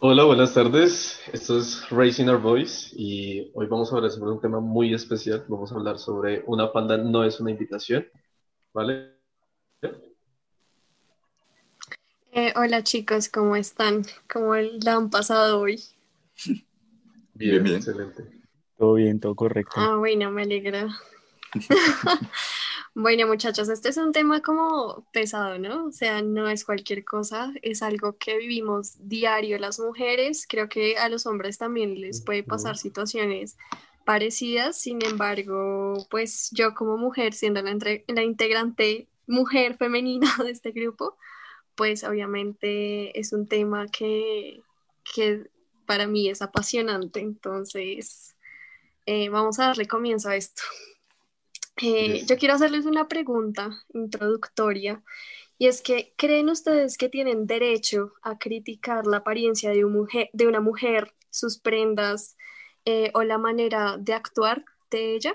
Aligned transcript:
Hola, 0.00 0.22
buenas 0.22 0.54
tardes. 0.54 1.20
Esto 1.32 1.58
es 1.58 1.90
Racing 1.90 2.28
Our 2.28 2.40
Voice 2.40 2.94
y 2.94 3.50
hoy 3.52 3.66
vamos 3.66 3.92
a 3.92 3.96
hablar 3.96 4.12
sobre 4.12 4.30
un 4.30 4.40
tema 4.40 4.60
muy 4.60 4.94
especial. 4.94 5.44
Vamos 5.48 5.72
a 5.72 5.74
hablar 5.74 5.98
sobre 5.98 6.44
una 6.46 6.70
panda 6.70 6.96
no 6.96 7.24
es 7.24 7.40
una 7.40 7.50
invitación, 7.50 8.06
¿vale? 8.72 9.16
Eh, 12.30 12.54
hola 12.54 12.84
chicos, 12.84 13.28
¿cómo 13.28 13.56
están? 13.56 14.04
¿Cómo 14.32 14.54
la 14.54 14.94
han 14.94 15.10
pasado 15.10 15.58
hoy? 15.58 15.82
Bien, 17.34 17.64
bien, 17.64 17.74
excelente. 17.74 18.22
Todo 18.76 18.94
bien, 18.94 19.18
todo 19.18 19.34
correcto. 19.34 19.72
Ah, 19.74 19.96
bueno, 19.96 20.30
me 20.30 20.42
alegra. 20.42 20.86
Bueno, 23.00 23.28
muchachos, 23.28 23.68
este 23.68 23.90
es 23.90 23.96
un 23.96 24.10
tema 24.10 24.42
como 24.42 25.06
pesado, 25.12 25.56
¿no? 25.60 25.84
O 25.86 25.92
sea, 25.92 26.20
no 26.20 26.48
es 26.48 26.64
cualquier 26.64 27.04
cosa, 27.04 27.52
es 27.62 27.80
algo 27.80 28.18
que 28.18 28.36
vivimos 28.36 28.96
diario 28.98 29.56
las 29.60 29.78
mujeres. 29.78 30.48
Creo 30.48 30.68
que 30.68 30.96
a 30.98 31.08
los 31.08 31.24
hombres 31.24 31.58
también 31.58 32.00
les 32.00 32.20
puede 32.20 32.42
pasar 32.42 32.76
situaciones 32.76 33.56
parecidas. 34.04 34.80
Sin 34.80 34.98
embargo, 35.04 36.08
pues 36.10 36.50
yo 36.50 36.74
como 36.74 36.96
mujer, 36.96 37.34
siendo 37.34 37.62
la, 37.62 37.72
la 38.08 38.22
integrante 38.24 39.06
mujer 39.28 39.76
femenina 39.76 40.28
de 40.44 40.50
este 40.50 40.72
grupo, 40.72 41.16
pues 41.76 42.02
obviamente 42.02 43.16
es 43.16 43.32
un 43.32 43.46
tema 43.46 43.86
que, 43.86 44.60
que 45.14 45.48
para 45.86 46.08
mí 46.08 46.28
es 46.28 46.42
apasionante. 46.42 47.20
Entonces, 47.20 48.34
eh, 49.06 49.28
vamos 49.28 49.60
a 49.60 49.66
darle 49.66 49.86
comienzo 49.86 50.30
a 50.30 50.34
esto. 50.34 50.62
Eh, 51.82 52.24
yo 52.26 52.36
quiero 52.36 52.54
hacerles 52.54 52.86
una 52.86 53.08
pregunta 53.08 53.70
introductoria 53.92 55.02
y 55.58 55.66
es 55.66 55.82
que, 55.82 56.14
¿creen 56.16 56.48
ustedes 56.48 56.96
que 56.96 57.08
tienen 57.08 57.46
derecho 57.46 58.12
a 58.22 58.38
criticar 58.38 59.06
la 59.06 59.18
apariencia 59.18 59.70
de, 59.70 59.84
mujer, 59.84 60.30
de 60.32 60.46
una 60.46 60.60
mujer, 60.60 61.12
sus 61.30 61.58
prendas 61.58 62.36
eh, 62.84 63.10
o 63.14 63.22
la 63.24 63.38
manera 63.38 63.96
de 63.98 64.14
actuar 64.14 64.64
de 64.90 65.16
ella? 65.16 65.34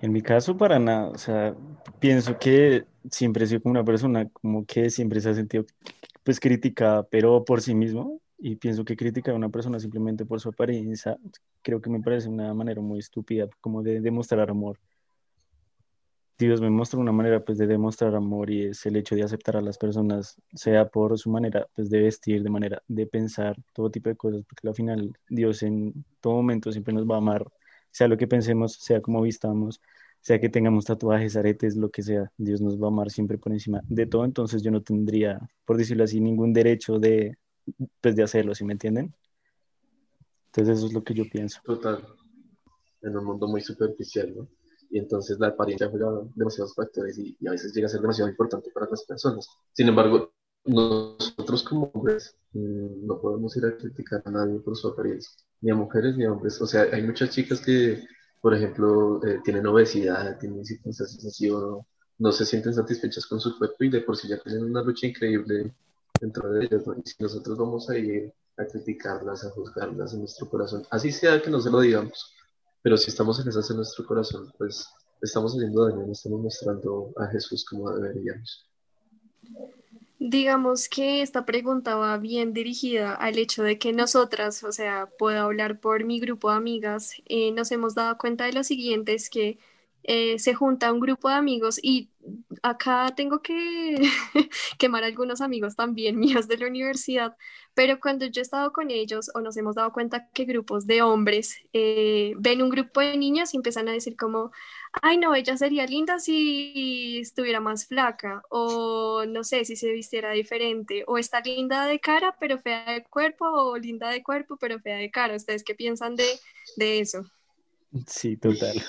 En 0.00 0.12
mi 0.12 0.22
caso, 0.22 0.56
para 0.56 0.78
nada. 0.78 1.08
O 1.08 1.18
sea, 1.18 1.54
pienso 1.98 2.38
que 2.38 2.86
siempre 3.10 3.44
he 3.44 3.46
sido 3.46 3.62
como 3.62 3.72
una 3.72 3.84
persona 3.84 4.28
como 4.30 4.64
que 4.64 4.88
siempre 4.90 5.20
se 5.20 5.30
ha 5.30 5.34
sentido 5.34 5.64
pues 6.22 6.40
criticada, 6.40 7.02
pero 7.02 7.44
por 7.44 7.60
sí 7.60 7.74
mismo 7.74 8.20
y 8.38 8.56
pienso 8.56 8.84
que 8.84 8.96
criticar 8.96 9.34
a 9.34 9.36
una 9.36 9.48
persona 9.48 9.78
simplemente 9.78 10.26
por 10.26 10.40
su 10.40 10.50
apariencia, 10.50 11.18
creo 11.62 11.80
que 11.80 11.90
me 11.90 12.00
parece 12.00 12.28
una 12.28 12.52
manera 12.54 12.80
muy 12.80 12.98
estúpida 12.98 13.48
como 13.60 13.82
de 13.82 14.00
demostrar 14.00 14.50
amor. 14.50 14.78
Dios 16.36 16.60
me 16.60 16.68
muestra 16.68 16.98
una 16.98 17.12
manera 17.12 17.44
pues 17.44 17.58
de 17.58 17.66
demostrar 17.66 18.14
amor 18.16 18.50
y 18.50 18.64
es 18.64 18.84
el 18.86 18.96
hecho 18.96 19.14
de 19.14 19.22
aceptar 19.22 19.56
a 19.56 19.60
las 19.60 19.78
personas, 19.78 20.36
sea 20.52 20.88
por 20.88 21.16
su 21.16 21.30
manera 21.30 21.68
pues 21.76 21.90
de 21.90 22.00
vestir, 22.02 22.42
de 22.42 22.50
manera 22.50 22.82
de 22.88 23.06
pensar, 23.06 23.56
todo 23.72 23.88
tipo 23.90 24.08
de 24.08 24.16
cosas, 24.16 24.42
porque 24.44 24.66
al 24.66 24.74
final 24.74 25.12
Dios 25.28 25.62
en 25.62 26.04
todo 26.20 26.34
momento 26.34 26.72
siempre 26.72 26.92
nos 26.92 27.08
va 27.08 27.14
a 27.14 27.18
amar, 27.18 27.46
sea 27.92 28.08
lo 28.08 28.16
que 28.16 28.26
pensemos, 28.26 28.74
sea 28.74 29.00
como 29.00 29.22
vistamos, 29.22 29.80
sea 30.20 30.40
que 30.40 30.48
tengamos 30.48 30.86
tatuajes, 30.86 31.36
aretes, 31.36 31.76
lo 31.76 31.90
que 31.90 32.02
sea, 32.02 32.32
Dios 32.36 32.60
nos 32.60 32.80
va 32.82 32.86
a 32.86 32.88
amar 32.88 33.10
siempre 33.10 33.38
por 33.38 33.52
encima 33.52 33.80
de 33.88 34.06
todo, 34.06 34.24
entonces 34.24 34.62
yo 34.62 34.72
no 34.72 34.82
tendría, 34.82 35.38
por 35.64 35.76
decirlo 35.76 36.02
así, 36.02 36.20
ningún 36.20 36.52
derecho 36.52 36.98
de 36.98 37.38
pues, 38.00 38.16
de 38.16 38.22
hacerlo, 38.22 38.54
¿sí 38.54 38.64
me 38.64 38.72
entienden? 38.72 39.14
Entonces 40.46 40.78
eso 40.78 40.86
es 40.86 40.92
lo 40.92 41.02
que 41.02 41.14
yo 41.14 41.24
pienso. 41.30 41.60
Total. 41.64 42.06
En 43.02 43.16
un 43.16 43.24
mundo 43.24 43.48
muy 43.48 43.60
superficial, 43.60 44.34
¿no? 44.34 44.48
Y 44.90 44.98
entonces 44.98 45.38
la 45.40 45.48
apariencia 45.48 45.88
juega 45.88 46.06
demasiados 46.34 46.74
factores 46.74 47.18
y, 47.18 47.36
a 47.46 47.50
veces 47.50 47.74
llega 47.74 47.86
a 47.86 47.90
ser 47.90 48.00
demasiado 48.00 48.30
importante 48.30 48.70
para 48.72 48.88
las 48.88 49.04
personas. 49.04 49.48
Sin 49.72 49.88
embargo, 49.88 50.32
nosotros 50.64 51.62
como 51.64 51.90
hombres 51.92 52.36
mm, 52.52 53.06
no 53.06 53.20
podemos 53.20 53.56
ir 53.56 53.66
a 53.66 53.76
criticar 53.76 54.22
a 54.24 54.30
nadie 54.30 54.60
por 54.60 54.76
su 54.76 54.88
apariencia, 54.88 55.32
ni 55.60 55.70
a 55.70 55.74
mujeres 55.74 56.16
ni 56.16 56.24
a 56.24 56.32
hombres. 56.32 56.60
O 56.60 56.66
sea, 56.66 56.82
hay 56.92 57.02
muchas 57.02 57.30
chicas 57.30 57.60
que, 57.60 58.04
por 58.40 58.54
ejemplo, 58.54 59.20
eh, 59.26 59.40
tienen 59.44 59.66
obesidad, 59.66 60.38
tienen 60.38 60.64
circunstancias 60.64 61.24
así 61.24 61.50
o 61.50 61.84
no, 62.18 62.32
se 62.32 62.46
sienten 62.46 62.74
satisfechas 62.74 63.26
con 63.26 63.40
su 63.40 63.58
cuerpo 63.58 63.76
y 63.80 63.90
de 63.90 64.02
por 64.02 64.16
sí 64.16 64.28
ya 64.28 64.38
tienen 64.38 64.64
una 64.64 64.82
lucha 64.82 65.08
increíble 65.08 65.74
dentro 66.24 66.50
de 66.50 66.64
ellos. 66.64 66.82
Y 67.04 67.08
si 67.08 67.22
nosotros 67.22 67.58
vamos 67.58 67.88
a 67.90 67.98
ir 67.98 68.32
a 68.56 68.64
criticarlas, 68.64 69.44
a 69.44 69.50
juzgarlas 69.50 70.14
en 70.14 70.20
nuestro 70.20 70.48
corazón, 70.48 70.84
así 70.90 71.12
sea 71.12 71.40
que 71.42 71.50
no 71.50 71.60
se 71.60 71.70
lo 71.70 71.80
digamos, 71.80 72.32
pero 72.82 72.96
si 72.96 73.10
estamos 73.10 73.40
en 73.40 73.48
esas 73.48 73.70
en 73.70 73.76
nuestro 73.76 74.06
corazón, 74.06 74.52
pues 74.58 74.86
estamos 75.20 75.54
haciendo 75.54 75.86
daño, 75.86 76.06
no 76.06 76.12
estamos 76.12 76.40
mostrando 76.40 77.12
a 77.16 77.26
Jesús 77.28 77.64
como 77.64 77.90
deberíamos. 77.90 78.68
Digamos 80.18 80.88
que 80.88 81.20
esta 81.20 81.44
pregunta 81.44 81.96
va 81.96 82.16
bien 82.16 82.54
dirigida 82.54 83.14
al 83.14 83.36
hecho 83.36 83.62
de 83.62 83.78
que 83.78 83.92
nosotras, 83.92 84.64
o 84.64 84.72
sea, 84.72 85.10
puedo 85.18 85.42
hablar 85.42 85.80
por 85.80 86.04
mi 86.04 86.20
grupo 86.20 86.50
de 86.50 86.56
amigas, 86.56 87.14
eh, 87.26 87.52
nos 87.52 87.70
hemos 87.72 87.94
dado 87.94 88.16
cuenta 88.16 88.44
de 88.44 88.52
lo 88.52 88.64
siguiente, 88.64 89.14
es 89.14 89.28
que 89.28 89.58
eh, 90.04 90.38
se 90.38 90.54
junta 90.54 90.92
un 90.92 91.00
grupo 91.00 91.28
de 91.28 91.34
amigos 91.34 91.80
y 91.82 92.10
acá 92.62 93.12
tengo 93.16 93.40
que 93.42 93.96
quemar 94.78 95.04
algunos 95.04 95.40
amigos 95.40 95.76
también 95.76 96.18
míos 96.20 96.46
de 96.48 96.58
la 96.58 96.66
universidad, 96.66 97.36
pero 97.74 97.98
cuando 98.00 98.26
yo 98.26 98.40
he 98.40 98.42
estado 98.42 98.72
con 98.72 98.90
ellos 98.90 99.30
o 99.34 99.40
nos 99.40 99.56
hemos 99.56 99.74
dado 99.74 99.92
cuenta 99.92 100.28
que 100.32 100.44
grupos 100.44 100.86
de 100.86 101.02
hombres 101.02 101.56
eh, 101.72 102.34
ven 102.38 102.62
un 102.62 102.70
grupo 102.70 103.00
de 103.00 103.16
niñas 103.16 103.54
y 103.54 103.56
empiezan 103.56 103.88
a 103.88 103.92
decir 103.92 104.16
como, 104.16 104.52
ay 105.02 105.18
no, 105.18 105.34
ella 105.34 105.56
sería 105.56 105.86
linda 105.86 106.18
si 106.18 107.18
estuviera 107.20 107.60
más 107.60 107.86
flaca 107.86 108.42
o 108.50 109.24
no 109.26 109.42
sé, 109.42 109.64
si 109.64 109.76
se 109.76 109.90
vistiera 109.92 110.32
diferente 110.32 111.04
o 111.06 111.18
está 111.18 111.40
linda 111.40 111.86
de 111.86 111.98
cara 112.00 112.36
pero 112.38 112.58
fea 112.58 112.92
de 112.92 113.04
cuerpo 113.04 113.46
o 113.46 113.78
linda 113.78 114.10
de 114.10 114.22
cuerpo 114.22 114.56
pero 114.58 114.78
fea 114.80 114.96
de 114.96 115.10
cara. 115.10 115.36
¿Ustedes 115.36 115.64
qué 115.64 115.74
piensan 115.74 116.14
de, 116.16 116.26
de 116.76 117.00
eso? 117.00 117.24
Sí, 118.06 118.36
total. 118.36 118.82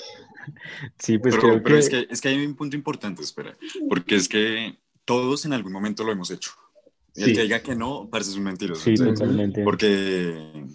Sí, 0.99 1.17
pues 1.17 1.35
pero, 1.35 1.61
creo 1.61 1.77
es, 1.77 1.89
que, 1.89 2.07
es 2.09 2.21
que 2.21 2.29
hay 2.29 2.45
un 2.45 2.55
punto 2.55 2.75
importante, 2.75 3.21
espera, 3.21 3.57
porque 3.89 4.15
es 4.15 4.27
que 4.27 4.77
todos 5.05 5.45
en 5.45 5.53
algún 5.53 5.71
momento 5.71 6.03
lo 6.03 6.11
hemos 6.11 6.31
hecho. 6.31 6.51
Y 7.15 7.23
el 7.23 7.33
que 7.33 7.43
diga 7.43 7.61
que 7.61 7.75
no, 7.75 8.09
parece 8.09 8.37
un 8.37 8.43
mentiroso. 8.43 8.83
Sí, 8.83 8.95
totalmente. 8.95 9.63
Porque 9.63 10.65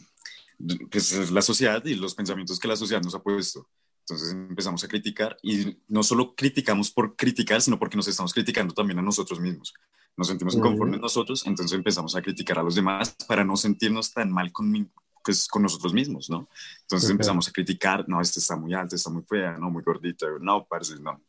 pues, 0.91 1.13
es 1.13 1.31
la 1.31 1.43
sociedad 1.43 1.85
y 1.85 1.95
los 1.95 2.15
pensamientos 2.15 2.59
que 2.59 2.69
la 2.69 2.77
sociedad 2.77 3.03
nos 3.03 3.15
ha 3.15 3.23
puesto. 3.23 3.69
Entonces 4.01 4.33
empezamos 4.33 4.83
a 4.83 4.89
criticar 4.89 5.37
y 5.43 5.77
no 5.89 6.03
solo 6.03 6.35
criticamos 6.35 6.91
por 6.91 7.15
criticar, 7.15 7.61
sino 7.61 7.79
porque 7.79 7.97
nos 7.97 8.09
estamos 8.09 8.33
criticando 8.33 8.75
también 8.75 8.99
a 8.99 9.03
nosotros 9.03 9.39
mismos. 9.39 9.75
Nos 10.17 10.29
sentimos 10.29 10.55
inconformes 10.55 11.01
nosotros, 11.01 11.47
entonces 11.47 11.77
empezamos 11.77 12.17
a 12.17 12.23
criticar 12.23 12.59
a 12.59 12.63
los 12.63 12.75
demás 12.75 13.15
para 13.29 13.45
no 13.45 13.57
sentirnos 13.57 14.13
tan 14.13 14.33
mal 14.33 14.51
con, 14.51 14.91
pues, 15.25 15.49
con 15.49 15.63
nosotros 15.63 15.93
mismos, 15.93 16.31
¿no? 16.31 16.49
Entonces 16.83 17.11
empezamos 17.11 17.49
a 17.49 17.53
criticar, 17.53 18.09
no, 18.09 18.21
este 18.21 18.41
está 18.41 18.57
muy 18.57 18.75
alto, 18.75 18.97
está 18.97 19.11
muy 19.11 19.23
fea, 19.23 19.57
no, 19.59 19.71
muy 19.71 19.83
gordita, 19.83 20.27
no, 20.41 20.65
parece, 20.65 20.99
no. 21.01 21.21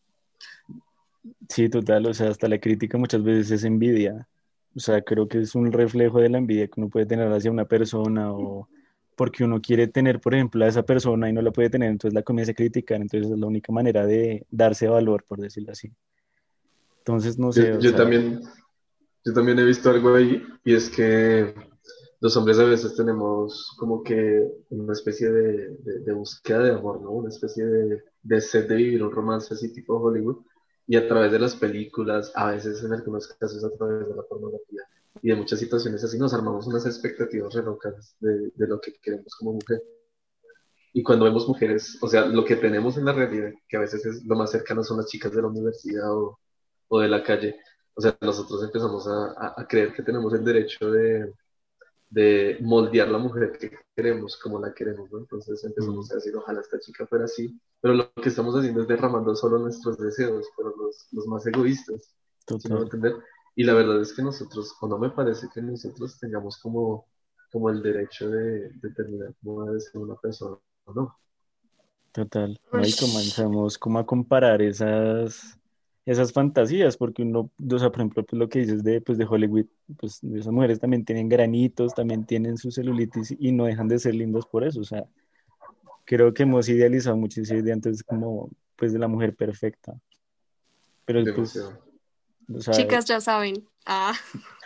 Sí, 1.49 1.69
total, 1.69 2.05
o 2.07 2.13
sea, 2.13 2.29
hasta 2.29 2.47
la 2.47 2.59
crítica 2.59 2.97
muchas 2.97 3.23
veces 3.23 3.51
es 3.51 3.63
envidia. 3.63 4.27
O 4.75 4.79
sea, 4.79 5.01
creo 5.01 5.27
que 5.27 5.39
es 5.39 5.53
un 5.53 5.71
reflejo 5.71 6.19
de 6.19 6.29
la 6.29 6.37
envidia 6.37 6.67
que 6.67 6.79
uno 6.79 6.89
puede 6.89 7.05
tener 7.05 7.31
hacia 7.31 7.51
una 7.51 7.65
persona 7.65 8.31
o 8.31 8.67
porque 9.15 9.43
uno 9.43 9.61
quiere 9.61 9.87
tener, 9.87 10.19
por 10.19 10.33
ejemplo, 10.33 10.63
a 10.65 10.67
esa 10.67 10.83
persona 10.83 11.29
y 11.29 11.33
no 11.33 11.41
la 11.41 11.51
puede 11.51 11.69
tener, 11.69 11.91
entonces 11.91 12.15
la 12.15 12.23
comienza 12.23 12.53
a 12.53 12.55
criticar, 12.55 13.01
entonces 13.01 13.31
es 13.31 13.37
la 13.37 13.45
única 13.45 13.71
manera 13.71 14.05
de 14.05 14.47
darse 14.49 14.87
valor, 14.87 15.25
por 15.27 15.39
decirlo 15.39 15.73
así. 15.73 15.91
Entonces, 16.99 17.37
no 17.37 17.51
sé. 17.51 17.77
Yo, 17.79 17.93
también, 17.93 18.41
yo 19.23 19.33
también 19.33 19.59
he 19.59 19.65
visto 19.65 19.89
algo 19.89 20.15
ahí 20.15 20.43
y 20.63 20.73
es 20.73 20.89
que 20.89 21.53
los 22.21 22.37
hombres 22.37 22.59
a 22.59 22.65
veces 22.65 22.95
tenemos 22.95 23.75
como 23.77 24.03
que 24.03 24.47
una 24.69 24.93
especie 24.93 25.31
de, 25.31 25.75
de, 25.79 26.13
búsqueda 26.13 26.59
de 26.59 26.71
amor, 26.71 27.01
¿no? 27.01 27.09
Una 27.11 27.29
especie 27.29 27.65
de, 27.65 28.03
de 28.21 28.41
sed 28.41 28.69
de 28.69 28.75
vivir 28.75 29.03
un 29.03 29.11
romance 29.11 29.51
así 29.55 29.73
tipo 29.73 29.99
Hollywood 29.99 30.45
y 30.85 30.97
a 30.97 31.07
través 31.07 31.31
de 31.31 31.39
las 31.39 31.55
películas, 31.55 32.31
a 32.35 32.51
veces 32.51 32.83
en 32.83 32.93
algunos 32.93 33.27
casos 33.27 33.63
a 33.63 33.71
través 33.71 34.07
de 34.07 34.15
la 34.15 34.21
pornografía 34.21 34.81
y 35.23 35.29
de 35.29 35.35
muchas 35.35 35.59
situaciones 35.59 36.03
así 36.03 36.19
nos 36.19 36.33
armamos 36.33 36.67
unas 36.67 36.85
expectativas 36.85 37.55
re 37.55 37.63
de, 38.19 38.51
de 38.53 38.67
lo 38.67 38.79
que 38.79 38.93
queremos 39.01 39.33
como 39.39 39.53
mujer. 39.53 39.81
Y 40.93 41.01
cuando 41.01 41.25
vemos 41.25 41.47
mujeres, 41.47 41.97
o 42.01 42.07
sea, 42.07 42.25
lo 42.27 42.45
que 42.45 42.57
tenemos 42.57 42.97
en 42.97 43.05
la 43.05 43.13
realidad, 43.13 43.51
que 43.67 43.77
a 43.77 43.79
veces 43.79 44.05
es 44.05 44.25
lo 44.25 44.35
más 44.35 44.51
cercano 44.51 44.83
son 44.83 44.97
las 44.97 45.07
chicas 45.07 45.31
de 45.33 45.41
la 45.41 45.47
universidad 45.47 46.11
o, 46.15 46.39
o 46.89 46.99
de 46.99 47.07
la 47.07 47.23
calle, 47.23 47.55
o 47.95 48.01
sea, 48.01 48.15
nosotros 48.21 48.63
empezamos 48.63 49.07
a, 49.07 49.53
a 49.57 49.67
creer 49.67 49.93
que 49.93 50.03
tenemos 50.03 50.33
el 50.33 50.43
derecho 50.43 50.91
de, 50.91 51.33
de 52.11 52.57
moldear 52.61 53.07
la 53.07 53.17
mujer 53.17 53.57
que 53.57 53.71
queremos 53.95 54.37
como 54.37 54.59
la 54.59 54.73
queremos, 54.73 55.09
¿no? 55.11 55.19
Entonces 55.19 55.63
empezamos 55.63 56.11
a 56.11 56.15
decir, 56.15 56.35
ojalá 56.35 56.59
esta 56.59 56.77
chica 56.79 57.07
fuera 57.07 57.23
así, 57.23 57.57
pero 57.79 57.93
lo 57.93 58.11
que 58.13 58.27
estamos 58.27 58.53
haciendo 58.53 58.81
es 58.81 58.87
derramando 58.87 59.33
solo 59.33 59.57
nuestros 59.57 59.97
deseos, 59.97 60.45
pero 60.57 60.75
los, 60.75 61.07
los 61.13 61.25
más 61.27 61.47
egoístas, 61.47 62.13
¿sí 62.45 62.67
entender? 62.69 63.15
Y 63.55 63.63
la 63.63 63.73
verdad 63.73 64.01
es 64.01 64.13
que 64.13 64.21
nosotros, 64.21 64.75
o 64.81 64.87
no 64.87 64.97
me 64.97 65.09
parece 65.09 65.47
que 65.53 65.61
nosotros 65.61 66.19
tengamos 66.19 66.57
como, 66.57 67.07
como 67.49 67.69
el 67.69 67.81
derecho 67.81 68.29
de 68.29 68.71
determinar 68.81 69.33
cómo 69.41 69.63
debe 69.65 69.79
ser 69.79 70.01
una 70.01 70.15
persona 70.15 70.57
o 70.83 70.93
no. 70.93 71.17
Total, 72.11 72.59
ahí 72.73 72.91
comenzamos 72.99 73.77
como 73.77 73.99
a 73.99 74.05
comparar 74.05 74.61
esas 74.61 75.57
esas 76.05 76.33
fantasías, 76.33 76.97
porque 76.97 77.21
uno, 77.21 77.51
o 77.71 77.79
sea, 77.79 77.89
por 77.89 77.99
ejemplo, 77.99 78.23
pues 78.23 78.39
lo 78.39 78.49
que 78.49 78.59
dices 78.59 78.83
de, 78.83 79.01
pues 79.01 79.17
de 79.17 79.25
Hollywood, 79.25 79.65
pues 79.97 80.23
esas 80.23 80.51
mujeres 80.51 80.79
también 80.79 81.05
tienen 81.05 81.29
granitos, 81.29 81.93
también 81.93 82.25
tienen 82.25 82.57
su 82.57 82.71
celulitis 82.71 83.35
y 83.39 83.51
no 83.51 83.65
dejan 83.65 83.87
de 83.87 83.99
ser 83.99 84.15
lindas 84.15 84.45
por 84.45 84.63
eso, 84.63 84.79
o 84.79 84.83
sea, 84.83 85.05
creo 86.05 86.33
que 86.33 86.43
hemos 86.43 86.67
idealizado 86.69 87.19
esa 87.25 87.55
idea 87.55 87.73
antes 87.73 88.03
como, 88.03 88.49
pues, 88.75 88.93
de 88.93 88.99
la 88.99 89.07
mujer 89.07 89.35
perfecta. 89.35 89.93
Pero 91.05 91.23
pues, 91.35 91.57
Chicas 92.71 93.05
ya 93.05 93.21
saben. 93.21 93.67
Ah. 93.85 94.13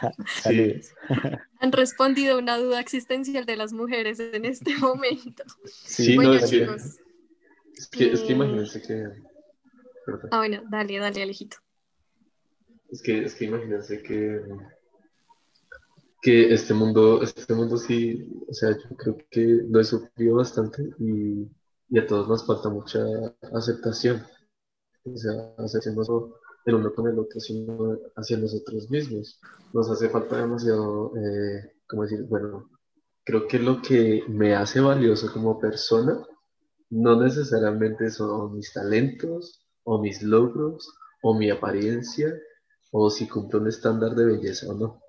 Han 1.59 1.71
respondido 1.71 2.37
una 2.37 2.57
duda 2.57 2.79
existencial 2.79 3.45
de 3.45 3.55
las 3.57 3.73
mujeres 3.73 4.19
en 4.19 4.45
este 4.45 4.75
momento. 4.77 5.43
Sí, 5.65 6.15
bueno, 6.15 6.33
no, 6.33 6.47
chicos. 6.47 6.99
Es 7.77 7.87
que, 7.87 8.11
es 8.11 8.21
que 8.21 8.33
mm. 8.33 8.37
imagínense 8.37 8.81
que 8.81 9.09
Ah, 10.31 10.37
bueno, 10.37 10.63
dale, 10.69 10.99
dale, 10.99 11.23
Alejito. 11.23 11.57
Es 12.89 13.01
que, 13.01 13.25
es 13.25 13.35
que 13.35 13.45
imagínense 13.45 14.01
que, 14.01 14.41
que 16.21 16.53
este 16.53 16.73
mundo, 16.73 17.21
este 17.21 17.53
mundo 17.53 17.77
sí, 17.77 18.31
o 18.47 18.53
sea, 18.53 18.71
yo 18.71 18.95
creo 18.95 19.17
que 19.29 19.45
lo 19.67 19.79
he 19.79 19.83
sufrido 19.83 20.37
bastante 20.37 20.83
y, 20.99 21.49
a 21.97 22.05
todos 22.05 22.27
nos 22.27 22.45
falta 22.45 22.69
mucha 22.69 22.99
aceptación. 23.53 24.23
O 25.03 25.15
sea, 25.17 25.53
aceptarnos 25.57 26.09
el 26.65 26.75
uno 26.75 26.93
con 26.93 27.07
el 27.07 27.19
otro, 27.19 27.39
sino 27.39 27.97
hacia 28.15 28.37
nosotros 28.37 28.89
mismos. 28.89 29.39
Nos 29.71 29.89
hace 29.89 30.09
falta 30.09 30.37
demasiado, 30.37 31.15
eh, 31.15 31.73
¿cómo 31.87 32.03
decir? 32.03 32.23
Bueno, 32.23 32.69
creo 33.23 33.47
que 33.47 33.59
lo 33.59 33.81
que 33.81 34.23
me 34.27 34.55
hace 34.55 34.79
valioso 34.79 35.31
como 35.31 35.59
persona 35.59 36.25
no 36.89 37.21
necesariamente 37.21 38.09
son 38.09 38.55
mis 38.55 38.73
talentos, 38.73 39.64
o 39.85 40.01
mis 40.01 40.21
logros, 40.21 40.93
o 41.21 41.33
mi 41.33 41.49
apariencia, 41.49 42.33
o 42.91 43.09
si 43.09 43.27
cumplo 43.27 43.59
un 43.59 43.67
estándar 43.67 44.11
de 44.11 44.25
belleza 44.25 44.67
o 44.67 44.73
no. 44.73 45.01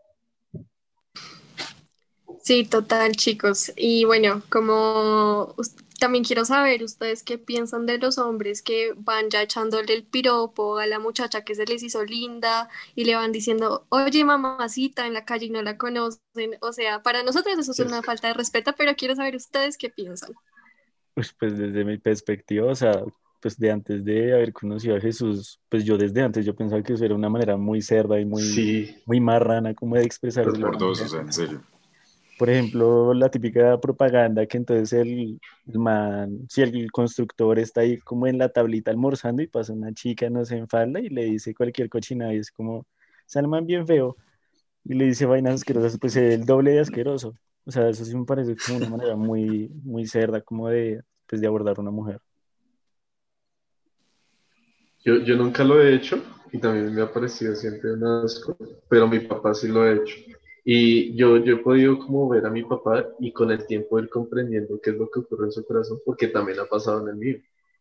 Sí, 2.42 2.64
total, 2.64 3.16
chicos. 3.16 3.72
Y 3.76 4.04
bueno, 4.04 4.42
como 4.48 5.54
también 5.98 6.22
quiero 6.22 6.44
saber 6.44 6.82
ustedes 6.84 7.22
qué 7.22 7.38
piensan 7.38 7.86
de 7.86 7.98
los 7.98 8.18
hombres 8.18 8.62
que 8.62 8.92
van 8.96 9.30
ya 9.30 9.42
echándole 9.42 9.92
el 9.94 10.04
piropo 10.04 10.78
a 10.78 10.86
la 10.86 10.98
muchacha 10.98 11.42
que 11.42 11.54
se 11.54 11.64
les 11.66 11.82
hizo 11.82 12.04
linda 12.04 12.68
y 12.94 13.04
le 13.04 13.16
van 13.16 13.32
diciendo, 13.32 13.86
oye 13.88 14.24
mamacita 14.24 15.06
en 15.06 15.14
la 15.14 15.24
calle 15.24 15.46
y 15.46 15.50
no 15.50 15.62
la 15.62 15.76
conocen. 15.76 16.20
O 16.60 16.72
sea, 16.72 17.02
para 17.02 17.22
nosotros 17.22 17.58
eso 17.58 17.72
es 17.72 17.80
una 17.80 18.02
falta 18.02 18.28
de 18.28 18.34
respeto, 18.34 18.74
pero 18.76 18.94
quiero 18.94 19.16
saber 19.16 19.34
ustedes 19.36 19.76
qué 19.76 19.90
piensan. 19.90 20.32
Pues, 21.14 21.34
pues 21.38 21.56
desde 21.58 21.84
mi 21.84 21.98
perspectiva, 21.98 22.70
o 22.70 22.74
sea, 22.74 23.02
pues 23.46 23.60
de 23.60 23.70
antes 23.70 24.04
de 24.04 24.34
haber 24.34 24.52
conocido 24.52 24.96
a 24.96 25.00
Jesús, 25.00 25.60
pues 25.68 25.84
yo 25.84 25.96
desde 25.96 26.20
antes 26.20 26.44
yo 26.44 26.52
pensaba 26.52 26.82
que 26.82 26.94
eso 26.94 27.04
era 27.04 27.14
una 27.14 27.28
manera 27.28 27.56
muy 27.56 27.80
cerda 27.80 28.18
y 28.18 28.24
muy, 28.24 28.96
muy 29.06 29.20
marrana 29.20 29.72
como 29.72 29.94
de 29.94 30.02
expresarse. 30.02 30.50
Por 30.60 30.76
dos, 30.76 31.00
o 31.00 31.06
sea, 31.06 31.20
en 31.20 31.32
serio. 31.32 31.62
Por 32.36 32.50
ejemplo, 32.50 33.14
la 33.14 33.28
típica 33.28 33.80
propaganda 33.80 34.46
que 34.46 34.56
entonces 34.56 34.92
el, 34.94 35.38
man, 35.74 36.40
si 36.48 36.62
el 36.62 36.90
constructor 36.90 37.60
está 37.60 37.82
ahí 37.82 37.98
como 37.98 38.26
en 38.26 38.38
la 38.38 38.48
tablita 38.48 38.90
almorzando 38.90 39.42
y 39.42 39.46
pasa 39.46 39.72
una 39.72 39.94
chica, 39.94 40.28
no 40.28 40.44
sé, 40.44 40.56
en 40.56 40.66
falda 40.66 40.98
y 40.98 41.08
le 41.08 41.26
dice 41.26 41.54
cualquier 41.54 41.88
cochina 41.88 42.34
y 42.34 42.38
es 42.38 42.50
como, 42.50 42.84
Salman 43.26 43.64
bien 43.64 43.86
feo. 43.86 44.16
Y 44.82 44.94
le 44.94 45.04
dice 45.04 45.24
vainas 45.24 45.54
asquerosas, 45.54 45.96
pues 46.00 46.16
el 46.16 46.44
doble 46.44 46.72
de 46.72 46.80
asqueroso. 46.80 47.36
O 47.64 47.70
sea, 47.70 47.88
eso 47.90 48.04
sí 48.04 48.16
me 48.16 48.24
parece 48.24 48.56
como 48.56 48.78
una 48.78 48.90
manera 48.90 49.14
muy, 49.14 49.68
muy 49.84 50.04
cerda 50.04 50.40
como 50.40 50.68
de, 50.68 51.00
pues, 51.28 51.40
de 51.40 51.46
abordar 51.46 51.76
a 51.78 51.82
una 51.82 51.92
mujer. 51.92 52.20
Yo, 55.06 55.18
yo 55.18 55.36
nunca 55.36 55.62
lo 55.62 55.80
he 55.80 55.94
hecho 55.94 56.20
y 56.50 56.58
también 56.58 56.92
me 56.92 57.00
ha 57.00 57.12
parecido 57.12 57.54
siempre 57.54 57.92
un 57.92 58.02
asco, 58.02 58.56
pero 58.88 59.06
mi 59.06 59.20
papá 59.20 59.54
sí 59.54 59.68
lo 59.68 59.82
ha 59.82 59.92
hecho. 59.92 60.16
Y 60.64 61.14
yo, 61.14 61.36
yo 61.36 61.54
he 61.54 61.58
podido 61.58 61.96
como 61.96 62.28
ver 62.28 62.44
a 62.44 62.50
mi 62.50 62.64
papá 62.64 63.06
y 63.20 63.32
con 63.32 63.52
el 63.52 63.64
tiempo 63.68 64.00
ir 64.00 64.08
comprendiendo 64.08 64.80
qué 64.82 64.90
es 64.90 64.96
lo 64.96 65.08
que 65.08 65.20
ocurre 65.20 65.44
en 65.44 65.52
su 65.52 65.64
corazón, 65.64 65.98
porque 66.04 66.26
también 66.26 66.58
ha 66.58 66.64
pasado 66.64 67.02
en 67.02 67.10
el 67.10 67.14
mío. 67.14 67.36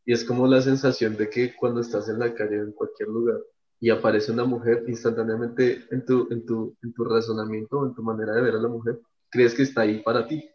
Y 0.05 0.13
es 0.13 0.23
como 0.23 0.45
la 0.45 0.61
sensación 0.61 1.17
de 1.17 1.27
que 1.27 1.55
cuando 1.55 1.81
estás 1.81 2.07
en 2.09 2.19
la 2.19 2.31
calle, 2.31 2.57
en 2.57 2.73
cualquier 2.73 3.09
lugar, 3.09 3.39
y 3.79 3.89
aparece 3.89 4.31
una 4.31 4.45
mujer, 4.45 4.83
instantáneamente 4.87 5.83
en 5.89 6.05
tu, 6.05 6.27
en 6.29 6.45
tu, 6.45 6.77
en 6.83 6.93
tu 6.93 7.05
razonamiento, 7.05 7.87
en 7.87 7.95
tu 7.95 8.03
manera 8.03 8.33
de 8.33 8.43
ver 8.43 8.53
a 8.53 8.59
la 8.59 8.67
mujer, 8.67 8.99
crees 9.31 9.55
que 9.55 9.63
está 9.63 9.81
ahí 9.81 10.03
para 10.03 10.27
ti. 10.27 10.47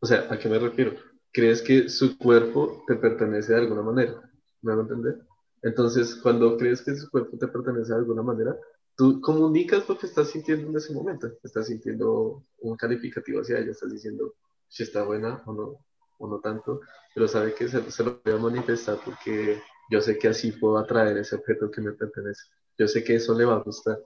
O 0.00 0.06
sea, 0.06 0.26
¿a 0.30 0.38
qué 0.38 0.48
me 0.48 0.58
refiero? 0.58 0.94
Crees 1.30 1.60
que 1.60 1.90
su 1.90 2.16
cuerpo 2.16 2.84
te 2.86 2.96
pertenece 2.96 3.52
de 3.52 3.58
alguna 3.60 3.82
manera. 3.82 4.14
¿Me 4.62 4.72
van 4.74 4.78
a 4.78 4.82
entender? 4.88 5.29
Entonces, 5.62 6.16
cuando 6.16 6.56
crees 6.56 6.82
que 6.82 6.94
su 6.94 7.10
cuerpo 7.10 7.36
te 7.36 7.48
pertenece 7.48 7.92
de 7.92 7.98
alguna 7.98 8.22
manera, 8.22 8.56
tú 8.96 9.20
comunicas 9.20 9.88
lo 9.88 9.98
que 9.98 10.06
estás 10.06 10.28
sintiendo 10.28 10.68
en 10.68 10.76
ese 10.76 10.92
momento. 10.92 11.28
Estás 11.42 11.66
sintiendo 11.66 12.42
un 12.60 12.76
calificativo 12.76 13.40
hacia 13.40 13.58
ella, 13.58 13.72
estás 13.72 13.92
diciendo 13.92 14.34
si 14.68 14.84
está 14.84 15.02
buena 15.02 15.42
o 15.46 15.52
no, 15.52 15.84
o 16.18 16.28
no 16.28 16.38
tanto, 16.40 16.80
pero 17.14 17.26
sabe 17.26 17.54
que 17.54 17.68
se, 17.68 17.90
se 17.90 18.04
lo 18.04 18.20
voy 18.24 18.34
a 18.34 18.38
manifestar 18.38 18.98
porque 19.04 19.60
yo 19.90 20.00
sé 20.00 20.18
que 20.18 20.28
así 20.28 20.52
puedo 20.52 20.78
atraer 20.78 21.16
ese 21.18 21.36
objeto 21.36 21.70
que 21.70 21.80
me 21.80 21.92
pertenece. 21.92 22.44
Yo 22.78 22.86
sé 22.86 23.02
que 23.02 23.16
eso 23.16 23.36
le 23.36 23.44
va 23.44 23.56
a 23.56 23.62
gustar. 23.62 23.98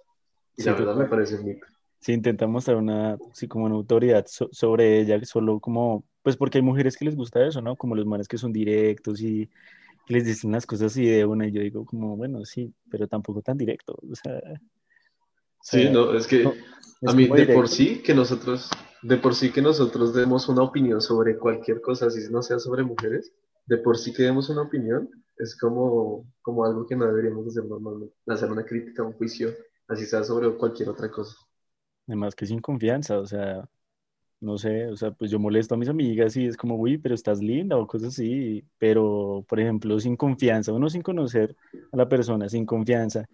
Y 0.56 0.62
la 0.62 0.72
verdad 0.72 0.96
me 0.96 1.04
parece 1.04 1.36
un 1.36 1.44
mito. 1.44 1.66
Sí, 2.00 2.12
intentamos 2.12 2.52
mostrar 2.52 2.76
una, 2.76 3.16
sí, 3.32 3.48
como 3.48 3.64
una 3.66 3.74
autoridad 3.74 4.26
sobre 4.26 5.00
ella, 5.00 5.18
solo 5.24 5.58
como, 5.60 6.04
pues 6.22 6.36
porque 6.36 6.58
hay 6.58 6.62
mujeres 6.62 6.96
que 6.96 7.04
les 7.04 7.16
gusta 7.16 7.46
eso, 7.46 7.60
¿no? 7.60 7.76
Como 7.76 7.94
los 7.94 8.06
manes 8.06 8.28
que 8.28 8.38
son 8.38 8.52
directos 8.52 9.20
y 9.20 9.48
les 10.08 10.24
dicen 10.24 10.52
las 10.52 10.66
cosas 10.66 10.92
así 10.92 11.06
de 11.06 11.24
una 11.24 11.46
y 11.46 11.52
yo 11.52 11.60
digo 11.60 11.84
como, 11.84 12.16
bueno, 12.16 12.44
sí, 12.44 12.72
pero 12.90 13.08
tampoco 13.08 13.42
tan 13.42 13.56
directo. 13.56 13.96
O 14.10 14.14
sea, 14.14 14.40
sí, 15.62 15.88
no, 15.90 16.14
es 16.14 16.26
que 16.26 16.44
a 17.06 17.12
mí 17.12 17.28
de 17.28 17.46
por 17.54 17.68
sí 17.68 18.02
que 18.02 18.14
nosotros, 18.14 18.70
de 19.02 19.16
por 19.16 19.34
sí 19.34 19.50
que 19.50 19.62
nosotros 19.62 20.14
demos 20.14 20.48
una 20.48 20.62
opinión 20.62 21.00
sobre 21.00 21.38
cualquier 21.38 21.80
cosa, 21.80 22.10
si 22.10 22.30
no 22.30 22.42
sea 22.42 22.58
sobre 22.58 22.82
mujeres, 22.82 23.32
de 23.66 23.78
por 23.78 23.96
sí 23.96 24.12
que 24.12 24.24
demos 24.24 24.48
una 24.50 24.62
opinión, 24.62 25.08
es 25.38 25.56
como, 25.58 26.26
como 26.42 26.64
algo 26.64 26.86
que 26.86 26.96
no 26.96 27.06
deberíamos 27.06 27.46
hacer 27.46 27.64
normalmente, 27.64 28.14
hacer 28.26 28.50
una 28.50 28.64
crítica, 28.64 29.02
un 29.02 29.14
juicio, 29.14 29.50
así 29.88 30.06
sea 30.06 30.22
sobre 30.22 30.50
cualquier 30.56 30.90
otra 30.90 31.10
cosa. 31.10 31.36
Además 32.06 32.34
que 32.34 32.46
sin 32.46 32.60
confianza, 32.60 33.18
o 33.18 33.26
sea, 33.26 33.68
no 34.44 34.58
sé, 34.58 34.86
o 34.86 34.96
sea, 34.96 35.10
pues 35.10 35.30
yo 35.30 35.38
molesto 35.38 35.74
a 35.74 35.78
mis 35.78 35.88
amigas 35.88 36.36
y 36.36 36.46
es 36.46 36.56
como, 36.56 36.76
uy, 36.76 36.98
pero 36.98 37.14
estás 37.14 37.40
linda 37.40 37.76
o 37.76 37.86
cosas 37.86 38.08
así, 38.08 38.62
pero, 38.78 39.44
por 39.48 39.58
ejemplo, 39.58 39.98
sin 39.98 40.16
confianza, 40.16 40.72
uno 40.72 40.90
sin 40.90 41.02
conocer 41.02 41.56
a 41.92 41.96
la 41.96 42.08
persona, 42.08 42.48
sin 42.48 42.66
confianza, 42.66 43.26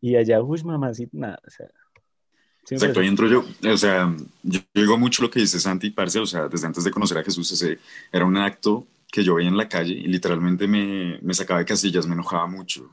y 0.00 0.16
allá, 0.16 0.42
uy, 0.42 0.62
mamá, 0.62 0.94
sí, 0.94 1.08
nada, 1.12 1.40
o 1.46 1.50
sea. 1.50 1.66
Exacto, 2.70 3.00
ahí 3.00 3.08
entro 3.08 3.26
yo, 3.26 3.44
o 3.72 3.76
sea, 3.78 4.14
yo, 4.42 4.60
digo 4.74 4.98
mucho 4.98 5.22
lo 5.22 5.30
que 5.30 5.40
dice 5.40 5.58
Santi, 5.58 5.90
parce, 5.90 6.18
o 6.18 6.26
sea, 6.26 6.48
desde 6.48 6.66
antes 6.66 6.84
de 6.84 6.90
conocer 6.90 7.16
a 7.16 7.24
Jesús, 7.24 7.50
ese 7.50 7.78
era 8.12 8.26
un 8.26 8.36
acto 8.36 8.86
que 9.10 9.24
yo 9.24 9.36
veía 9.36 9.48
en 9.48 9.56
la 9.56 9.68
calle 9.68 9.94
y 9.94 10.06
literalmente 10.06 10.68
me, 10.68 11.18
me 11.22 11.32
sacaba 11.32 11.60
de 11.60 11.66
casillas, 11.66 12.06
me 12.06 12.12
enojaba 12.12 12.46
mucho. 12.46 12.90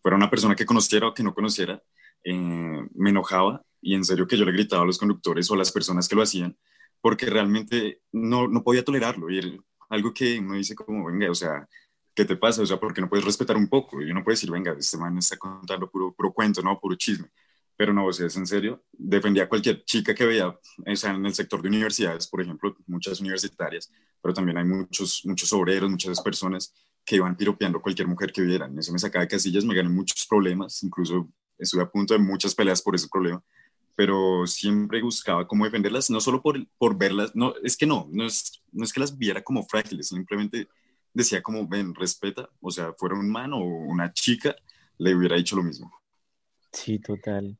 Fuera 0.00 0.16
una 0.16 0.30
persona 0.30 0.56
que 0.56 0.64
conociera 0.64 1.08
o 1.08 1.12
que 1.12 1.22
no 1.22 1.34
conociera, 1.34 1.82
eh, 2.24 2.88
me 2.94 3.10
enojaba 3.10 3.62
y 3.82 3.94
en 3.94 4.04
serio 4.04 4.26
que 4.26 4.36
yo 4.36 4.44
le 4.46 4.52
gritaba 4.52 4.82
a 4.82 4.86
los 4.86 4.98
conductores 4.98 5.50
o 5.50 5.54
a 5.54 5.58
las 5.58 5.72
personas 5.72 6.08
que 6.08 6.16
lo 6.16 6.22
hacían, 6.22 6.56
porque 7.00 7.26
realmente 7.26 8.02
no, 8.12 8.48
no 8.48 8.62
podía 8.62 8.84
tolerarlo. 8.84 9.30
Y 9.30 9.60
algo 9.88 10.12
que 10.12 10.38
uno 10.38 10.54
dice 10.54 10.74
como, 10.74 11.06
venga, 11.06 11.30
o 11.30 11.34
sea, 11.34 11.68
¿qué 12.14 12.24
te 12.24 12.36
pasa? 12.36 12.62
O 12.62 12.66
sea, 12.66 12.78
¿por 12.78 12.92
qué 12.94 13.00
no 13.00 13.08
puedes 13.08 13.24
respetar 13.24 13.56
un 13.56 13.68
poco? 13.68 14.00
Y 14.02 14.10
uno 14.10 14.22
puede 14.22 14.34
decir, 14.34 14.50
venga, 14.50 14.74
este 14.78 14.96
man 14.98 15.18
está 15.18 15.36
contando 15.36 15.90
puro, 15.90 16.14
puro 16.14 16.32
cuento, 16.32 16.62
¿no? 16.62 16.78
Puro 16.78 16.96
chisme. 16.96 17.28
Pero 17.76 17.94
no, 17.94 18.06
o 18.06 18.12
sea, 18.12 18.26
es 18.26 18.36
en 18.36 18.46
serio. 18.46 18.84
Defendía 18.92 19.44
a 19.44 19.48
cualquier 19.48 19.84
chica 19.84 20.14
que 20.14 20.26
veía, 20.26 20.48
o 20.48 20.96
sea, 20.96 21.14
en 21.14 21.24
el 21.24 21.34
sector 21.34 21.62
de 21.62 21.68
universidades, 21.68 22.26
por 22.26 22.42
ejemplo, 22.42 22.76
muchas 22.86 23.20
universitarias, 23.20 23.90
pero 24.20 24.34
también 24.34 24.58
hay 24.58 24.64
muchos, 24.64 25.22
muchos 25.24 25.52
obreros, 25.54 25.90
muchas 25.90 26.20
personas 26.20 26.74
que 27.04 27.16
iban 27.16 27.36
piropeando 27.36 27.80
cualquier 27.80 28.06
mujer 28.06 28.32
que 28.32 28.42
vieran. 28.42 28.78
Eso 28.78 28.92
me 28.92 28.98
sacaba 28.98 29.24
de 29.24 29.28
casillas, 29.28 29.64
me 29.64 29.74
gané 29.74 29.88
muchos 29.88 30.26
problemas, 30.26 30.82
incluso 30.82 31.30
estuve 31.58 31.82
a 31.82 31.90
punto 31.90 32.12
de 32.12 32.20
muchas 32.20 32.54
peleas 32.54 32.82
por 32.82 32.94
ese 32.94 33.08
problema 33.08 33.42
pero 33.94 34.46
siempre 34.46 35.02
buscaba 35.02 35.46
cómo 35.46 35.64
defenderlas, 35.64 36.10
no 36.10 36.20
solo 36.20 36.40
por, 36.42 36.66
por 36.78 36.96
verlas, 36.96 37.34
no, 37.34 37.54
es 37.62 37.76
que 37.76 37.86
no, 37.86 38.08
no 38.10 38.26
es, 38.26 38.62
no 38.72 38.84
es 38.84 38.92
que 38.92 39.00
las 39.00 39.16
viera 39.16 39.42
como 39.42 39.64
frágiles, 39.64 40.08
simplemente 40.08 40.68
decía 41.12 41.42
como, 41.42 41.66
ven, 41.66 41.94
respeta, 41.94 42.48
o 42.60 42.70
sea, 42.70 42.92
fuera 42.94 43.16
un 43.16 43.30
man 43.30 43.52
o 43.52 43.58
una 43.58 44.12
chica, 44.12 44.54
le 44.98 45.14
hubiera 45.14 45.36
dicho 45.36 45.56
lo 45.56 45.62
mismo. 45.62 45.92
Sí, 46.72 46.98
total. 46.98 47.58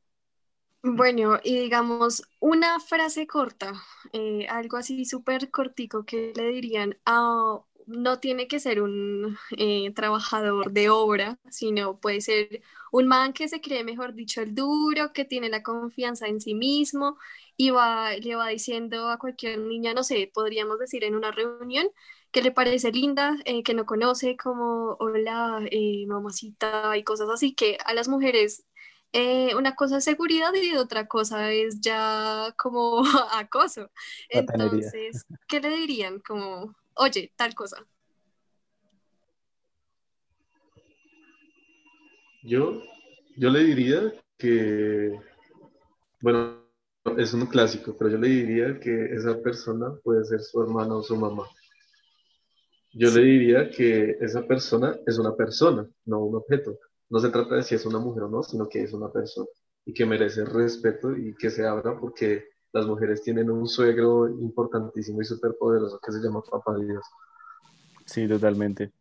Bueno, 0.83 1.39
y 1.43 1.59
digamos, 1.59 2.23
una 2.39 2.79
frase 2.79 3.27
corta, 3.27 3.73
eh, 4.13 4.47
algo 4.49 4.77
así 4.77 5.05
súper 5.05 5.51
cortico 5.51 6.05
que 6.05 6.33
le 6.35 6.49
dirían 6.49 6.97
a 7.05 7.59
no 7.87 8.19
tiene 8.19 8.47
que 8.47 8.59
ser 8.59 8.81
un 8.81 9.37
eh, 9.57 9.91
trabajador 9.93 10.71
de 10.71 10.89
obra, 10.89 11.39
sino 11.49 11.99
puede 11.99 12.21
ser 12.21 12.61
un 12.91 13.07
man 13.07 13.33
que 13.33 13.47
se 13.47 13.61
cree, 13.61 13.83
mejor 13.83 14.13
dicho, 14.13 14.41
el 14.41 14.55
duro, 14.55 15.13
que 15.13 15.25
tiene 15.25 15.49
la 15.49 15.63
confianza 15.63 16.27
en 16.27 16.41
sí 16.41 16.53
mismo 16.55 17.17
y 17.57 17.69
va, 17.71 18.13
le 18.15 18.35
va 18.35 18.49
diciendo 18.49 19.09
a 19.09 19.17
cualquier 19.19 19.59
niña, 19.59 19.93
no 19.93 20.03
sé, 20.03 20.29
podríamos 20.33 20.79
decir 20.79 21.03
en 21.03 21.15
una 21.15 21.31
reunión, 21.31 21.87
que 22.31 22.41
le 22.41 22.51
parece 22.51 22.91
linda, 22.91 23.37
eh, 23.45 23.63
que 23.63 23.73
no 23.73 23.85
conoce, 23.85 24.37
como 24.37 24.95
hola, 24.99 25.59
eh, 25.71 26.05
mamacita 26.07 26.97
y 26.97 27.03
cosas 27.03 27.29
así, 27.29 27.53
que 27.53 27.77
a 27.85 27.93
las 27.93 28.07
mujeres 28.07 28.65
eh, 29.13 29.55
una 29.55 29.75
cosa 29.75 29.97
es 29.97 30.05
seguridad 30.05 30.53
y 30.53 30.75
otra 30.77 31.07
cosa 31.07 31.51
es 31.51 31.81
ya 31.81 32.53
como 32.57 33.03
acoso. 33.33 33.91
Entonces, 34.29 35.25
¿qué 35.47 35.59
le 35.59 35.69
dirían? 35.69 36.19
Como, 36.19 36.75
oye, 36.95 37.31
tal 37.35 37.53
cosa. 37.53 37.85
Yo, 42.43 42.81
yo 43.37 43.49
le 43.49 43.63
diría 43.63 44.13
que, 44.37 45.19
bueno, 46.21 46.61
es 47.17 47.33
un 47.33 47.45
clásico, 47.45 47.95
pero 47.97 48.11
yo 48.11 48.17
le 48.17 48.29
diría 48.29 48.79
que 48.79 49.05
esa 49.13 49.39
persona 49.41 49.93
puede 50.03 50.23
ser 50.25 50.41
su 50.41 50.61
hermana 50.61 50.95
o 50.95 51.03
su 51.03 51.15
mamá. 51.15 51.47
Yo 52.93 53.09
le 53.11 53.21
diría 53.21 53.69
que 53.69 54.17
esa 54.19 54.45
persona 54.45 54.97
es 55.05 55.17
una 55.17 55.35
persona, 55.35 55.87
no 56.05 56.25
un 56.25 56.35
objeto. 56.35 56.77
No 57.09 57.19
se 57.19 57.29
trata 57.29 57.55
de 57.55 57.63
si 57.63 57.75
es 57.75 57.85
una 57.85 57.99
mujer 57.99 58.23
o 58.23 58.29
no, 58.29 58.43
sino 58.43 58.67
que 58.67 58.83
es 58.83 58.93
una 58.93 59.11
persona 59.11 59.47
y 59.85 59.93
que 59.93 60.05
merece 60.05 60.45
respeto 60.45 61.15
y 61.15 61.35
que 61.35 61.49
se 61.49 61.65
abra 61.65 61.97
porque 61.99 62.49
las 62.73 62.87
mujeres 62.87 63.21
tienen 63.21 63.49
un 63.49 63.67
suegro 63.67 64.29
importantísimo 64.29 65.21
y 65.21 65.25
súper 65.25 65.55
poderoso 65.59 65.99
que 65.99 66.11
se 66.11 66.19
llama 66.19 66.41
Papá 66.49 66.77
Dios. 66.77 67.03
Sí, 68.05 68.27
totalmente 68.27 68.91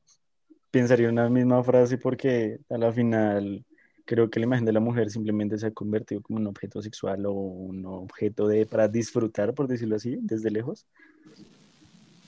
pensaría 0.71 1.09
una 1.09 1.29
misma 1.29 1.63
frase 1.63 1.99
porque 1.99 2.61
a 2.69 2.79
la 2.79 2.93
final 2.93 3.65
creo 4.05 4.31
que 4.31 4.41
la 4.41 4.47
imagen 4.47 4.65
de 4.65 4.73
la 4.73 4.81
mujer 4.81 5.11
simplemente 5.11 5.59
se 5.59 5.67
ha 5.67 5.71
convertido 5.73 6.21
como 6.23 6.39
un 6.39 6.47
objeto 6.47 6.83
sexual 6.83 7.27
o 7.27 7.33
un 7.33 7.85
objeto 7.87 8.49
de 8.49 8.67
para 8.67 8.89
disfrutar, 8.89 9.55
por 9.55 9.69
decirlo 9.69 9.97
así, 9.97 10.19
desde 10.21 10.51
lejos. 10.51 10.87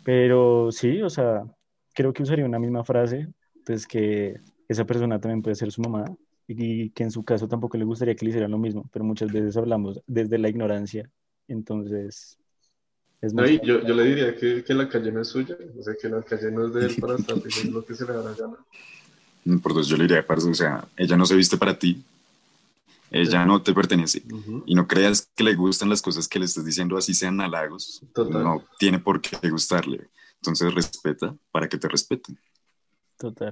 Pero 0.04 0.70
sí, 0.70 1.02
o 1.02 1.10
sea, 1.10 1.44
creo 1.94 2.12
que 2.12 2.22
usaría 2.22 2.44
una 2.44 2.58
misma 2.58 2.84
frase, 2.84 3.28
pues 3.64 3.86
que 3.86 4.40
esa 4.68 4.84
persona 4.84 5.20
también 5.20 5.42
puede 5.42 5.56
ser 5.56 5.70
su 5.72 5.80
mamá 5.80 6.04
y 6.46 6.90
que 6.90 7.04
en 7.04 7.10
su 7.10 7.24
caso 7.24 7.48
tampoco 7.48 7.76
le 7.76 7.84
gustaría 7.84 8.14
que 8.14 8.24
le 8.24 8.30
hicieran 8.30 8.50
lo 8.50 8.58
mismo, 8.58 8.88
pero 8.92 9.04
muchas 9.04 9.32
veces 9.32 9.56
hablamos 9.56 10.00
desde 10.06 10.38
la 10.38 10.48
ignorancia. 10.48 11.08
Entonces, 11.48 12.38
yo, 13.62 13.86
yo, 13.86 13.94
le 13.94 14.04
diría 14.04 14.36
que, 14.36 14.64
que, 14.64 14.74
la 14.74 14.88
calle 14.88 15.12
no 15.12 15.20
es 15.20 15.28
suya, 15.28 15.56
o 15.78 15.82
sea, 15.82 15.94
que 16.00 16.08
la 16.08 16.22
calle 16.22 16.50
no 16.50 16.66
es 16.66 16.74
de 16.74 16.86
él 16.86 16.96
para 17.00 17.16
estar 17.16 17.40
diciendo 17.42 17.80
lo 17.80 17.86
que 17.86 17.94
se 17.94 18.04
le 18.04 18.12
da 18.14 18.22
la 18.22 18.34
gana. 18.34 18.56
Por 19.62 19.74
dos, 19.74 19.88
yo 19.88 19.96
le 19.96 20.04
diría, 20.04 20.24
o 20.28 20.54
sea, 20.54 20.88
ella 20.96 21.16
no 21.16 21.26
se 21.26 21.36
viste 21.36 21.56
para 21.56 21.78
ti, 21.78 22.02
ella 23.10 23.44
no 23.44 23.60
te 23.60 23.74
pertenece. 23.74 24.22
Y 24.66 24.74
no 24.74 24.86
creas 24.88 25.28
que 25.34 25.44
le 25.44 25.54
gustan 25.54 25.90
las 25.90 26.00
cosas 26.00 26.26
que 26.26 26.38
le 26.38 26.46
estás 26.46 26.64
diciendo, 26.64 26.96
así 26.96 27.12
sean 27.12 27.40
halagos. 27.40 28.02
No 28.16 28.64
tiene 28.78 28.98
por 28.98 29.20
qué 29.20 29.50
gustarle. 29.50 30.08
Entonces 30.36 30.74
respeta 30.74 31.34
para 31.50 31.68
que 31.68 31.76
te 31.76 31.88
respeten. 31.88 32.38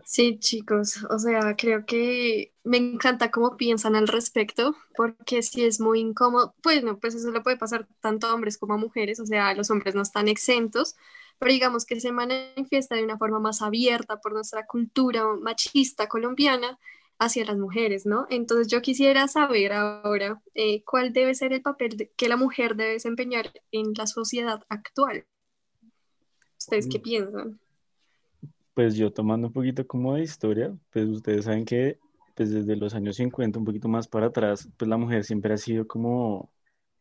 Sí, 0.04 0.38
chicos, 0.38 1.04
o 1.08 1.18
sea, 1.18 1.56
creo 1.56 1.86
que 1.86 2.52
me 2.64 2.76
encanta 2.78 3.30
cómo 3.30 3.56
piensan 3.56 3.96
al 3.96 4.08
respecto, 4.08 4.74
porque 4.96 5.42
si 5.42 5.64
es 5.64 5.80
muy 5.80 6.00
incómodo, 6.00 6.54
pues 6.62 6.82
no, 6.82 6.98
pues 6.98 7.14
eso 7.14 7.30
le 7.30 7.40
puede 7.40 7.56
pasar 7.56 7.86
tanto 8.00 8.26
a 8.26 8.34
hombres 8.34 8.58
como 8.58 8.74
a 8.74 8.78
mujeres, 8.78 9.20
o 9.20 9.26
sea, 9.26 9.54
los 9.54 9.70
hombres 9.70 9.94
no 9.94 10.02
están 10.02 10.28
exentos, 10.28 10.96
pero 11.38 11.52
digamos 11.52 11.86
que 11.86 12.00
se 12.00 12.12
manifiesta 12.12 12.96
de 12.96 13.04
una 13.04 13.18
forma 13.18 13.38
más 13.38 13.62
abierta 13.62 14.20
por 14.20 14.32
nuestra 14.32 14.66
cultura 14.66 15.24
machista 15.40 16.08
colombiana 16.08 16.78
hacia 17.18 17.44
las 17.44 17.58
mujeres, 17.58 18.06
¿no? 18.06 18.26
Entonces 18.30 18.68
yo 18.68 18.82
quisiera 18.82 19.28
saber 19.28 19.74
ahora 19.74 20.42
eh, 20.54 20.82
cuál 20.84 21.12
debe 21.12 21.34
ser 21.34 21.52
el 21.52 21.62
papel 21.62 22.10
que 22.16 22.28
la 22.28 22.36
mujer 22.36 22.76
debe 22.76 22.92
desempeñar 22.92 23.52
en 23.72 23.92
la 23.94 24.06
sociedad 24.06 24.64
actual. 24.68 25.26
¿Ustedes 26.58 26.88
qué 26.88 26.98
piensan? 26.98 27.60
Pues 28.80 28.94
yo 28.94 29.12
tomando 29.12 29.48
un 29.48 29.52
poquito 29.52 29.86
como 29.86 30.14
de 30.14 30.22
historia, 30.22 30.74
pues 30.90 31.06
ustedes 31.06 31.44
saben 31.44 31.66
que 31.66 31.98
pues 32.34 32.50
desde 32.50 32.76
los 32.76 32.94
años 32.94 33.16
50, 33.16 33.58
un 33.58 33.66
poquito 33.66 33.88
más 33.88 34.08
para 34.08 34.28
atrás, 34.28 34.70
pues 34.78 34.88
la 34.88 34.96
mujer 34.96 35.22
siempre 35.22 35.52
ha 35.52 35.58
sido 35.58 35.86
como 35.86 36.50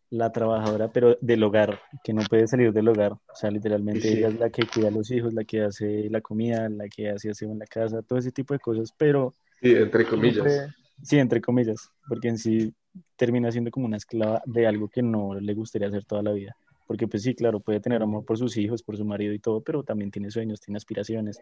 la 0.09 0.29
trabajadora, 0.33 0.91
pero 0.91 1.17
del 1.21 1.41
hogar, 1.41 1.79
que 2.03 2.11
no 2.11 2.21
puede 2.29 2.47
salir 2.47 2.73
del 2.73 2.89
hogar. 2.89 3.13
O 3.13 3.33
sea, 3.33 3.49
literalmente 3.49 4.11
ella 4.11 4.27
es 4.27 4.37
la 4.37 4.49
que 4.49 4.67
cuida 4.67 4.89
a 4.89 4.91
los 4.91 5.09
hijos, 5.09 5.33
la 5.33 5.45
que 5.45 5.61
hace 5.61 6.09
la 6.09 6.19
comida, 6.19 6.67
la 6.67 6.89
que 6.89 7.11
hace 7.11 7.29
aseo 7.29 7.49
en 7.49 7.59
la 7.59 7.65
casa, 7.65 8.01
todo 8.01 8.19
ese 8.19 8.33
tipo 8.33 8.53
de 8.53 8.59
cosas, 8.59 8.93
pero... 8.97 9.33
Sí, 9.61 9.73
entre 9.73 10.05
comillas. 10.05 10.75
sí, 11.01 11.17
entre 11.17 11.39
comillas, 11.39 11.89
porque 12.09 12.27
en 12.27 12.37
sí 12.37 12.73
termina 13.15 13.53
siendo 13.53 13.71
como 13.71 13.85
una 13.85 13.95
esclava 13.95 14.41
de 14.45 14.67
algo 14.67 14.89
que 14.89 15.01
no 15.01 15.33
le 15.33 15.53
gustaría 15.53 15.87
hacer 15.87 16.03
toda 16.03 16.23
la 16.23 16.33
vida 16.33 16.57
porque 16.89 17.07
pues 17.07 17.21
sí, 17.21 17.35
claro, 17.35 17.59
puede 17.59 17.79
tener 17.79 18.01
amor 18.01 18.25
por 18.25 18.39
sus 18.39 18.57
hijos, 18.57 18.81
por 18.81 18.97
su 18.97 19.05
marido 19.05 19.31
y 19.31 19.37
todo, 19.37 19.61
pero 19.61 19.83
también 19.83 20.09
tiene 20.09 20.31
sueños, 20.31 20.59
tiene 20.59 20.77
aspiraciones, 20.77 21.39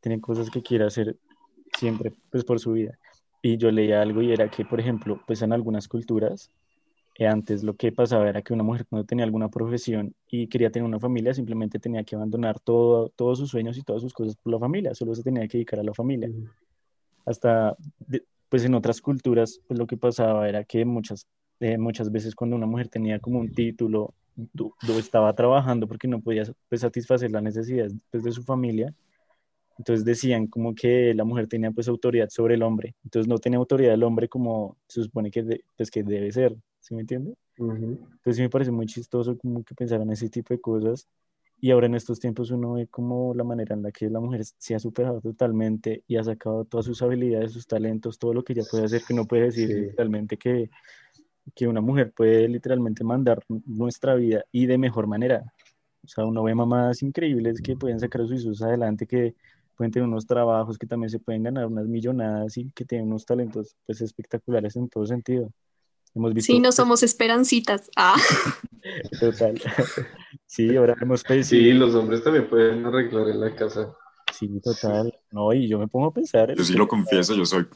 tiene 0.00 0.20
cosas 0.20 0.50
que 0.50 0.62
quiere 0.62 0.84
hacer 0.84 1.16
siempre, 1.76 2.12
pues 2.30 2.44
por 2.44 2.60
su 2.60 2.70
vida. 2.70 2.96
Y 3.42 3.56
yo 3.56 3.72
leía 3.72 4.00
algo 4.00 4.22
y 4.22 4.30
era 4.30 4.48
que, 4.48 4.64
por 4.64 4.78
ejemplo, 4.78 5.20
pues 5.26 5.42
en 5.42 5.52
algunas 5.52 5.88
culturas, 5.88 6.52
eh, 7.16 7.26
antes 7.26 7.64
lo 7.64 7.74
que 7.74 7.90
pasaba 7.90 8.28
era 8.28 8.40
que 8.40 8.52
una 8.52 8.62
mujer 8.62 8.86
cuando 8.86 9.04
tenía 9.04 9.24
alguna 9.24 9.48
profesión 9.48 10.14
y 10.28 10.46
quería 10.46 10.70
tener 10.70 10.86
una 10.86 11.00
familia, 11.00 11.34
simplemente 11.34 11.80
tenía 11.80 12.04
que 12.04 12.14
abandonar 12.14 12.60
todo, 12.60 13.08
todos 13.16 13.36
sus 13.36 13.50
sueños 13.50 13.76
y 13.78 13.82
todas 13.82 14.00
sus 14.00 14.12
cosas 14.12 14.36
por 14.36 14.52
la 14.52 14.60
familia, 14.60 14.94
solo 14.94 15.12
se 15.12 15.24
tenía 15.24 15.48
que 15.48 15.58
dedicar 15.58 15.80
a 15.80 15.82
la 15.82 15.92
familia. 15.92 16.30
Hasta, 17.26 17.76
pues 18.48 18.64
en 18.64 18.76
otras 18.76 19.00
culturas, 19.00 19.60
pues 19.66 19.76
lo 19.76 19.88
que 19.88 19.96
pasaba 19.96 20.48
era 20.48 20.62
que 20.62 20.84
muchas, 20.84 21.26
eh, 21.58 21.78
muchas 21.78 22.12
veces 22.12 22.36
cuando 22.36 22.54
una 22.54 22.66
mujer 22.66 22.86
tenía 22.86 23.18
como 23.18 23.40
un 23.40 23.52
título 23.52 24.14
estaba 24.98 25.34
trabajando 25.34 25.86
porque 25.86 26.08
no 26.08 26.20
podía 26.20 26.44
pues, 26.68 26.80
satisfacer 26.80 27.30
las 27.30 27.42
necesidades 27.42 27.94
pues, 28.10 28.22
de 28.22 28.32
su 28.32 28.42
familia. 28.42 28.94
Entonces 29.78 30.04
decían 30.04 30.48
como 30.48 30.74
que 30.74 31.14
la 31.14 31.24
mujer 31.24 31.46
tenía 31.46 31.70
pues 31.70 31.86
autoridad 31.88 32.28
sobre 32.30 32.54
el 32.54 32.62
hombre. 32.62 32.96
Entonces 33.04 33.28
no 33.28 33.38
tenía 33.38 33.58
autoridad 33.58 33.94
el 33.94 34.02
hombre 34.02 34.28
como 34.28 34.76
se 34.88 35.02
supone 35.02 35.30
que, 35.30 35.62
pues, 35.76 35.90
que 35.90 36.02
debe 36.02 36.32
ser. 36.32 36.56
¿Sí 36.80 36.94
me 36.94 37.02
entiende? 37.02 37.34
Entonces 37.58 38.36
sí 38.36 38.42
me 38.42 38.50
parece 38.50 38.70
muy 38.70 38.86
chistoso 38.86 39.36
como 39.36 39.62
que 39.62 39.74
pensaran 39.74 40.10
ese 40.10 40.28
tipo 40.28 40.54
de 40.54 40.60
cosas. 40.60 41.06
Y 41.60 41.72
ahora 41.72 41.86
en 41.86 41.96
estos 41.96 42.20
tiempos 42.20 42.50
uno 42.50 42.74
ve 42.74 42.86
como 42.86 43.34
la 43.34 43.42
manera 43.42 43.74
en 43.74 43.82
la 43.82 43.90
que 43.90 44.08
la 44.08 44.20
mujer 44.20 44.44
se 44.44 44.74
ha 44.76 44.78
superado 44.78 45.20
totalmente 45.20 46.04
y 46.06 46.16
ha 46.16 46.22
sacado 46.22 46.64
todas 46.64 46.86
sus 46.86 47.02
habilidades, 47.02 47.52
sus 47.52 47.66
talentos, 47.66 48.18
todo 48.18 48.32
lo 48.32 48.44
que 48.44 48.52
ella 48.52 48.62
puede 48.70 48.84
hacer, 48.84 49.02
que 49.06 49.14
no 49.14 49.26
puede 49.26 49.44
decir 49.44 49.92
realmente 49.96 50.36
que 50.36 50.70
que 51.54 51.66
una 51.66 51.80
mujer 51.80 52.12
puede 52.12 52.48
literalmente 52.48 53.04
mandar 53.04 53.42
nuestra 53.66 54.14
vida 54.14 54.44
y 54.52 54.66
de 54.66 54.78
mejor 54.78 55.06
manera. 55.06 55.52
O 56.04 56.08
sea, 56.08 56.24
uno 56.24 56.42
ve 56.42 56.54
mamás 56.54 57.02
increíbles 57.02 57.60
que 57.60 57.76
pueden 57.76 58.00
sacar 58.00 58.22
a 58.22 58.26
sus 58.26 58.42
hijos 58.44 58.62
adelante, 58.62 59.06
que 59.06 59.34
pueden 59.76 59.92
tener 59.92 60.08
unos 60.08 60.26
trabajos, 60.26 60.78
que 60.78 60.86
también 60.86 61.10
se 61.10 61.18
pueden 61.18 61.42
ganar 61.42 61.66
unas 61.66 61.86
millonadas 61.86 62.56
y 62.56 62.70
que 62.72 62.84
tienen 62.84 63.08
unos 63.08 63.24
talentos 63.24 63.76
pues 63.86 64.00
espectaculares 64.00 64.76
en 64.76 64.88
todo 64.88 65.06
sentido. 65.06 65.52
Hemos 66.14 66.34
visto... 66.34 66.52
Sí, 66.52 66.60
no 66.60 66.72
somos 66.72 67.02
esperancitas. 67.02 67.90
Ah. 67.96 68.16
Total. 69.20 69.60
Sí, 70.46 70.74
ahora 70.76 70.96
hemos 71.02 71.22
pensado. 71.22 71.60
Sí, 71.60 71.72
los 71.74 71.94
hombres 71.94 72.24
también 72.24 72.48
pueden 72.48 72.84
arreglar 72.86 73.28
en 73.28 73.40
la 73.40 73.54
casa. 73.54 73.94
Sí, 74.32 74.48
total. 74.60 75.12
No, 75.30 75.52
y 75.52 75.68
yo 75.68 75.78
me 75.78 75.88
pongo 75.88 76.06
a 76.06 76.12
pensar. 76.12 76.54
Yo 76.54 76.64
sí 76.64 76.72
lo 76.72 76.88
confieso, 76.88 77.34
yo 77.34 77.44
soy 77.44 77.66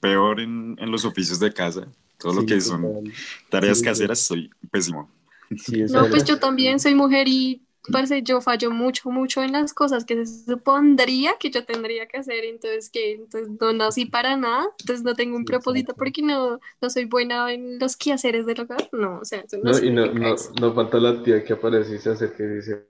peor 0.00 0.40
en, 0.40 0.76
en 0.78 0.90
los 0.90 1.04
oficios 1.04 1.40
de 1.40 1.52
casa. 1.52 1.88
Todo 2.18 2.34
lo 2.34 2.46
que 2.46 2.60
son 2.60 3.12
tareas 3.48 3.80
caseras, 3.80 4.18
soy 4.18 4.50
pésimo. 4.70 5.10
no, 5.90 6.08
pues 6.10 6.24
yo 6.24 6.38
también 6.38 6.80
soy 6.80 6.94
mujer 6.94 7.28
y 7.28 7.62
parece 7.92 8.22
yo 8.22 8.40
fallo 8.40 8.70
mucho, 8.70 9.10
mucho 9.10 9.42
en 9.42 9.52
las 9.52 9.72
cosas 9.72 10.04
que 10.04 10.26
se 10.26 10.44
supondría 10.44 11.32
que 11.38 11.50
yo 11.50 11.64
tendría 11.64 12.06
que 12.06 12.18
hacer, 12.18 12.44
entonces 12.44 12.90
que 12.90 13.12
entonces 13.12 13.48
no 13.60 13.72
nací 13.72 14.04
para 14.04 14.36
nada, 14.36 14.66
entonces 14.80 15.04
no 15.04 15.14
tengo 15.14 15.36
un 15.36 15.44
propósito 15.44 15.94
porque 15.94 16.22
no, 16.22 16.60
no 16.82 16.90
soy 16.90 17.06
buena 17.06 17.52
en 17.52 17.78
los 17.78 17.96
quehaceres 17.96 18.46
del 18.46 18.60
hogar, 18.60 18.88
no, 18.92 19.20
o 19.20 19.24
sea, 19.24 19.44
no, 19.62 19.72
no 19.72 19.78
y 19.78 19.90
no, 19.90 20.06
no, 20.12 20.34
no, 20.60 20.74
falta 20.74 20.98
la 20.98 21.22
tía 21.22 21.42
que 21.42 21.54
aparece 21.54 21.94
y 21.94 21.98
se 21.98 22.10
acerca 22.10 22.42
y 22.42 22.46
dice, 22.46 22.86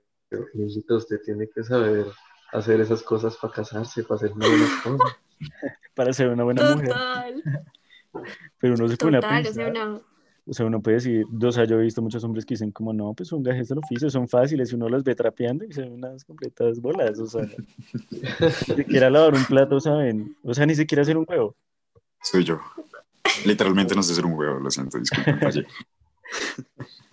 usted 0.89 1.21
tiene 1.23 1.47
que 1.53 1.63
saber 1.63 2.07
hacer 2.51 2.81
esas 2.81 3.03
cosas 3.03 3.37
para 3.37 3.53
casarse, 3.53 4.03
para 4.03 4.15
hacer 4.15 4.31
una 4.33 4.47
buena 4.47 4.81
cosa. 4.83 5.17
para 5.95 6.13
ser 6.13 6.29
una 6.29 6.43
buena 6.43 6.61
Total. 6.61 7.35
mujer. 7.35 7.63
Pero 8.59 8.73
uno 8.75 8.87
se 8.87 8.97
pone 8.97 9.17
a 9.17 9.21
pensar. 9.21 10.01
O 10.45 10.53
sea, 10.53 10.65
uno 10.65 10.81
puede 10.81 10.95
decir, 10.95 11.27
o 11.43 11.51
sea, 11.51 11.65
yo 11.65 11.79
he 11.79 11.83
visto 11.83 12.01
muchos 12.01 12.23
hombres 12.23 12.43
que 12.43 12.55
dicen 12.55 12.71
como, 12.71 12.91
no, 12.91 13.13
pues 13.13 13.29
son 13.29 13.43
gajes 13.43 13.67
del 13.69 13.77
oficio, 13.77 14.09
son 14.09 14.27
fáciles, 14.27 14.71
y 14.71 14.75
uno 14.75 14.89
los 14.89 15.03
ve 15.03 15.13
trapeando 15.13 15.63
y 15.63 15.71
se 15.71 15.81
ven 15.81 15.93
unas 15.93 16.25
completas 16.25 16.81
bolas, 16.81 17.19
o 17.19 17.27
sea, 17.27 17.47
ni 18.09 18.75
siquiera 18.77 19.11
lavar 19.11 19.35
un 19.35 19.45
plato, 19.45 19.79
¿saben? 19.79 20.35
O 20.43 20.51
sea, 20.55 20.65
ni 20.65 20.73
siquiera 20.73 21.03
hacer 21.03 21.17
un 21.17 21.25
huevo. 21.27 21.55
Soy 22.23 22.43
yo. 22.43 22.59
Literalmente 23.45 23.93
no 23.93 24.01
sé 24.01 24.13
hacer 24.13 24.25
un 24.25 24.33
huevo, 24.33 24.59
lo 24.59 24.71
siento, 24.71 24.97
disculpen, 24.97 25.39
fallé. 25.39 25.67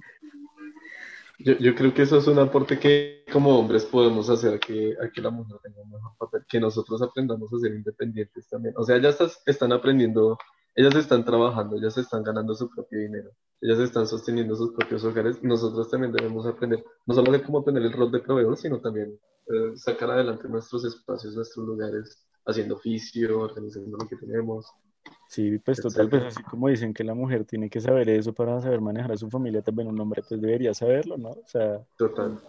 Yo, 1.46 1.54
yo, 1.58 1.74
creo 1.76 1.94
que 1.94 2.02
eso 2.02 2.18
es 2.18 2.26
un 2.26 2.40
aporte 2.40 2.78
que 2.78 3.24
como 3.32 3.56
hombres 3.58 3.84
podemos 3.84 4.28
hacer 4.28 4.58
que, 4.58 4.96
que 5.14 5.20
la 5.22 5.30
mujer 5.30 5.56
tenga 5.62 5.80
un 5.80 5.92
mejor 5.92 6.12
papel, 6.18 6.42
que 6.48 6.58
nosotros 6.58 7.00
aprendamos 7.02 7.52
a 7.52 7.58
ser 7.58 7.72
independientes 7.72 8.48
también. 8.48 8.74
O 8.76 8.82
sea, 8.84 8.96
estás, 8.96 9.40
están 9.46 9.72
aprendiendo 9.72 10.36
ellas 10.76 10.94
están 10.94 11.24
trabajando, 11.24 11.76
ellas 11.76 11.96
están 11.96 12.22
ganando 12.22 12.54
su 12.54 12.68
propio 12.68 12.98
dinero, 13.00 13.30
ellas 13.62 13.78
están 13.78 14.06
sosteniendo 14.06 14.54
sus 14.54 14.72
propios 14.72 15.04
hogares 15.04 15.42
nosotros 15.42 15.88
también 15.90 16.12
debemos 16.12 16.44
aprender, 16.46 16.84
no 17.06 17.14
solo 17.14 17.32
de 17.32 17.42
cómo 17.42 17.64
tener 17.64 17.82
el 17.82 17.94
rol 17.94 18.12
de 18.12 18.20
proveedor, 18.20 18.58
sino 18.58 18.78
también 18.80 19.18
eh, 19.46 19.72
sacar 19.76 20.10
adelante 20.10 20.48
nuestros 20.48 20.84
espacios, 20.84 21.34
nuestros 21.34 21.66
lugares, 21.66 22.26
haciendo 22.44 22.74
oficio, 22.74 23.40
organizando 23.40 23.96
lo 23.96 24.06
que 24.06 24.16
tenemos. 24.16 24.66
Sí, 25.28 25.58
pues 25.58 25.80
total, 25.80 26.08
pues 26.08 26.24
así 26.24 26.42
como 26.44 26.68
dicen 26.68 26.94
que 26.94 27.04
la 27.04 27.14
mujer 27.14 27.44
tiene 27.44 27.68
que 27.68 27.80
saber 27.80 28.08
eso 28.08 28.32
para 28.32 28.60
saber 28.60 28.80
manejar 28.80 29.12
a 29.12 29.16
su 29.16 29.28
familia, 29.28 29.62
también 29.62 29.88
un 29.88 30.00
hombre 30.00 30.22
pues 30.26 30.40
debería 30.40 30.72
saberlo, 30.72 31.16
¿no? 31.16 31.30
O 31.30 31.44
sea, 31.46 31.80
total. 31.96 32.40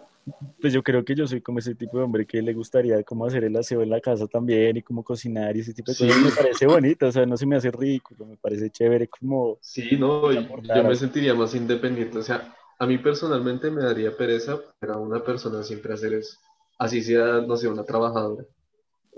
Pues 0.60 0.72
yo 0.72 0.82
creo 0.82 1.04
que 1.04 1.14
yo 1.14 1.26
soy 1.26 1.40
como 1.40 1.58
ese 1.58 1.74
tipo 1.74 1.98
de 1.98 2.04
hombre 2.04 2.26
que 2.26 2.42
le 2.42 2.52
gustaría 2.52 3.02
como 3.02 3.26
hacer 3.26 3.44
el 3.44 3.56
aseo 3.56 3.82
en 3.82 3.90
la 3.90 4.00
casa 4.00 4.26
también 4.26 4.76
y 4.76 4.82
como 4.82 5.02
cocinar 5.02 5.56
y 5.56 5.60
ese 5.60 5.72
tipo 5.72 5.90
de 5.90 5.98
cosas. 5.98 6.22
Me 6.22 6.30
parece 6.30 6.66
bonito, 6.66 7.06
o 7.06 7.12
sea, 7.12 7.24
no 7.24 7.36
se 7.36 7.46
me 7.46 7.56
hace 7.56 7.70
rico, 7.70 8.14
me 8.26 8.36
parece 8.36 8.70
chévere 8.70 9.08
como... 9.08 9.58
Sí, 9.60 9.96
no, 9.98 10.30
yo 10.32 10.84
me 10.84 10.94
sentiría 10.94 11.34
más 11.34 11.54
independiente, 11.54 12.18
o 12.18 12.22
sea, 12.22 12.54
a 12.78 12.86
mí 12.86 12.98
personalmente 12.98 13.70
me 13.70 13.82
daría 13.82 14.16
pereza 14.16 14.58
para 14.78 14.98
una 14.98 15.22
persona 15.22 15.62
siempre 15.62 15.94
hacer 15.94 16.14
eso. 16.14 16.38
Así 16.78 17.02
sea, 17.02 17.40
no 17.40 17.56
sé, 17.56 17.66
una 17.66 17.84
trabajadora, 17.84 18.44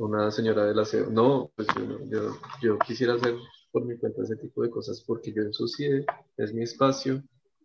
una 0.00 0.30
señora 0.30 0.64
del 0.64 0.78
aseo. 0.78 1.10
No, 1.10 1.52
pues 1.54 1.68
yo, 2.08 2.38
yo, 2.62 2.78
quisiera 2.78 3.14
hacer 3.14 3.34
por 3.70 3.84
mi 3.84 3.98
cuenta 3.98 4.22
ese 4.22 4.36
tipo 4.36 4.62
de 4.62 4.70
cosas 4.70 5.02
porque 5.06 5.32
yo 5.32 5.42
ensucié, 5.42 6.06
es 6.36 6.54
mi 6.54 6.62
espacio, 6.62 7.22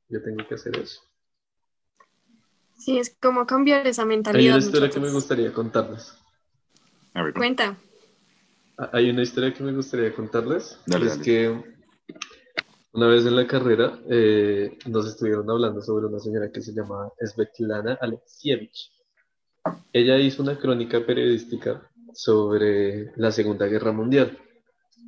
yo 0.09 0.21
tengo 0.21 0.45
que 0.47 0.55
hacer 0.55 0.77
eso. 0.77 1.01
Sí, 2.77 2.99
es 2.99 3.15
como 3.21 3.45
cambiar 3.45 3.87
esa 3.87 4.05
mentalidad. 4.05 4.41
Hay 4.41 4.49
una 4.49 4.65
historia 4.65 4.89
que 4.89 4.99
me 4.99 5.11
gustaría 5.11 5.53
contarles. 5.53 6.13
A 7.13 7.23
ver. 7.23 7.33
Cuenta. 7.33 7.77
Ah, 8.77 8.89
hay 8.91 9.09
una 9.09 9.21
historia 9.21 9.53
que 9.53 9.63
me 9.63 9.71
gustaría 9.71 10.13
contarles. 10.13 10.77
es 10.87 11.17
que 11.19 11.63
una 12.91 13.07
vez 13.07 13.25
en 13.25 13.35
la 13.37 13.47
carrera 13.47 13.97
eh, 14.09 14.77
nos 14.87 15.07
estuvieron 15.07 15.49
hablando 15.49 15.81
sobre 15.81 16.07
una 16.07 16.19
señora 16.19 16.51
que 16.51 16.61
se 16.61 16.73
llama 16.73 17.09
Svetlana 17.21 17.97
Alexievich. 18.01 18.91
Ella 19.93 20.17
hizo 20.17 20.43
una 20.43 20.59
crónica 20.59 21.03
periodística 21.05 21.89
sobre 22.15 23.11
la 23.17 23.31
Segunda 23.31 23.67
Guerra 23.67 23.91
Mundial. 23.91 24.37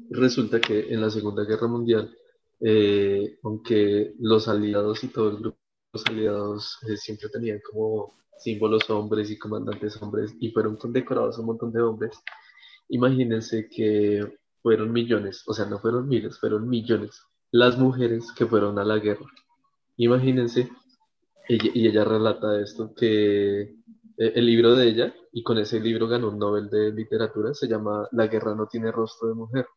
Resulta 0.10 0.60
que 0.60 0.94
en 0.94 1.02
la 1.02 1.10
Segunda 1.10 1.44
Guerra 1.44 1.68
Mundial, 1.68 2.16
eh, 2.60 3.40
aunque 3.44 4.14
los 4.20 4.48
aliados 4.48 5.04
y 5.04 5.08
todo 5.08 5.30
el 5.30 5.38
grupo 5.38 5.58
de 5.58 6.00
los 6.00 6.06
aliados 6.08 6.80
eh, 6.88 6.98
siempre 6.98 7.30
tenían 7.30 7.60
como 7.70 8.14
símbolos 8.38 8.90
hombres 8.90 9.32
y 9.32 9.38
comandantes 9.38 10.00
hombres 10.02 10.36
y 10.40 10.52
fueron 10.52 10.76
condecorados 10.78 11.40
un 11.40 11.48
montón 11.48 11.72
de 11.72 11.82
hombres, 11.82 12.20
imagínense 12.90 13.68
que 13.70 14.38
fueron 14.62 14.92
millones, 14.92 15.44
o 15.48 15.54
sea, 15.54 15.66
no 15.66 15.80
fueron 15.80 16.08
miles, 16.08 16.40
fueron 16.40 16.68
millones 16.68 17.22
las 17.52 17.78
mujeres 17.78 18.32
que 18.34 18.46
fueron 18.46 18.78
a 18.80 18.84
la 18.84 18.98
guerra. 18.98 19.26
Imagínense, 19.98 20.70
y 21.48 21.88
ella 21.88 22.04
relata 22.04 22.60
esto, 22.60 22.94
que 22.94 23.76
eh, 24.18 24.34
el 24.36 24.46
libro 24.46 24.76
de 24.76 24.88
ella, 24.88 25.16
y 25.32 25.44
con 25.44 25.58
ese 25.58 25.80
libro 25.80 26.08
ganó 26.08 26.30
un 26.30 26.40
Nobel 26.40 26.70
de 26.70 26.92
Literatura, 26.92 27.54
se 27.54 27.68
llama 27.68 28.08
La 28.12 28.28
guerra 28.28 28.56
no 28.56 28.68
tiene 28.68 28.92
rostro 28.92 29.30
de 29.30 29.36
mujer. 29.36 29.68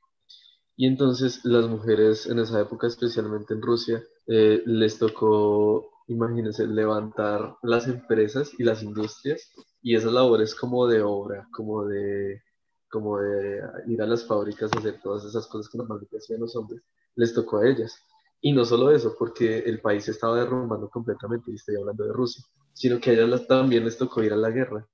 Y 0.76 0.86
entonces 0.86 1.44
las 1.44 1.68
mujeres 1.68 2.26
en 2.26 2.38
esa 2.38 2.60
época, 2.60 2.86
especialmente 2.86 3.54
en 3.54 3.62
Rusia, 3.62 4.02
eh, 4.26 4.62
les 4.66 4.98
tocó, 4.98 6.04
imagínense, 6.08 6.66
levantar 6.66 7.56
las 7.62 7.86
empresas 7.86 8.52
y 8.58 8.64
las 8.64 8.82
industrias 8.82 9.52
y 9.82 9.94
esas 9.94 10.12
labores 10.12 10.54
como 10.54 10.86
de 10.86 11.02
obra, 11.02 11.46
como 11.52 11.84
de, 11.86 12.42
como 12.90 13.18
de 13.18 13.60
ir 13.88 14.00
a 14.02 14.06
las 14.06 14.26
fábricas 14.26 14.72
a 14.72 14.78
hacer 14.78 15.00
todas 15.02 15.24
esas 15.24 15.46
cosas 15.48 15.70
que 15.70 15.78
normalmente 15.78 16.16
hacían 16.16 16.40
los 16.40 16.56
hombres 16.56 16.82
les 17.16 17.34
tocó 17.34 17.58
a 17.58 17.68
ellas. 17.68 17.94
Y 18.40 18.52
no 18.52 18.64
solo 18.64 18.90
eso, 18.90 19.14
porque 19.18 19.58
el 19.58 19.80
país 19.80 20.08
estaba 20.08 20.38
derrumbando 20.38 20.88
completamente, 20.88 21.50
y 21.50 21.56
estoy 21.56 21.76
hablando 21.76 22.04
de 22.04 22.12
Rusia, 22.12 22.44
sino 22.72 23.00
que 23.00 23.10
a 23.10 23.12
ellas 23.14 23.46
también 23.46 23.84
les 23.84 23.98
tocó 23.98 24.22
ir 24.22 24.32
a 24.32 24.36
la 24.36 24.50
guerra. 24.50 24.86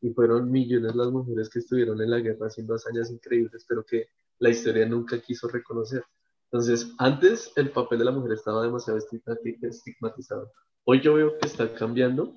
Y 0.00 0.10
fueron 0.10 0.50
millones 0.50 0.94
las 0.94 1.10
mujeres 1.10 1.48
que 1.48 1.60
estuvieron 1.60 2.00
en 2.00 2.10
la 2.10 2.18
guerra 2.18 2.46
haciendo 2.46 2.74
hazañas 2.74 3.10
increíbles, 3.10 3.64
pero 3.68 3.84
que 3.84 4.08
la 4.38 4.50
historia 4.50 4.86
nunca 4.86 5.20
quiso 5.20 5.48
reconocer. 5.48 6.04
Entonces, 6.50 6.92
antes 6.98 7.52
el 7.56 7.70
papel 7.70 8.00
de 8.00 8.04
la 8.04 8.10
mujer 8.10 8.32
estaba 8.32 8.62
demasiado 8.62 8.98
estigmatizado. 8.98 10.52
Hoy 10.84 11.00
yo 11.00 11.14
veo 11.14 11.38
que 11.38 11.46
está 11.46 11.72
cambiando 11.72 12.34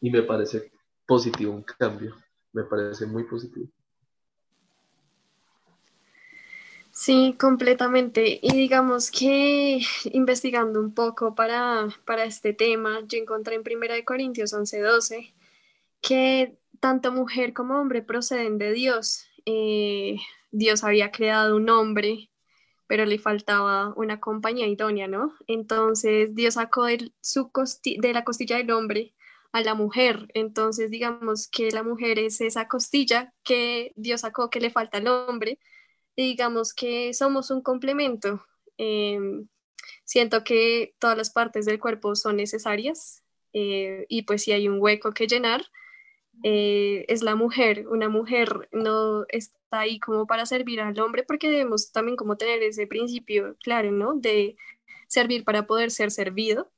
y 0.00 0.10
me 0.10 0.22
parece 0.22 0.72
positivo 1.06 1.52
un 1.52 1.62
cambio. 1.62 2.16
Me 2.52 2.64
parece 2.64 3.06
muy 3.06 3.24
positivo. 3.24 3.68
Sí, 6.98 7.36
completamente. 7.38 8.40
Y 8.42 8.52
digamos 8.56 9.12
que 9.12 9.78
investigando 10.12 10.80
un 10.80 10.94
poco 10.94 11.36
para, 11.36 11.86
para 12.04 12.24
este 12.24 12.52
tema, 12.54 13.02
yo 13.06 13.18
encontré 13.18 13.54
en 13.54 13.62
1 13.62 14.04
Corintios 14.04 14.52
11:12 14.52 15.32
que 16.02 16.58
tanto 16.80 17.12
mujer 17.12 17.54
como 17.54 17.80
hombre 17.80 18.02
proceden 18.02 18.58
de 18.58 18.72
Dios. 18.72 19.26
Eh, 19.46 20.16
Dios 20.50 20.84
había 20.84 21.12
creado 21.12 21.56
un 21.56 21.70
hombre, 21.70 22.30
pero 22.88 23.06
le 23.06 23.18
faltaba 23.20 23.94
una 23.96 24.18
compañía 24.20 24.66
idónea, 24.66 25.06
¿no? 25.08 25.34
Entonces 25.46 26.34
Dios 26.34 26.54
sacó 26.54 26.86
de, 26.86 27.12
su 27.20 27.50
de 27.98 28.12
la 28.12 28.24
costilla 28.24 28.56
del 28.56 28.72
hombre 28.72 29.14
a 29.52 29.60
la 29.62 29.74
mujer. 29.74 30.28
Entonces 30.34 30.90
digamos 30.90 31.48
que 31.48 31.70
la 31.70 31.84
mujer 31.84 32.18
es 32.18 32.40
esa 32.40 32.66
costilla 32.68 33.34
que 33.44 33.92
Dios 33.96 34.22
sacó 34.22 34.50
que 34.50 34.60
le 34.60 34.70
falta 34.70 34.98
al 34.98 35.08
hombre 35.08 35.60
digamos 36.22 36.74
que 36.74 37.14
somos 37.14 37.50
un 37.50 37.62
complemento. 37.62 38.44
Em, 38.76 39.48
siento 40.04 40.44
que 40.44 40.94
todas 40.98 41.16
las 41.16 41.30
partes 41.30 41.66
del 41.66 41.78
cuerpo 41.78 42.16
son 42.16 42.36
necesarias 42.36 43.22
eh, 43.52 44.06
y 44.08 44.22
pues 44.22 44.42
si 44.42 44.52
hay 44.52 44.68
un 44.68 44.80
hueco 44.80 45.12
que 45.12 45.26
llenar, 45.28 45.64
eh, 46.42 47.04
es 47.08 47.22
la 47.22 47.36
mujer. 47.36 47.86
Una 47.88 48.08
mujer 48.08 48.68
no 48.72 49.26
está 49.28 49.56
ahí 49.70 50.00
como 50.00 50.26
para 50.26 50.46
servir 50.46 50.80
al 50.80 50.98
hombre 51.00 51.24
porque 51.24 51.50
debemos 51.50 51.92
también 51.92 52.16
como 52.16 52.36
tener 52.36 52.62
ese 52.62 52.86
principio 52.86 53.56
claro, 53.62 53.92
¿no? 53.92 54.14
De 54.14 54.56
servir 55.08 55.44
para 55.44 55.66
poder 55.66 55.90
ser 55.90 56.10
servido. 56.10 56.70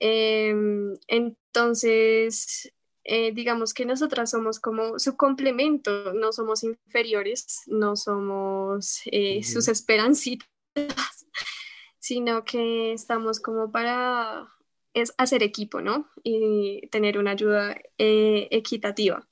Em, 0.00 0.94
entonces, 1.08 2.73
eh, 3.04 3.32
digamos 3.32 3.74
que 3.74 3.84
nosotras 3.84 4.30
somos 4.30 4.58
como 4.58 4.98
su 4.98 5.14
complemento, 5.14 6.14
no 6.14 6.32
somos 6.32 6.64
inferiores, 6.64 7.60
no 7.66 7.96
somos 7.96 9.02
eh, 9.04 9.42
sus 9.42 9.68
esperancitas, 9.68 10.48
sino 11.98 12.44
que 12.44 12.94
estamos 12.94 13.40
como 13.40 13.70
para 13.70 14.48
es 14.94 15.12
hacer 15.18 15.42
equipo, 15.42 15.82
¿no? 15.82 16.08
Y 16.22 16.86
tener 16.88 17.18
una 17.18 17.32
ayuda 17.32 17.76
eh, 17.98 18.48
equitativa. 18.50 19.28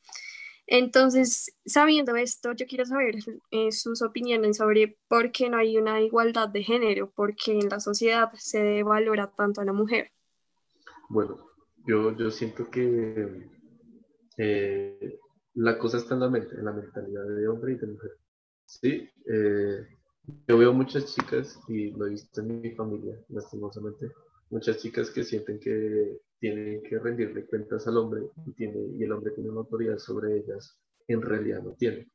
Entonces, 0.66 1.56
sabiendo 1.64 2.16
esto, 2.16 2.52
yo 2.52 2.66
quiero 2.66 2.84
saber 2.84 3.16
sus 3.70 4.02
opiniones 4.02 4.56
sobre 4.56 4.98
por 5.08 5.30
qué 5.30 5.48
no 5.48 5.58
hay 5.58 5.76
una 5.76 6.00
igualdad 6.00 6.48
de 6.48 6.62
género, 6.62 7.10
por 7.10 7.36
qué 7.36 7.52
en 7.52 7.68
la 7.68 7.78
sociedad 7.78 8.32
se 8.34 8.82
valora 8.82 9.30
tanto 9.30 9.60
a 9.60 9.64
la 9.64 9.72
mujer. 9.72 10.10
Bueno, 11.08 11.46
yo, 11.86 12.16
yo 12.16 12.30
siento 12.30 12.70
que 12.70 13.50
eh, 14.36 15.18
la 15.54 15.78
cosa 15.78 15.98
está 15.98 16.14
en 16.14 16.20
la 16.20 16.30
mente, 16.30 16.54
en 16.54 16.64
la 16.64 16.72
mentalidad 16.72 17.24
de 17.26 17.48
hombre 17.48 17.72
y 17.72 17.76
de 17.76 17.86
mujer. 17.86 18.12
Sí, 18.64 19.08
eh, 19.26 19.86
yo 20.48 20.58
veo 20.58 20.72
muchas 20.72 21.14
chicas, 21.14 21.58
y 21.68 21.90
lo 21.90 22.06
he 22.06 22.10
visto 22.10 22.40
en 22.40 22.60
mi 22.60 22.70
familia, 22.72 23.18
lastimosamente, 23.28 24.12
muchas 24.50 24.78
chicas 24.78 25.10
que 25.10 25.24
sienten 25.24 25.58
que 25.58 26.20
tienen 26.38 26.82
que 26.82 26.98
rendirle 26.98 27.46
cuentas 27.46 27.86
al 27.86 27.96
hombre 27.96 28.22
y, 28.56 28.64
el 28.64 29.12
hombre 29.12 29.32
tiene 29.32 29.50
una 29.50 29.60
autoridad 29.60 29.98
sobre 29.98 30.38
ellas, 30.38 30.76
en 31.06 31.22
realidad 31.22 31.62
no 31.62 31.72
tiene. 31.72 32.10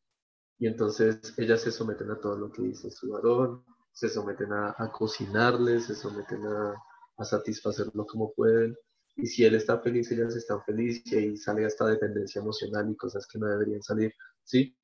Y 0.60 0.68
entonces 0.68 1.34
ellas 1.38 1.62
se 1.62 1.72
someten 1.72 2.12
a 2.12 2.20
todo 2.20 2.38
lo 2.38 2.52
que 2.52 2.64
dice 2.64 2.90
su 2.92 3.12
varón, 3.12 3.64
se 3.92 4.10
someten 4.10 4.52
a, 4.52 4.76
a 4.78 4.92
cocinarle, 4.92 5.80
se 5.80 5.96
someten 5.96 6.46
a, 6.46 6.76
a 7.18 7.24
satisfacerlo 7.24 8.06
como 8.06 8.34
pueden, 8.34 8.76
y 9.18 9.26
si 9.26 9.44
él 9.44 9.56
está 9.56 9.80
feliz, 9.80 10.12
ellas 10.12 10.36
están 10.36 10.64
felices 10.64 11.12
y 11.12 11.16
ahí 11.16 11.38
sale 11.38 11.66
esta 11.66 11.88
dependencia 11.88 12.40
emocional 12.40 12.90
y 12.92 12.96
cosas 12.96 13.26
que 13.28 13.40
no 13.40 13.48
deberían 13.48 13.82
salir, 13.82 14.14
¿sí? 14.44 14.76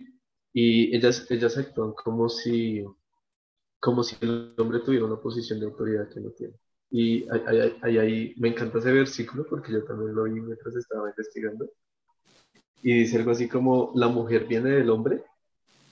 Y 0.52 0.96
ellas, 0.96 1.30
ellas 1.30 1.58
actúan 1.58 1.93
como 1.93 2.28
si, 2.30 2.84
como 3.80 4.04
si 4.04 4.15
el 4.22 4.56
hombre 4.58 4.80
tuviera 4.80 5.06
una 5.06 5.22
posición 5.22 5.60
de 5.60 5.67
autoridad 5.67 6.10
que 6.10 6.19
no 6.19 6.32
tiene. 6.32 6.56
Y 6.89 7.28
ahí, 7.82 7.98
ahí, 7.98 8.34
me 8.38 8.50
encanta 8.50 8.80
ese 8.80 8.91
versículo 8.91 9.46
porque 9.50 9.72
yo 9.72 9.84
también 9.84 10.15
lo 10.15 10.24
vi 10.24 10.41
mientras 10.41 10.76
estaba 10.76 11.10
investigando. 11.10 11.69
Y 12.82 13.00
dice 13.00 13.17
algo 13.17 13.32
así 13.32 13.48
como, 13.48 13.91
la 13.96 14.08
mujer 14.08 14.46
viene 14.48 14.72
del 14.72 14.89
hombre, 14.89 15.24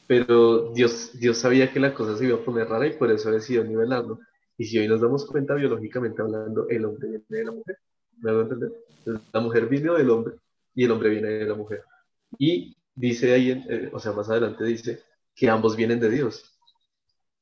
pero 0.07 0.71
Dios, 0.73 1.11
Dios 1.19 1.37
sabía 1.37 1.71
que 1.71 1.79
la 1.79 1.93
cosa 1.93 2.17
se 2.17 2.25
iba 2.25 2.37
a 2.37 2.43
poner 2.43 2.67
rara 2.67 2.87
y 2.87 2.97
por 2.97 3.11
eso 3.11 3.31
decidió 3.31 3.63
nivelarlo. 3.63 4.19
Y 4.57 4.65
si 4.65 4.77
hoy 4.79 4.87
nos 4.87 5.01
damos 5.01 5.25
cuenta, 5.25 5.55
biológicamente 5.55 6.21
hablando, 6.21 6.67
el 6.69 6.85
hombre 6.85 7.07
viene 7.07 7.25
de 7.29 7.45
la 7.45 7.51
mujer. 7.51 7.77
La 8.21 9.39
mujer 9.39 9.67
viene 9.67 9.91
del 9.93 10.09
hombre 10.09 10.35
y 10.75 10.85
el 10.85 10.91
hombre 10.91 11.09
viene 11.09 11.27
de 11.27 11.45
la 11.45 11.55
mujer. 11.55 11.83
Y 12.37 12.75
dice 12.95 13.33
ahí, 13.33 13.51
eh, 13.51 13.89
o 13.91 13.99
sea, 13.99 14.11
más 14.11 14.29
adelante 14.29 14.63
dice 14.63 15.01
que 15.35 15.49
ambos 15.49 15.75
vienen 15.75 15.99
de 15.99 16.09
Dios. 16.09 16.43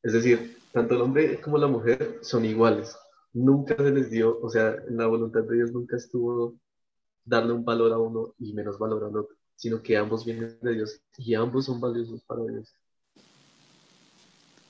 Es 0.01 0.13
decir, 0.13 0.57
tanto 0.71 0.95
el 0.95 1.01
hombre 1.01 1.41
como 1.41 1.57
la 1.57 1.67
mujer 1.67 2.19
son 2.21 2.45
iguales. 2.45 2.95
Nunca 3.33 3.75
se 3.75 3.91
les 3.91 4.09
dio, 4.09 4.39
o 4.41 4.49
sea, 4.49 4.75
la 4.89 5.07
voluntad 5.07 5.41
de 5.41 5.55
Dios 5.55 5.71
nunca 5.71 5.97
estuvo 5.97 6.55
darle 7.25 7.53
un 7.53 7.63
valor 7.63 7.91
a 7.93 7.97
uno 7.97 8.33
y 8.39 8.53
menos 8.53 8.79
valor 8.79 9.03
al 9.03 9.15
otro, 9.15 9.35
sino 9.55 9.81
que 9.81 9.97
ambos 9.97 10.25
vienen 10.25 10.57
de 10.61 10.73
Dios 10.73 11.01
y 11.17 11.35
ambos 11.35 11.65
son 11.65 11.79
valiosos 11.79 12.21
para 12.23 12.43
Dios. 12.43 12.73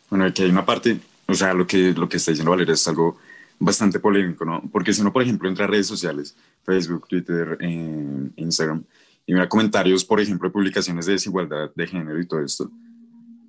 Bueno, 0.10 0.26
aquí 0.26 0.43
hay 0.43 0.50
una 0.50 0.65
parte, 0.65 1.00
o 1.28 1.34
sea, 1.34 1.54
lo 1.54 1.65
que, 1.67 1.93
lo 1.93 2.10
que 2.10 2.17
está 2.17 2.32
diciendo 2.32 2.52
Valeria 2.52 2.74
es 2.74 2.88
algo 2.88 3.17
bastante 3.60 4.00
polémico, 4.00 4.45
¿no? 4.45 4.62
Porque 4.72 4.93
si 4.93 5.02
uno, 5.02 5.12
por 5.12 5.22
ejemplo, 5.22 5.50
entra 5.50 5.65
a 5.65 5.67
redes 5.67 5.88
sociales, 5.88 6.36
Facebook, 6.63 7.08
Twitter, 7.08 7.58
eh, 7.60 8.32
Instagram, 8.38 8.84
y 9.26 9.34
mira 9.34 9.50
comentarios, 9.50 10.04
por 10.04 10.19
ejemplo, 10.19 10.48
de 10.48 10.54
publicaciones 10.54 11.06
de 11.06 11.13
desigualdad 11.13 11.72
de 11.76 11.88
género 11.88 12.19
y 12.19 12.26
todo 12.26 12.41
esto, 12.41 12.72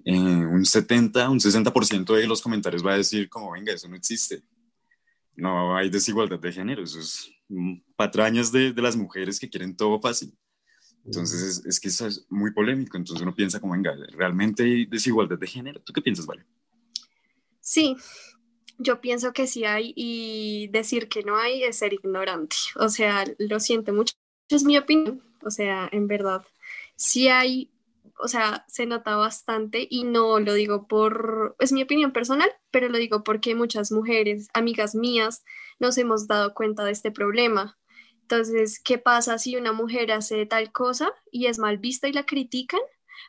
eh, 0.04 0.12
un 0.12 0.64
70, 0.64 1.30
un 1.30 1.38
60% 1.38 2.14
de 2.14 2.26
los 2.26 2.42
comentarios 2.42 2.84
va 2.84 2.92
a 2.92 2.96
decir 2.96 3.28
como, 3.28 3.52
venga, 3.52 3.72
eso 3.72 3.88
no 3.88 3.96
existe. 3.96 4.42
No 5.36 5.76
hay 5.76 5.88
desigualdad 5.88 6.38
de 6.38 6.52
género, 6.52 6.82
eso 6.82 6.98
es 6.98 7.30
patrañas 7.96 8.52
de, 8.52 8.72
de 8.72 8.82
las 8.82 8.96
mujeres 8.96 9.38
que 9.38 9.48
quieren 9.48 9.76
todo 9.76 10.00
fácil. 10.00 10.36
Entonces, 11.04 11.40
es, 11.40 11.66
es, 11.66 11.80
que 11.80 11.88
eso 11.88 12.06
es 12.06 12.26
muy 12.28 12.52
polémico. 12.52 12.96
Entonces 12.96 13.22
uno 13.22 13.34
piensa 13.34 13.58
como, 13.58 13.72
venga, 13.72 13.94
¿realmente 14.12 14.62
hay 14.62 14.86
desigualdad 14.86 15.38
de 15.38 15.46
género? 15.46 15.80
¿Tú 15.80 15.92
qué 15.92 16.02
piensas, 16.02 16.26
Vale? 16.26 16.44
Sí, 17.60 17.96
yo 18.80 19.00
pienso 19.00 19.32
que 19.32 19.46
sí 19.46 19.64
hay 19.64 19.92
y 19.94 20.68
decir 20.68 21.08
que 21.08 21.22
no 21.22 21.36
hay 21.36 21.62
es 21.62 21.78
ser 21.78 21.92
ignorante. 21.92 22.56
O 22.76 22.88
sea, 22.88 23.24
lo 23.38 23.60
siento 23.60 23.92
mucho, 23.92 24.14
es 24.48 24.64
mi 24.64 24.78
opinión. 24.78 25.22
O 25.44 25.50
sea, 25.50 25.88
en 25.92 26.06
verdad, 26.06 26.44
sí 26.96 27.28
hay, 27.28 27.70
o 28.18 28.26
sea, 28.28 28.64
se 28.68 28.86
nota 28.86 29.16
bastante 29.16 29.86
y 29.88 30.04
no 30.04 30.40
lo 30.40 30.54
digo 30.54 30.86
por, 30.88 31.56
es 31.60 31.72
mi 31.72 31.82
opinión 31.82 32.12
personal, 32.12 32.50
pero 32.70 32.88
lo 32.88 32.98
digo 32.98 33.22
porque 33.22 33.54
muchas 33.54 33.92
mujeres, 33.92 34.48
amigas 34.54 34.94
mías, 34.94 35.44
nos 35.78 35.98
hemos 35.98 36.26
dado 36.26 36.54
cuenta 36.54 36.84
de 36.84 36.92
este 36.92 37.10
problema. 37.10 37.78
Entonces, 38.22 38.80
¿qué 38.80 38.96
pasa 38.96 39.38
si 39.38 39.56
una 39.56 39.72
mujer 39.72 40.12
hace 40.12 40.46
tal 40.46 40.72
cosa 40.72 41.12
y 41.30 41.46
es 41.46 41.58
mal 41.58 41.78
vista 41.78 42.08
y 42.08 42.12
la 42.12 42.24
critican? 42.24 42.80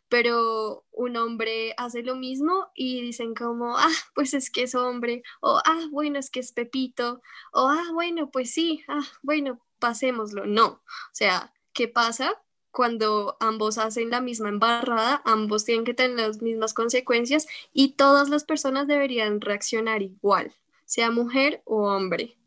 Pero 0.09 0.85
un 0.91 1.17
hombre 1.17 1.73
hace 1.77 2.03
lo 2.03 2.15
mismo 2.15 2.67
y 2.75 3.01
dicen 3.01 3.33
como, 3.33 3.77
ah, 3.77 3.89
pues 4.15 4.33
es 4.33 4.49
que 4.49 4.63
es 4.63 4.75
hombre, 4.75 5.23
o 5.41 5.59
ah, 5.65 5.87
bueno, 5.91 6.19
es 6.19 6.29
que 6.29 6.39
es 6.39 6.51
Pepito, 6.51 7.21
o 7.53 7.67
ah, 7.69 7.87
bueno, 7.93 8.29
pues 8.31 8.51
sí, 8.53 8.83
ah, 8.87 9.05
bueno, 9.21 9.59
pasémoslo. 9.79 10.45
No, 10.45 10.67
o 10.67 10.81
sea, 11.13 11.53
¿qué 11.73 11.87
pasa? 11.87 12.41
Cuando 12.71 13.35
ambos 13.41 13.77
hacen 13.77 14.09
la 14.09 14.21
misma 14.21 14.49
embarrada, 14.49 15.21
ambos 15.25 15.65
tienen 15.65 15.83
que 15.83 15.93
tener 15.93 16.17
las 16.17 16.41
mismas 16.41 16.73
consecuencias 16.73 17.47
y 17.73 17.93
todas 17.93 18.29
las 18.29 18.45
personas 18.45 18.87
deberían 18.87 19.41
reaccionar 19.41 20.01
igual, 20.01 20.55
sea 20.85 21.11
mujer 21.11 21.61
o 21.65 21.87
hombre. 21.87 22.37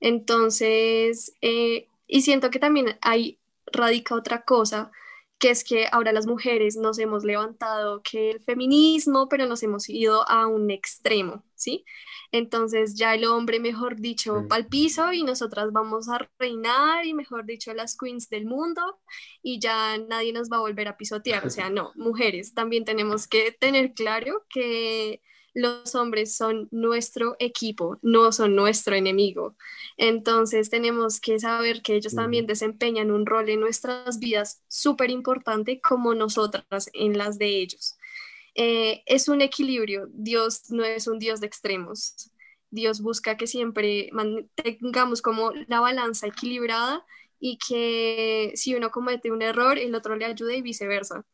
Entonces, 0.00 1.34
eh, 1.42 1.88
y 2.06 2.22
siento 2.22 2.50
que 2.50 2.58
también 2.58 2.98
hay 3.00 3.38
radica 3.66 4.14
otra 4.14 4.44
cosa 4.44 4.92
que 5.38 5.50
es 5.50 5.64
que 5.64 5.86
ahora 5.92 6.12
las 6.12 6.26
mujeres 6.26 6.76
nos 6.76 6.98
hemos 6.98 7.24
levantado 7.24 8.00
que 8.02 8.30
el 8.30 8.40
feminismo, 8.40 9.28
pero 9.28 9.46
nos 9.46 9.62
hemos 9.62 9.88
ido 9.88 10.26
a 10.28 10.46
un 10.46 10.70
extremo, 10.70 11.44
¿sí? 11.54 11.84
Entonces 12.32 12.94
ya 12.96 13.14
el 13.14 13.24
hombre, 13.24 13.60
mejor 13.60 13.96
dicho, 13.96 14.46
va 14.48 14.56
al 14.56 14.66
piso 14.66 15.12
y 15.12 15.22
nosotras 15.22 15.72
vamos 15.72 16.08
a 16.08 16.26
reinar 16.38 17.04
y 17.04 17.14
mejor 17.14 17.44
dicho 17.44 17.74
las 17.74 17.96
queens 17.96 18.28
del 18.30 18.46
mundo 18.46 18.98
y 19.42 19.58
ya 19.60 19.98
nadie 19.98 20.32
nos 20.32 20.50
va 20.50 20.56
a 20.56 20.60
volver 20.60 20.88
a 20.88 20.96
pisotear. 20.96 21.46
O 21.46 21.50
sea, 21.50 21.70
no, 21.70 21.92
mujeres, 21.96 22.54
también 22.54 22.84
tenemos 22.84 23.28
que 23.28 23.52
tener 23.52 23.92
claro 23.92 24.46
que 24.48 25.20
los 25.56 25.94
hombres 25.94 26.36
son 26.36 26.68
nuestro 26.70 27.34
equipo, 27.38 27.98
no 28.02 28.30
son 28.30 28.54
nuestro 28.54 28.94
enemigo. 28.94 29.56
Entonces 29.96 30.68
tenemos 30.68 31.18
que 31.18 31.40
saber 31.40 31.80
que 31.80 31.94
ellos 31.96 32.14
también 32.14 32.46
desempeñan 32.46 33.10
un 33.10 33.24
rol 33.24 33.48
en 33.48 33.60
nuestras 33.60 34.18
vidas 34.18 34.62
súper 34.68 35.10
importante 35.10 35.80
como 35.80 36.14
nosotras 36.14 36.90
en 36.92 37.16
las 37.16 37.38
de 37.38 37.62
ellos. 37.62 37.96
Eh, 38.54 39.02
es 39.06 39.28
un 39.28 39.40
equilibrio, 39.40 40.08
Dios 40.12 40.70
no 40.70 40.84
es 40.84 41.06
un 41.06 41.18
Dios 41.18 41.40
de 41.40 41.46
extremos. 41.46 42.30
Dios 42.70 43.00
busca 43.00 43.38
que 43.38 43.46
siempre 43.46 44.10
mantengamos 44.12 45.22
como 45.22 45.52
la 45.68 45.80
balanza 45.80 46.26
equilibrada 46.26 47.02
y 47.40 47.56
que 47.66 48.52
si 48.56 48.74
uno 48.74 48.90
comete 48.90 49.32
un 49.32 49.40
error, 49.40 49.78
el 49.78 49.94
otro 49.94 50.16
le 50.16 50.26
ayude 50.26 50.58
y 50.58 50.62
viceversa. 50.62 51.24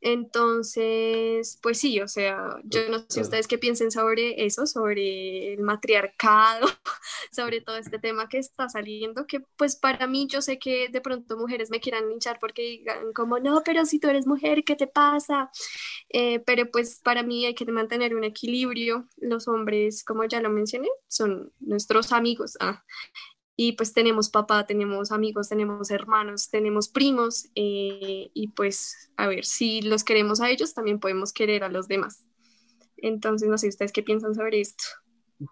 Entonces, 0.00 1.58
pues 1.62 1.78
sí, 1.78 2.00
o 2.00 2.08
sea, 2.08 2.58
yo 2.64 2.88
no 2.88 3.04
sé 3.08 3.20
ustedes 3.20 3.46
qué 3.46 3.58
piensen 3.58 3.90
sobre 3.90 4.44
eso, 4.44 4.66
sobre 4.66 5.54
el 5.54 5.60
matriarcado, 5.60 6.66
sobre 7.32 7.60
todo 7.60 7.76
este 7.76 7.98
tema 7.98 8.28
que 8.28 8.38
está 8.38 8.68
saliendo, 8.68 9.26
que 9.26 9.40
pues 9.56 9.76
para 9.76 10.06
mí 10.06 10.26
yo 10.28 10.42
sé 10.42 10.58
que 10.58 10.88
de 10.88 11.00
pronto 11.00 11.36
mujeres 11.36 11.70
me 11.70 11.80
quieran 11.80 12.10
hinchar 12.10 12.38
porque 12.38 12.62
digan 12.62 13.12
como, 13.12 13.38
no, 13.38 13.62
pero 13.64 13.84
si 13.86 13.98
tú 13.98 14.08
eres 14.08 14.26
mujer, 14.26 14.64
¿qué 14.64 14.76
te 14.76 14.86
pasa? 14.86 15.50
Eh, 16.08 16.40
pero 16.40 16.70
pues 16.70 17.00
para 17.02 17.22
mí 17.22 17.46
hay 17.46 17.54
que 17.54 17.64
mantener 17.66 18.14
un 18.14 18.24
equilibrio. 18.24 19.08
Los 19.16 19.48
hombres, 19.48 20.04
como 20.04 20.24
ya 20.24 20.40
lo 20.40 20.50
mencioné, 20.50 20.88
son 21.08 21.52
nuestros 21.60 22.12
amigos. 22.12 22.56
Ah, 22.60 22.84
y 23.56 23.72
pues 23.72 23.94
tenemos 23.94 24.28
papá, 24.28 24.66
tenemos 24.66 25.10
amigos, 25.10 25.48
tenemos 25.48 25.90
hermanos, 25.90 26.50
tenemos 26.50 26.88
primos 26.88 27.48
eh, 27.54 28.30
y 28.34 28.48
pues 28.48 29.10
a 29.16 29.26
ver, 29.26 29.46
si 29.46 29.80
los 29.80 30.04
queremos 30.04 30.40
a 30.40 30.50
ellos, 30.50 30.74
también 30.74 31.00
podemos 31.00 31.32
querer 31.32 31.64
a 31.64 31.70
los 31.70 31.88
demás. 31.88 32.26
Entonces, 32.98 33.48
no 33.48 33.56
sé, 33.56 33.68
¿ustedes 33.68 33.92
qué 33.92 34.02
piensan 34.02 34.34
sobre 34.34 34.60
esto? 34.60 34.84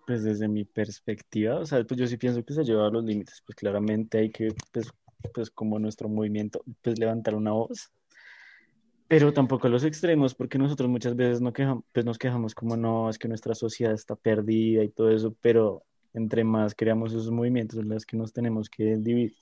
Pues 0.07 0.23
desde 0.23 0.49
mi 0.49 0.65
perspectiva, 0.65 1.59
o 1.59 1.67
sea, 1.67 1.83
pues 1.85 1.99
yo 1.99 2.07
sí 2.07 2.17
pienso 2.17 2.45
que 2.45 2.53
se 2.53 2.61
ha 2.61 2.65
llevado 2.65 2.89
a 2.89 2.93
los 2.93 3.05
límites, 3.05 3.43
pues 3.47 3.57
claramente 3.57 4.19
hay 4.19 4.31
que, 4.31 4.49
pues, 4.73 4.89
pues 5.33 5.51
como 5.51 5.79
nuestro 5.79 6.09
movimiento, 6.09 6.63
pues 6.83 6.99
levantar 6.99 7.35
una 7.35 7.53
voz, 7.53 7.91
pero 9.09 9.33
tampoco 9.33 9.67
a 9.67 9.71
los 9.71 9.85
extremos, 9.85 10.35
porque 10.35 10.59
nosotros 10.59 10.89
muchas 10.89 11.17
veces 11.17 11.41
no 11.41 11.53
quejamos, 11.53 11.85
pues 11.93 12.05
nos 12.05 12.19
quejamos 12.19 12.55
como 12.55 12.77
no, 12.77 13.11
es 13.11 13.19
que 13.19 13.29
nuestra 13.29 13.55
sociedad 13.55 13.93
está 13.93 14.17
perdida 14.17 14.83
y 14.83 14.89
todo 14.89 15.11
eso, 15.11 15.37
pero 15.41 15.85
entre 16.15 16.45
más 16.45 16.75
creamos 16.75 17.13
esos 17.13 17.31
movimientos 17.31 17.79
en 17.79 17.89
los 17.89 18.07
que 18.07 18.17
nos 18.17 18.33
tenemos 18.33 18.71
que 18.71 18.97
dividir, 18.97 19.35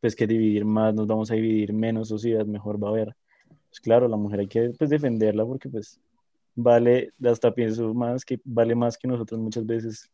pues 0.00 0.14
que 0.14 0.26
dividir 0.26 0.64
más, 0.64 0.94
nos 0.94 1.06
vamos 1.06 1.30
a 1.30 1.34
dividir 1.34 1.72
menos 1.72 2.08
sociedad, 2.08 2.44
mejor 2.44 2.82
va 2.82 2.88
a 2.88 2.90
haber. 2.90 3.16
Pues 3.68 3.80
claro, 3.80 4.08
la 4.08 4.16
mujer 4.16 4.40
hay 4.40 4.48
que 4.48 4.70
pues, 4.70 4.90
defenderla 4.90 5.46
porque 5.46 5.68
pues 5.68 6.00
vale, 6.54 7.12
hasta 7.24 7.54
pienso 7.54 7.94
más 7.94 8.24
que 8.24 8.40
vale 8.44 8.74
más 8.74 8.98
que 8.98 9.08
nosotros 9.08 9.40
muchas 9.40 9.64
veces, 9.64 10.10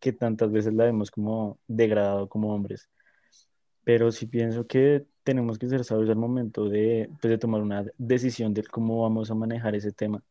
que 0.00 0.12
tantas 0.12 0.50
veces 0.50 0.74
la 0.74 0.84
vemos 0.84 1.10
como 1.10 1.58
degradado 1.68 2.28
como 2.28 2.52
hombres. 2.52 2.88
Pero 3.84 4.10
sí 4.10 4.26
pienso 4.26 4.66
que 4.66 5.06
tenemos 5.22 5.58
que 5.58 5.68
ser 5.68 5.84
sabios 5.84 6.10
al 6.10 6.16
momento 6.16 6.68
de, 6.68 7.10
pues, 7.20 7.30
de 7.30 7.38
tomar 7.38 7.62
una 7.62 7.84
decisión 7.96 8.52
de 8.54 8.64
cómo 8.64 9.02
vamos 9.02 9.30
a 9.30 9.34
manejar 9.34 9.74
ese 9.74 9.92
tema. 9.92 10.22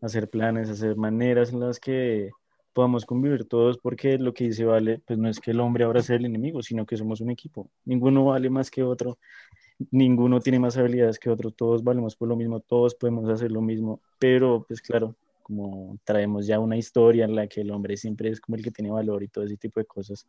Hacer 0.00 0.28
planes, 0.28 0.68
hacer 0.68 0.96
maneras 0.96 1.52
en 1.52 1.60
las 1.60 1.80
que 1.80 2.30
podamos 2.72 3.04
convivir 3.04 3.44
todos, 3.46 3.78
porque 3.78 4.18
lo 4.18 4.32
que 4.32 4.44
dice 4.44 4.64
Vale, 4.64 5.00
pues 5.06 5.18
no 5.18 5.28
es 5.28 5.40
que 5.40 5.50
el 5.50 5.60
hombre 5.60 5.84
ahora 5.84 6.02
sea 6.02 6.16
el 6.16 6.26
enemigo, 6.26 6.62
sino 6.62 6.86
que 6.86 6.96
somos 6.96 7.20
un 7.20 7.30
equipo. 7.30 7.70
Ninguno 7.84 8.26
vale 8.26 8.50
más 8.50 8.70
que 8.70 8.82
otro, 8.82 9.18
ninguno 9.90 10.40
tiene 10.40 10.58
más 10.58 10.76
habilidades 10.76 11.18
que 11.18 11.30
otro, 11.30 11.50
todos 11.50 11.82
valemos 11.82 12.16
por 12.16 12.28
lo 12.28 12.36
mismo, 12.36 12.60
todos 12.60 12.94
podemos 12.94 13.28
hacer 13.28 13.50
lo 13.50 13.60
mismo, 13.60 14.00
pero 14.18 14.64
pues 14.66 14.80
claro, 14.80 15.16
como 15.42 15.98
traemos 16.04 16.46
ya 16.46 16.58
una 16.58 16.76
historia 16.76 17.24
en 17.24 17.34
la 17.34 17.46
que 17.46 17.62
el 17.62 17.70
hombre 17.70 17.96
siempre 17.96 18.28
es 18.30 18.40
como 18.40 18.56
el 18.56 18.62
que 18.62 18.70
tiene 18.70 18.90
valor 18.90 19.22
y 19.22 19.28
todo 19.28 19.44
ese 19.44 19.56
tipo 19.56 19.80
de 19.80 19.86
cosas, 19.86 20.26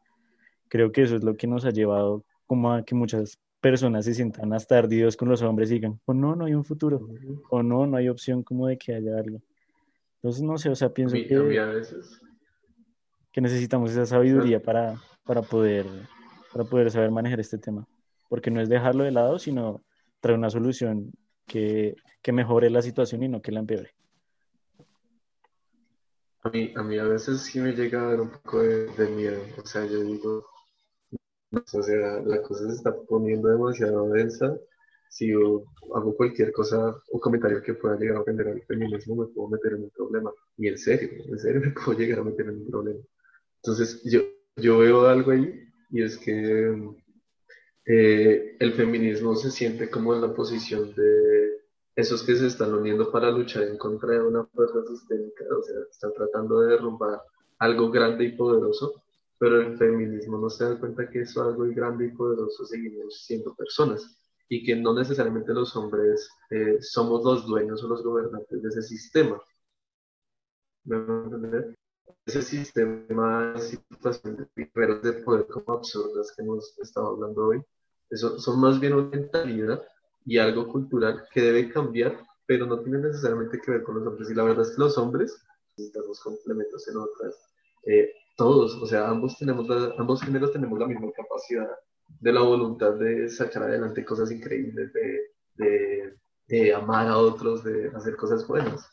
creo 0.67 0.91
que 0.91 1.03
eso 1.03 1.15
es 1.15 1.23
lo 1.23 1.35
que 1.35 1.47
nos 1.47 1.65
ha 1.65 1.71
llevado 1.71 2.23
como 2.47 2.71
a 2.71 2.83
que 2.83 2.95
muchas 2.95 3.39
personas 3.59 4.05
se 4.05 4.13
sientan 4.13 4.53
hasta 4.53 4.77
ardidos 4.77 5.17
con 5.17 5.27
los 5.29 5.41
hombres 5.41 5.69
y 5.69 5.75
digan, 5.75 5.99
o 6.05 6.13
no, 6.13 6.35
no 6.35 6.45
hay 6.45 6.53
un 6.53 6.63
futuro, 6.63 7.09
o 7.49 7.61
no, 7.61 7.85
no 7.85 7.97
hay 7.97 8.07
opción 8.07 8.43
como 8.43 8.67
de 8.67 8.77
que 8.77 8.95
haya 8.95 9.17
algo. 9.17 9.41
Entonces, 10.15 10.41
no 10.41 10.57
sé, 10.57 10.69
o 10.69 10.75
sea, 10.75 10.89
pienso 10.89 11.15
que... 11.15 11.59
A 11.59 11.65
veces 11.65 12.21
que 13.39 13.43
necesitamos 13.43 13.91
esa 13.91 14.05
sabiduría 14.05 14.61
para, 14.61 15.01
para, 15.23 15.41
poder, 15.41 15.85
para 16.51 16.65
poder 16.65 16.91
saber 16.91 17.09
manejar 17.09 17.39
este 17.39 17.57
tema. 17.57 17.87
Porque 18.27 18.51
no 18.51 18.59
es 18.59 18.67
dejarlo 18.67 19.05
de 19.05 19.11
lado, 19.11 19.39
sino 19.39 19.81
traer 20.19 20.37
una 20.37 20.49
solución 20.49 21.13
que, 21.47 21.95
que 22.21 22.33
mejore 22.33 22.69
la 22.69 22.81
situación 22.81 23.23
y 23.23 23.29
no 23.29 23.41
que 23.41 23.53
la 23.53 23.61
empeore. 23.61 23.91
A 26.43 26.49
mí, 26.49 26.73
a 26.75 26.83
mí 26.83 26.97
a 26.97 27.05
veces 27.05 27.39
sí 27.43 27.61
me 27.61 27.71
llega 27.71 28.01
a 28.01 28.09
dar 28.09 28.19
un 28.19 28.29
poco 28.29 28.59
de, 28.59 29.09
miedo. 29.15 29.41
O 29.57 29.65
sea, 29.65 29.85
yo 29.85 30.03
digo, 30.03 30.45
o 31.53 31.81
sea, 31.81 32.19
la 32.25 32.41
cosa 32.41 32.67
se 32.67 32.75
está 32.75 32.93
poniendo 33.07 33.47
demasiado 33.47 34.09
densa. 34.09 34.53
Si 35.09 35.29
yo 35.29 35.63
hago 35.95 36.13
cualquier 36.17 36.51
cosa 36.51 36.93
o 37.09 37.19
comentario 37.21 37.63
que 37.63 37.73
pueda 37.73 37.97
llegar 37.97 38.17
a 38.17 38.21
ofender 38.21 38.49
al 38.49 38.61
feminismo, 38.63 39.15
me 39.15 39.27
puedo 39.27 39.47
meter 39.47 39.75
en 39.75 39.83
un 39.83 39.89
problema. 39.91 40.29
Y 40.57 40.67
en 40.67 40.77
serio, 40.77 41.09
en 41.25 41.39
serio 41.39 41.61
me 41.61 41.71
puedo 41.71 41.97
llegar 41.97 42.19
a 42.19 42.23
meter 42.25 42.45
en 42.45 42.57
un 42.57 42.67
problema. 42.69 42.99
Entonces, 43.63 44.01
yo, 44.03 44.21
yo 44.55 44.79
veo 44.79 45.07
algo 45.07 45.31
ahí 45.31 45.67
y 45.89 46.03
es 46.03 46.17
que 46.17 46.95
eh, 47.85 48.55
el 48.59 48.73
feminismo 48.73 49.35
se 49.35 49.51
siente 49.51 49.89
como 49.89 50.13
en 50.13 50.21
la 50.21 50.33
posición 50.33 50.93
de 50.93 51.59
esos 51.95 52.23
que 52.23 52.35
se 52.35 52.47
están 52.47 52.73
uniendo 52.73 53.11
para 53.11 53.31
luchar 53.31 53.63
en 53.63 53.77
contra 53.77 54.13
de 54.13 54.21
una 54.21 54.45
fuerza 54.45 54.85
sistémica, 54.87 55.43
o 55.57 55.63
sea, 55.63 55.75
están 55.89 56.13
tratando 56.13 56.61
de 56.61 56.71
derrumbar 56.71 57.21
algo 57.57 57.91
grande 57.91 58.25
y 58.25 58.37
poderoso, 58.37 59.03
pero 59.37 59.61
el 59.61 59.77
feminismo 59.77 60.37
no 60.37 60.49
se 60.49 60.65
da 60.65 60.79
cuenta 60.79 61.09
que 61.09 61.21
eso 61.21 61.43
algo 61.43 61.65
grande 61.73 62.05
y 62.05 62.11
poderoso 62.11 62.65
seguimos 62.65 63.25
siendo 63.25 63.53
personas 63.55 64.17
y 64.47 64.63
que 64.63 64.75
no 64.75 64.93
necesariamente 64.93 65.53
los 65.53 65.75
hombres 65.75 66.29
eh, 66.49 66.77
somos 66.81 67.23
los 67.23 67.45
dueños 67.45 67.83
o 67.83 67.87
los 67.87 68.03
gobernantes 68.03 68.61
de 68.61 68.69
ese 68.69 68.81
sistema. 68.81 69.41
¿Me? 70.85 71.75
Ese 72.25 72.41
sistema 72.41 73.53
de 73.53 73.61
situaciones 73.61 74.47
de 74.55 75.13
poder 75.23 75.47
como 75.47 75.77
absurdas 75.77 76.33
que 76.35 76.43
hemos 76.43 76.77
estado 76.79 77.09
hablando 77.09 77.47
hoy, 77.47 77.61
eso, 78.09 78.39
son 78.39 78.59
más 78.59 78.79
bien 78.79 78.93
una 78.93 79.09
mentalidad 79.09 79.81
y 80.25 80.37
algo 80.37 80.67
cultural 80.67 81.23
que 81.31 81.41
debe 81.41 81.71
cambiar, 81.71 82.23
pero 82.45 82.65
no 82.65 82.79
tiene 82.81 82.99
necesariamente 82.99 83.59
que 83.59 83.71
ver 83.71 83.83
con 83.83 83.95
los 83.95 84.07
hombres. 84.07 84.29
Y 84.29 84.35
la 84.35 84.43
verdad 84.43 84.65
es 84.65 84.75
que 84.75 84.81
los 84.81 84.97
hombres 84.97 85.43
necesitamos 85.77 86.19
complementos 86.21 86.87
en 86.87 86.97
otras. 86.97 87.35
Eh, 87.85 88.11
todos, 88.35 88.75
o 88.81 88.85
sea, 88.85 89.09
ambos, 89.09 89.37
tenemos 89.37 89.67
ambos 89.97 90.21
géneros 90.21 90.53
tenemos 90.53 90.79
la 90.79 90.87
misma 90.87 91.11
capacidad 91.11 91.69
de 92.19 92.33
la 92.33 92.41
voluntad 92.41 92.93
de 92.93 93.29
sacar 93.29 93.63
adelante 93.63 94.05
cosas 94.05 94.31
increíbles, 94.31 94.91
de, 94.93 96.15
de, 96.47 96.73
amar 96.73 97.07
a 97.07 97.17
otros, 97.17 97.63
de 97.63 97.89
hacer 97.93 98.15
cosas 98.15 98.47
buenas. 98.47 98.89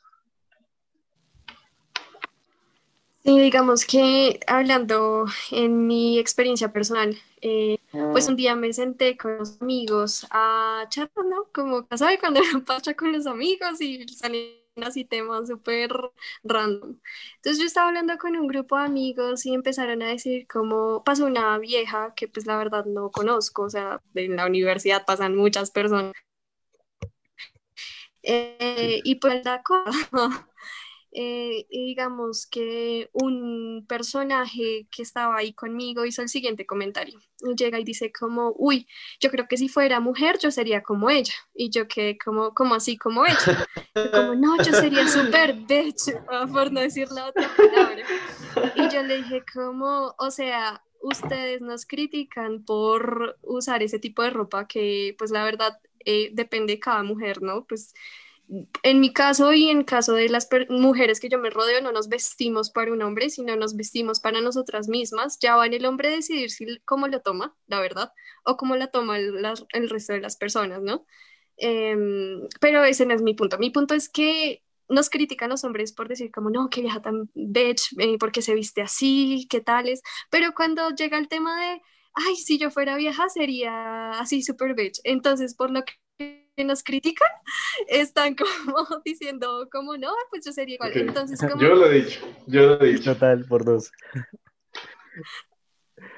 Sí, 3.26 3.40
digamos 3.40 3.84
que 3.86 4.38
hablando 4.46 5.26
en 5.50 5.86
mi 5.88 6.18
experiencia 6.20 6.72
personal, 6.72 7.18
eh, 7.40 7.78
pues 8.12 8.28
un 8.28 8.36
día 8.36 8.54
me 8.54 8.72
senté 8.72 9.16
con 9.16 9.38
los 9.38 9.60
amigos 9.60 10.26
a 10.30 10.86
charlar, 10.90 11.26
¿no? 11.26 11.46
Como, 11.52 11.88
¿sabes? 11.96 12.20
Cuando 12.20 12.40
pasa 12.66 12.94
con 12.94 13.12
los 13.12 13.26
amigos 13.26 13.80
y 13.80 14.06
salí 14.08 14.62
así 14.76 15.04
temas 15.04 15.48
súper 15.48 15.90
random. 16.44 17.00
Entonces 17.36 17.58
yo 17.60 17.66
estaba 17.66 17.88
hablando 17.88 18.16
con 18.18 18.36
un 18.36 18.46
grupo 18.46 18.76
de 18.78 18.84
amigos 18.84 19.44
y 19.44 19.54
empezaron 19.54 20.02
a 20.02 20.08
decir 20.08 20.46
como 20.46 21.02
pasó 21.02 21.26
una 21.26 21.58
vieja 21.58 22.14
que 22.14 22.28
pues 22.28 22.46
la 22.46 22.56
verdad 22.58 22.84
no 22.86 23.10
conozco, 23.10 23.62
o 23.62 23.70
sea, 23.70 24.00
en 24.14 24.36
la 24.36 24.46
universidad 24.46 25.04
pasan 25.04 25.34
muchas 25.36 25.70
personas. 25.72 26.12
Eh, 28.22 29.00
y 29.04 29.16
pues 29.16 29.44
la 29.44 29.62
cosa 29.62 29.90
eh, 31.18 31.66
digamos 31.70 32.46
que 32.46 33.08
un 33.14 33.86
personaje 33.88 34.86
que 34.90 35.02
estaba 35.02 35.38
ahí 35.38 35.54
conmigo 35.54 36.04
hizo 36.04 36.20
el 36.20 36.28
siguiente 36.28 36.66
comentario. 36.66 37.18
Llega 37.56 37.80
y 37.80 37.84
dice 37.84 38.12
como, 38.12 38.52
uy, 38.58 38.86
yo 39.18 39.30
creo 39.30 39.48
que 39.48 39.56
si 39.56 39.70
fuera 39.70 39.98
mujer 39.98 40.38
yo 40.38 40.50
sería 40.50 40.82
como 40.82 41.08
ella. 41.08 41.32
Y 41.54 41.70
yo 41.70 41.88
que 41.88 42.18
como, 42.22 42.52
como 42.52 42.74
así 42.74 42.98
como 42.98 43.24
ella. 43.24 43.66
como, 44.12 44.34
no, 44.34 44.58
yo 44.58 44.74
sería 44.74 45.08
súper 45.08 45.54
bitch, 45.54 46.12
por 46.52 46.70
no 46.70 46.80
decir 46.82 47.08
la 47.10 47.28
otra 47.28 47.50
palabra. 47.56 48.04
Y 48.74 48.94
yo 48.94 49.02
le 49.02 49.16
dije 49.16 49.42
como, 49.54 50.14
o 50.18 50.30
sea, 50.30 50.84
ustedes 51.00 51.62
nos 51.62 51.86
critican 51.86 52.62
por 52.62 53.38
usar 53.40 53.82
ese 53.82 53.98
tipo 53.98 54.22
de 54.22 54.30
ropa 54.30 54.68
que 54.68 55.14
pues 55.16 55.30
la 55.30 55.44
verdad 55.44 55.80
eh, 56.04 56.28
depende 56.34 56.74
de 56.74 56.80
cada 56.80 57.02
mujer, 57.02 57.40
¿no? 57.40 57.64
Pues 57.64 57.94
en 58.82 59.00
mi 59.00 59.12
caso 59.12 59.52
y 59.52 59.70
en 59.70 59.82
caso 59.82 60.14
de 60.14 60.28
las 60.28 60.48
mujeres 60.68 61.20
que 61.20 61.28
yo 61.28 61.38
me 61.38 61.50
rodeo, 61.50 61.80
no 61.80 61.92
nos 61.92 62.08
vestimos 62.08 62.70
para 62.70 62.92
un 62.92 63.02
hombre, 63.02 63.30
sino 63.30 63.56
nos 63.56 63.76
vestimos 63.76 64.20
para 64.20 64.40
nosotras 64.40 64.88
mismas. 64.88 65.38
Ya 65.40 65.56
va 65.56 65.66
en 65.66 65.74
el 65.74 65.86
hombre 65.86 66.10
decidir 66.10 66.50
si, 66.50 66.78
cómo 66.84 67.08
lo 67.08 67.20
toma, 67.20 67.56
la 67.66 67.80
verdad, 67.80 68.12
o 68.44 68.56
cómo 68.56 68.76
la 68.76 68.88
toma 68.88 69.18
el, 69.18 69.88
resto 69.90 70.12
de 70.12 70.20
las 70.20 70.36
personas, 70.36 70.82
¿no? 70.82 71.06
Em, 71.56 72.48
pero 72.60 72.84
ese 72.84 73.06
no 73.06 73.14
es 73.14 73.22
mi 73.22 73.34
punto. 73.34 73.58
Mi 73.58 73.70
punto 73.70 73.94
es 73.94 74.08
que 74.08 74.62
nos 74.88 75.10
critican 75.10 75.50
los 75.50 75.64
hombres 75.64 75.92
por 75.92 76.08
decir 76.08 76.30
como, 76.30 76.50
no, 76.50 76.70
que 76.70 76.82
vieja 76.82 77.02
tan 77.02 77.30
bitch, 77.34 77.94
eh, 77.98 78.18
porque 78.18 78.42
se 78.42 78.54
viste 78.54 78.82
así, 78.82 79.46
qué 79.50 79.60
tales. 79.60 80.02
Pero 80.30 80.54
cuando 80.54 80.90
llega 80.90 81.18
el 81.18 81.28
tema 81.28 81.60
de, 81.60 81.82
ay, 82.14 82.36
si 82.36 82.58
yo 82.58 82.70
fuera 82.70 82.96
vieja 82.96 83.28
sería 83.28 84.10
así 84.12 84.42
super 84.42 84.74
bitch. 84.74 85.00
Entonces, 85.04 85.54
por 85.54 85.70
lo 85.70 85.84
que 85.84 85.94
nos 86.64 86.82
critican 86.82 87.28
están 87.88 88.34
como 88.34 88.46
diciendo 89.04 89.68
como 89.70 89.96
no, 89.96 90.12
pues 90.30 90.44
yo 90.44 90.52
sería 90.52 90.76
igual. 90.76 90.92
Entonces, 90.94 91.40
como... 91.40 91.60
Yo 91.60 91.74
lo 91.74 91.90
he 91.90 92.02
dicho, 92.02 92.20
yo 92.46 92.66
lo 92.66 92.82
he 92.82 92.92
dicho. 92.92 93.12
Total, 93.14 93.44
por 93.44 93.64
dos. 93.64 93.90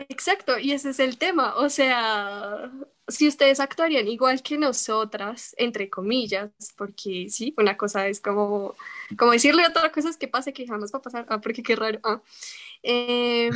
Exacto, 0.08 0.58
y 0.58 0.72
ese 0.72 0.90
es 0.90 1.00
el 1.00 1.18
tema. 1.18 1.54
O 1.56 1.68
sea, 1.68 2.70
si 3.06 3.28
ustedes 3.28 3.60
actuarían 3.60 4.08
igual 4.08 4.42
que 4.42 4.58
nosotras, 4.58 5.54
entre 5.58 5.88
comillas, 5.88 6.50
porque 6.76 7.26
sí, 7.28 7.54
una 7.56 7.76
cosa 7.76 8.06
es 8.08 8.20
como, 8.20 8.74
como 9.16 9.32
decirle 9.32 9.66
otra 9.66 9.90
cosa 9.92 10.10
es 10.10 10.16
que 10.16 10.28
pase 10.28 10.52
que 10.52 10.66
jamás 10.66 10.92
va 10.92 10.98
a 10.98 11.02
pasar, 11.02 11.26
ah, 11.28 11.40
porque 11.40 11.62
qué 11.62 11.76
raro, 11.76 12.00
ah. 12.04 12.20
Em, 12.82 13.52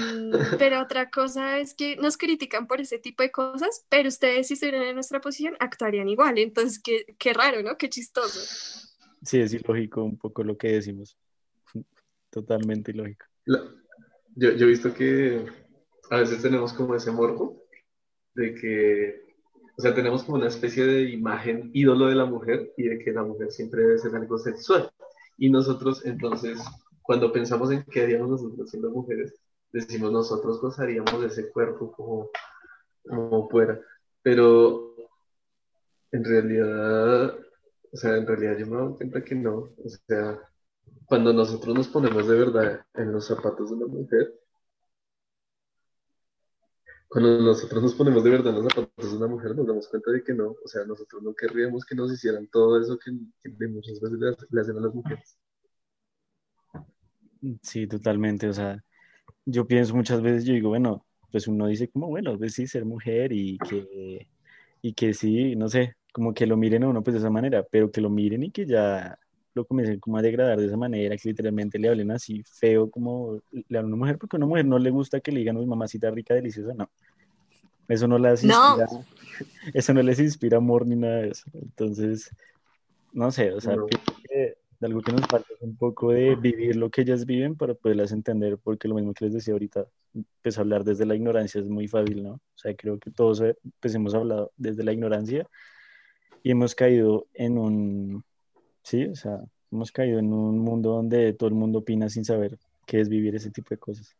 pero 0.59 0.83
otra 0.83 1.11
cosa 1.11 1.59
es 1.59 1.75
que 1.75 1.97
nos 1.97 2.17
critican 2.17 2.67
por 2.67 2.81
ese 2.81 2.99
tipo 2.99 3.23
de 3.23 3.31
cosas, 3.31 3.87
pero 3.89 4.09
ustedes 4.09 4.49
si 4.49 4.55
estuvieran 4.55 4.83
en 4.83 4.95
nuestra 4.95 5.21
posición 5.21 5.55
actuarían 5.61 6.09
igual. 6.09 6.39
Entonces, 6.39 6.81
qué, 6.83 7.15
qué 7.19 7.33
raro, 7.33 7.63
¿no? 7.63 7.77
Qué 7.77 7.89
chistoso. 7.89 8.41
Sí, 9.23 9.41
es 9.41 9.55
ilógico 9.55 10.03
un 10.03 10.19
poco 10.19 10.43
lo 10.43 10.57
que 10.57 10.73
decimos. 10.73 11.17
Totalmente 12.31 12.91
ilógico. 12.91 13.27
yo, 13.47 14.53
yo 14.53 14.67
he 14.67 14.71
visto 14.71 14.93
que 14.95 15.47
a 16.11 16.19
veces 16.19 16.43
tenemos 16.43 16.73
como 16.73 16.95
ese 16.95 17.11
morbo 17.11 17.63
de 18.35 18.55
que, 18.55 19.23
o 19.77 19.83
sea, 19.83 19.95
tenemos 19.95 20.25
como 20.25 20.39
una 20.39 20.49
especie 20.49 20.85
de 20.85 21.11
imagen 21.11 21.71
ídolo 21.73 22.07
de 22.07 22.15
la 22.15 22.25
mujer 22.25 22.73
y 22.77 22.85
de 22.85 22.99
que 22.99 23.13
la 23.13 23.23
mujer 23.23 23.51
siempre 23.53 23.83
debe 23.83 23.99
ser 23.99 24.15
algo 24.17 24.39
sexual. 24.39 24.91
Y 25.39 25.51
nosotros 25.51 26.05
entonces 26.05 26.59
cuando 27.03 27.33
pensamos 27.33 27.71
en 27.71 27.85
qué 27.85 28.03
haríamos 28.03 28.31
nosotros 28.31 28.71
siendo 28.71 28.91
mujeres, 28.91 29.35
decimos 29.73 30.13
nosotros 30.13 30.61
gozaríamos 30.61 31.21
de 31.21 31.27
ese 31.27 31.51
cuerpo 31.51 31.93
como, 31.93 32.31
como 33.09 33.49
fuera. 33.49 33.81
Pero 34.23 34.95
en 36.13 36.25
realidad, 36.25 37.37
o 37.93 37.97
sea, 37.97 38.17
en 38.17 38.27
realidad 38.27 38.57
yo 38.59 38.67
me 38.67 38.77
doy 38.77 38.95
cuenta 38.95 39.25
que 39.25 39.35
no. 39.35 39.57
O 39.85 39.89
sea, 40.07 40.41
cuando 41.07 41.33
nosotros 41.33 41.75
nos 41.75 41.89
ponemos 41.89 42.27
de 42.29 42.37
verdad 42.37 42.87
en 42.95 43.13
los 43.13 43.27
zapatos 43.27 43.71
de 43.71 43.77
una 43.77 43.87
mujer, 43.87 44.35
cuando 47.09 47.41
nosotros 47.43 47.83
nos 47.83 47.95
ponemos 47.95 48.25
de 48.25 48.31
verdad 48.31 48.57
en 48.57 48.65
los 48.65 48.73
zapatos 48.73 49.11
de 49.11 49.17
una 49.19 49.27
mujer, 49.27 49.55
nos 49.55 49.67
damos 49.67 49.89
cuenta 49.89 50.11
de 50.13 50.23
que 50.25 50.33
no. 50.33 50.57
O 50.65 50.69
sea, 50.69 50.85
nosotros 50.87 51.23
no 51.23 51.35
querríamos 51.35 51.85
que 51.85 51.95
nos 51.95 52.11
hicieran 52.13 52.47
todo 52.49 52.81
eso 52.81 52.99
que, 52.99 53.11
muchas 53.69 54.01
veces 54.01 54.19
le 54.51 54.61
hacen 54.61 54.79
a 54.79 54.81
las 54.81 54.95
mujeres. 54.95 55.37
Sí, 57.63 57.87
totalmente. 57.87 58.49
O 58.49 58.53
sea, 58.53 58.83
yo 59.45 59.67
pienso 59.67 59.95
muchas 59.95 60.23
veces, 60.23 60.45
yo 60.45 60.55
digo, 60.55 60.69
bueno, 60.69 61.05
pues 61.31 61.49
uno 61.49 61.67
dice 61.67 61.89
como, 61.89 62.09
bueno, 62.09 62.37
pues 62.39 62.55
sí, 62.55 62.67
ser 62.67 62.85
mujer 62.85 63.33
y 63.33 63.59
que, 63.59 64.29
y 64.83 64.93
que 64.93 65.15
sí, 65.15 65.57
no 65.57 65.69
sé, 65.69 65.97
como 66.13 66.35
que 66.35 66.47
lo 66.47 66.57
miren 66.57 66.85
a 66.85 66.89
uno 66.89 67.03
pues 67.03 67.15
de 67.15 67.21
esa 67.21 67.31
manera, 67.31 67.65
pero 67.69 67.91
que 67.91 68.01
lo 68.01 68.11
miren 68.11 68.45
y 68.45 68.51
que 68.51 68.67
ya 68.67 69.19
lo 69.55 69.65
comiencen 69.67 70.01
como 70.01 70.19
a 70.19 70.23
degradar 70.23 70.59
de 70.59 70.67
esa 70.67 70.77
manera, 70.77 71.17
que 71.17 71.29
literalmente 71.29 71.79
le 71.79 71.89
hablen 71.89 72.11
así 72.11 72.43
feo 72.45 72.91
como 72.91 73.41
le 73.51 73.79
hablan 73.79 73.85
a 73.93 73.95
una 73.95 73.97
mujer, 73.97 74.19
porque 74.19 74.37
a 74.37 74.39
una 74.39 74.47
mujer 74.47 74.67
no 74.67 74.79
le 74.79 74.91
gusta 74.91 75.21
que 75.21 75.33
le 75.33 75.41
digan, 75.41 75.57
uy, 75.57 75.67
mamacita 75.67 76.11
rica, 76.11 76.35
deliciosa, 76.35 76.75
no. 76.75 76.91
Eso 77.89 78.07
no 78.07 78.19
las 78.19 78.45
inspira, 78.45 78.87
eso 79.75 79.93
no 79.93 80.03
les 80.03 80.21
inspira 80.21 80.59
amor 80.59 80.87
ni 80.87 80.97
nada 80.97 81.17
de 81.17 81.29
eso. 81.31 81.51
Entonces, 81.55 82.31
no 83.13 83.31
sé, 83.31 83.53
o 83.53 83.61
sea, 83.61 83.77
de 84.83 84.89
algo 84.89 85.01
que 85.01 85.13
nos 85.13 85.27
falta 85.29 85.47
un 85.61 85.77
poco 85.77 86.11
de 86.11 86.35
vivir 86.35 86.75
lo 86.75 86.91
que 86.91 87.03
ellas 87.03 87.25
viven 87.25 87.55
para 87.55 87.73
poderlas 87.73 88.11
entender, 88.11 88.59
porque 88.59 88.89
lo 88.89 88.97
mismo 88.97 89.15
que 89.15 89.27
les 89.27 89.35
decía 89.35 89.55
ahorita, 89.55 89.87
pues 90.43 90.59
hablar 90.59 90.83
desde 90.83 91.07
la 91.07 91.15
ignorancia 91.15 91.61
es 91.61 91.69
muy 91.69 91.87
fácil, 91.87 92.25
¿no? 92.25 92.33
O 92.33 92.57
sea, 92.57 92.75
creo 92.75 92.99
que 92.99 93.13
todos 93.13 93.41
eh, 93.43 93.57
pues 93.79 93.95
hemos 93.95 94.13
hablado 94.13 94.51
desde 94.57 94.83
la 94.83 94.93
ignorancia 94.93 95.49
y 96.43 96.51
hemos 96.51 96.75
caído 96.75 97.29
en 97.33 97.59
un, 97.59 98.25
sí, 98.83 99.05
o 99.05 99.15
sea, 99.15 99.41
hemos 99.71 99.93
caído 99.93 100.19
en 100.19 100.33
un 100.33 100.59
mundo 100.59 100.91
donde 100.91 101.33
todo 101.33 101.49
el 101.49 101.55
mundo 101.55 101.79
opina 101.79 102.09
sin 102.09 102.25
saber 102.25 102.59
qué 102.85 103.01
es 103.01 103.09
vivir 103.09 103.37
ese 103.37 103.53
tipo 103.53 103.69
de 103.71 103.79
cosas. 103.79 104.17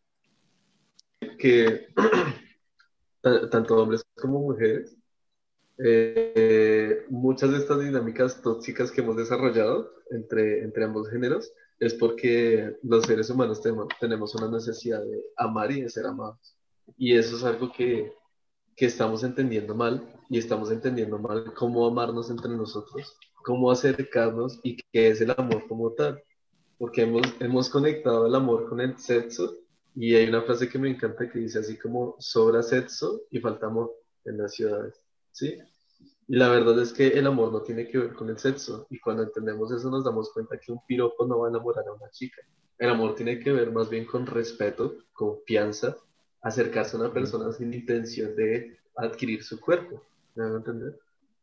Que 1.41 1.89
tanto 3.51 3.83
hombres 3.83 4.05
como 4.15 4.39
mujeres 4.39 4.97
eh, 5.79 7.05
muchas 7.09 7.51
de 7.51 7.59
estas 7.59 7.81
dinámicas 7.81 8.43
tóxicas 8.43 8.91
que 8.91 9.01
hemos 9.01 9.17
desarrollado 9.17 9.93
entre, 10.11 10.63
entre 10.63 10.85
ambos 10.85 11.09
géneros 11.09 11.53
es 11.83 11.95
porque 11.95 12.77
los 12.83 13.05
seres 13.07 13.29
humanos 13.31 13.61
tenemos 13.99 14.35
una 14.37 14.49
necesidad 14.49 15.03
de 15.03 15.25
amar 15.37 15.73
y 15.73 15.83
de 15.83 15.89
ser 15.89 16.07
amados. 16.07 16.57
Y 16.97 17.17
eso 17.17 17.37
es 17.37 17.43
algo 17.43 17.73
que, 17.73 18.13
que 18.77 18.87
estamos 18.87 19.25
entendiendo 19.25 19.75
mal 19.75 20.09
y 20.31 20.39
estamos 20.39 20.71
entendiendo 20.71 21.19
mal 21.19 21.53
cómo 21.55 21.85
amarnos 21.85 22.31
entre 22.31 22.53
nosotros, 22.53 23.17
cómo 23.45 23.69
acercarnos 23.69 24.61
y 24.63 24.77
qué 24.77 25.09
es 25.09 25.21
el 25.23 25.33
amor 25.33 25.67
como 25.67 25.93
tal. 25.93 26.23
Porque 26.79 27.03
hemos, 27.03 27.27
hemos 27.41 27.69
conectado 27.69 28.27
el 28.27 28.35
amor 28.37 28.69
con 28.69 28.81
el 28.81 28.97
sexo 28.99 29.57
y 29.97 30.15
hay 30.15 30.29
una 30.29 30.43
frase 30.43 30.69
que 30.69 30.79
me 30.79 30.89
encanta 30.89 31.29
que 31.29 31.41
dice 31.41 31.59
así 31.59 31.77
como 31.77 32.15
sobra 32.21 32.63
sexo 32.63 33.23
y 33.31 33.41
falta 33.41 33.67
amor 33.67 33.93
en 34.25 34.39
las 34.39 34.55
ciudades. 34.55 35.02
¿Sí? 35.33 35.59
Y 36.29 36.37
la 36.37 36.49
verdad 36.49 36.81
es 36.81 36.93
que 36.93 37.09
el 37.09 37.27
amor 37.27 37.53
no 37.53 37.63
tiene 37.63 37.89
que 37.89 37.99
ver 37.99 38.15
con 38.15 38.31
el 38.31 38.39
sexo. 38.39 38.87
Y 38.91 39.01
cuando 39.01 39.25
entendemos 39.25 39.73
eso 39.73 39.91
nos 39.91 40.05
damos 40.05 40.31
cuenta 40.33 40.59
que 40.59 40.73
un 40.73 40.81
piropo 40.87 41.27
no 41.27 41.41
va 41.41 41.49
a 41.49 41.51
enamorar 41.51 41.87
a 41.87 41.93
una 41.93 42.11
chica. 42.11 42.41
El 42.79 42.91
amor 42.91 43.15
tiene 43.15 43.39
que 43.39 43.53
ver 43.53 43.71
más 43.71 43.91
bien 43.91 44.07
con 44.07 44.27
respeto, 44.27 44.97
confianza, 45.13 45.97
acercarse 46.41 46.97
a 46.97 47.01
una 47.01 47.13
persona 47.13 47.53
sin 47.53 47.75
intención 47.75 48.35
de 48.37 48.79
adquirir 48.97 49.43
su 49.43 49.61
cuerpo. 49.61 50.03
¿Me 50.35 50.45
van 50.45 50.55
a 50.55 50.57
entender? 50.57 50.99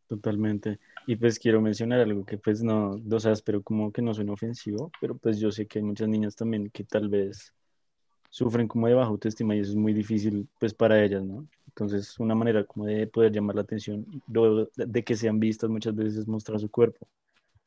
Totalmente. 0.07 0.79
Y 1.05 1.15
pues 1.15 1.37
quiero 1.37 1.61
mencionar 1.61 1.99
algo 1.99 2.25
que 2.25 2.37
pues 2.37 2.63
no, 2.63 2.99
o 3.11 3.19
sea, 3.19 3.31
espero 3.31 3.61
como 3.61 3.91
que 3.91 4.01
no 4.01 4.13
suene 4.13 4.31
ofensivo, 4.31 4.91
pero 4.99 5.15
pues 5.15 5.39
yo 5.39 5.51
sé 5.51 5.67
que 5.67 5.79
hay 5.79 5.83
muchas 5.83 6.07
niñas 6.07 6.35
también 6.35 6.69
que 6.71 6.83
tal 6.83 7.09
vez 7.09 7.53
sufren 8.31 8.67
como 8.67 8.87
de 8.87 8.95
baja 8.95 9.09
autoestima 9.09 9.55
y 9.55 9.59
eso 9.59 9.71
es 9.71 9.75
muy 9.75 9.93
difícil 9.93 10.47
pues 10.59 10.73
para 10.73 11.03
ellas, 11.03 11.23
¿no? 11.23 11.47
Entonces 11.69 12.19
una 12.19 12.35
manera 12.35 12.63
como 12.63 12.85
de 12.85 13.07
poder 13.07 13.31
llamar 13.31 13.55
la 13.55 13.61
atención, 13.61 14.05
de 14.75 15.03
que 15.03 15.15
sean 15.15 15.39
vistas 15.39 15.69
muchas 15.69 15.95
veces 15.95 16.17
es 16.17 16.27
mostrar 16.27 16.59
su 16.59 16.69
cuerpo. 16.69 17.07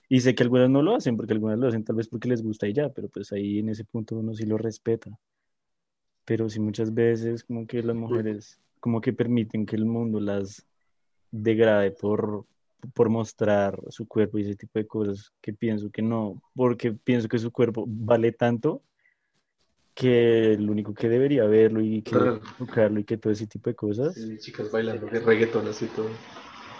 Y 0.09 0.21
sé 0.21 0.35
que 0.35 0.43
algunas 0.43 0.69
no 0.69 0.83
lo 0.83 0.95
hacen, 0.95 1.17
porque 1.17 1.33
algunas 1.33 1.59
lo 1.59 1.69
hacen 1.69 1.85
tal 1.85 1.97
vez 1.97 2.09
porque 2.09 2.29
les 2.29 2.43
gusta 2.43 2.69
y 2.69 2.75
ya, 2.75 2.89
pero 2.91 3.09
pues 3.09 3.33
ahí 3.33 3.61
en 3.61 3.71
ese 3.71 3.85
punto 3.85 4.17
uno 4.17 4.35
sí 4.35 4.45
lo 4.45 4.59
respeta. 4.59 5.11
Pero 6.25 6.49
sí 6.49 6.61
muchas 6.61 6.93
veces 6.93 7.45
como 7.45 7.67
que 7.67 7.83
las 7.83 7.97
mujeres 7.97 8.61
como 8.81 9.01
que 9.01 9.13
permiten 9.13 9.65
que 9.65 9.77
el 9.77 9.87
mundo 9.87 10.21
las 10.21 10.67
degrade 11.31 11.93
por, 11.93 12.45
por 12.93 13.09
mostrar 13.09 13.81
su 13.89 14.07
cuerpo 14.07 14.39
y 14.39 14.43
ese 14.43 14.57
tipo 14.57 14.79
de 14.79 14.87
cosas 14.87 15.33
que 15.41 15.53
pienso 15.53 15.91
que 15.91 16.03
no, 16.03 16.43
porque 16.55 16.93
pienso 16.93 17.29
que 17.29 17.39
su 17.39 17.51
cuerpo 17.53 17.85
vale 17.87 18.33
tanto 18.33 18.83
que 19.95 20.53
el 20.53 20.69
único 20.69 20.95
que 20.95 21.09
debería 21.09 21.45
verlo 21.45 21.81
y 21.81 22.03
que 22.03 22.17
tocarlo 22.59 23.01
y 23.01 23.05
que 23.05 23.17
todo 23.17 23.33
ese 23.33 23.47
tipo 23.47 23.71
de 23.71 23.77
cosas. 23.77 24.15
Sí, 24.15 24.39
chicas 24.39 24.71
bailando 24.71 25.07
de 25.07 25.21
reggaetón 25.21 25.69
así 25.69 25.87
todo. 25.87 26.09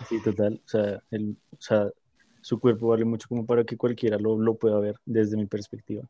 Sí, 0.09 0.23
total. 0.23 0.61
O 0.65 0.69
sea, 0.69 1.03
el, 1.11 1.37
o 1.51 1.61
sea, 1.61 1.89
su 2.41 2.59
cuerpo 2.59 2.89
vale 2.89 3.05
mucho 3.05 3.29
como 3.29 3.47
para 3.47 3.65
que 3.65 3.77
cualquiera 3.77 4.19
lo, 4.19 4.39
lo 4.39 4.55
pueda 4.55 4.79
ver 4.81 4.97
desde 5.05 5.37
mi 5.37 5.47
perspectiva. 5.47 6.03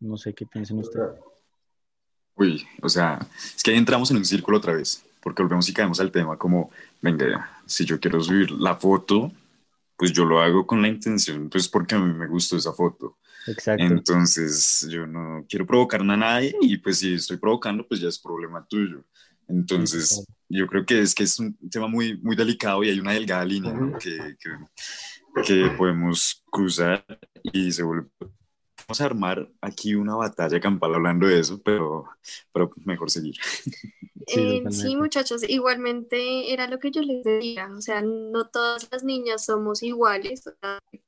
No 0.00 0.16
sé 0.16 0.34
qué 0.34 0.46
piensen 0.46 0.78
ustedes. 0.78 1.18
Uy, 2.36 2.66
o 2.82 2.88
sea, 2.88 3.18
es 3.54 3.62
que 3.62 3.70
ahí 3.70 3.76
entramos 3.76 4.10
en 4.10 4.18
un 4.18 4.24
círculo 4.24 4.58
otra 4.58 4.74
vez 4.74 5.04
porque 5.24 5.42
volvemos 5.42 5.66
y 5.70 5.72
caemos 5.72 5.98
al 6.00 6.12
tema 6.12 6.36
como, 6.36 6.70
venga, 7.00 7.50
si 7.64 7.86
yo 7.86 7.98
quiero 7.98 8.20
subir 8.20 8.50
la 8.50 8.76
foto, 8.76 9.32
pues 9.96 10.12
yo 10.12 10.26
lo 10.26 10.38
hago 10.40 10.66
con 10.66 10.82
la 10.82 10.88
intención, 10.88 11.48
pues 11.48 11.66
porque 11.66 11.94
a 11.94 11.98
mí 11.98 12.12
me 12.12 12.26
gustó 12.26 12.58
esa 12.58 12.74
foto. 12.74 13.16
Exacto. 13.46 13.84
Entonces, 13.84 14.86
yo 14.90 15.06
no 15.06 15.44
quiero 15.48 15.66
provocar 15.66 16.00
a 16.00 16.16
nadie 16.16 16.54
y 16.60 16.78
pues 16.78 16.98
si 16.98 17.14
estoy 17.14 17.36
provocando, 17.36 17.86
pues 17.86 18.00
ya 18.00 18.08
es 18.08 18.18
problema 18.18 18.66
tuyo. 18.66 19.04
Entonces, 19.48 20.24
yo 20.48 20.66
creo 20.66 20.86
que 20.86 21.00
es 21.00 21.14
que 21.14 21.24
es 21.24 21.38
un 21.38 21.56
tema 21.70 21.86
muy, 21.86 22.16
muy 22.18 22.34
delicado 22.36 22.82
y 22.82 22.90
hay 22.90 23.00
una 23.00 23.12
delgada 23.12 23.44
línea 23.44 23.74
que, 23.98 24.36
que, 24.40 24.50
que 25.46 25.70
podemos 25.76 26.42
cruzar 26.50 27.04
y 27.42 27.70
se 27.70 27.82
vuelve 27.82 28.08
vamos 28.86 29.00
a 29.00 29.04
armar 29.04 29.48
aquí 29.60 29.94
una 29.94 30.16
batalla 30.16 30.60
campal 30.60 30.94
hablando 30.94 31.26
de 31.26 31.40
eso, 31.40 31.60
pero, 31.62 32.06
pero 32.52 32.70
mejor 32.84 33.10
seguir. 33.10 33.36
Sí, 34.26 34.62
eh, 34.64 34.96
muchachos, 34.96 35.42
igualmente 35.46 36.50
era 36.50 36.66
lo 36.66 36.78
que 36.78 36.90
yo 36.90 37.02
les 37.02 37.22
decía, 37.24 37.68
o 37.76 37.82
sea, 37.82 38.00
no 38.00 38.46
todas 38.48 38.88
las 38.90 39.04
niñas 39.04 39.44
somos 39.44 39.82
iguales, 39.82 40.44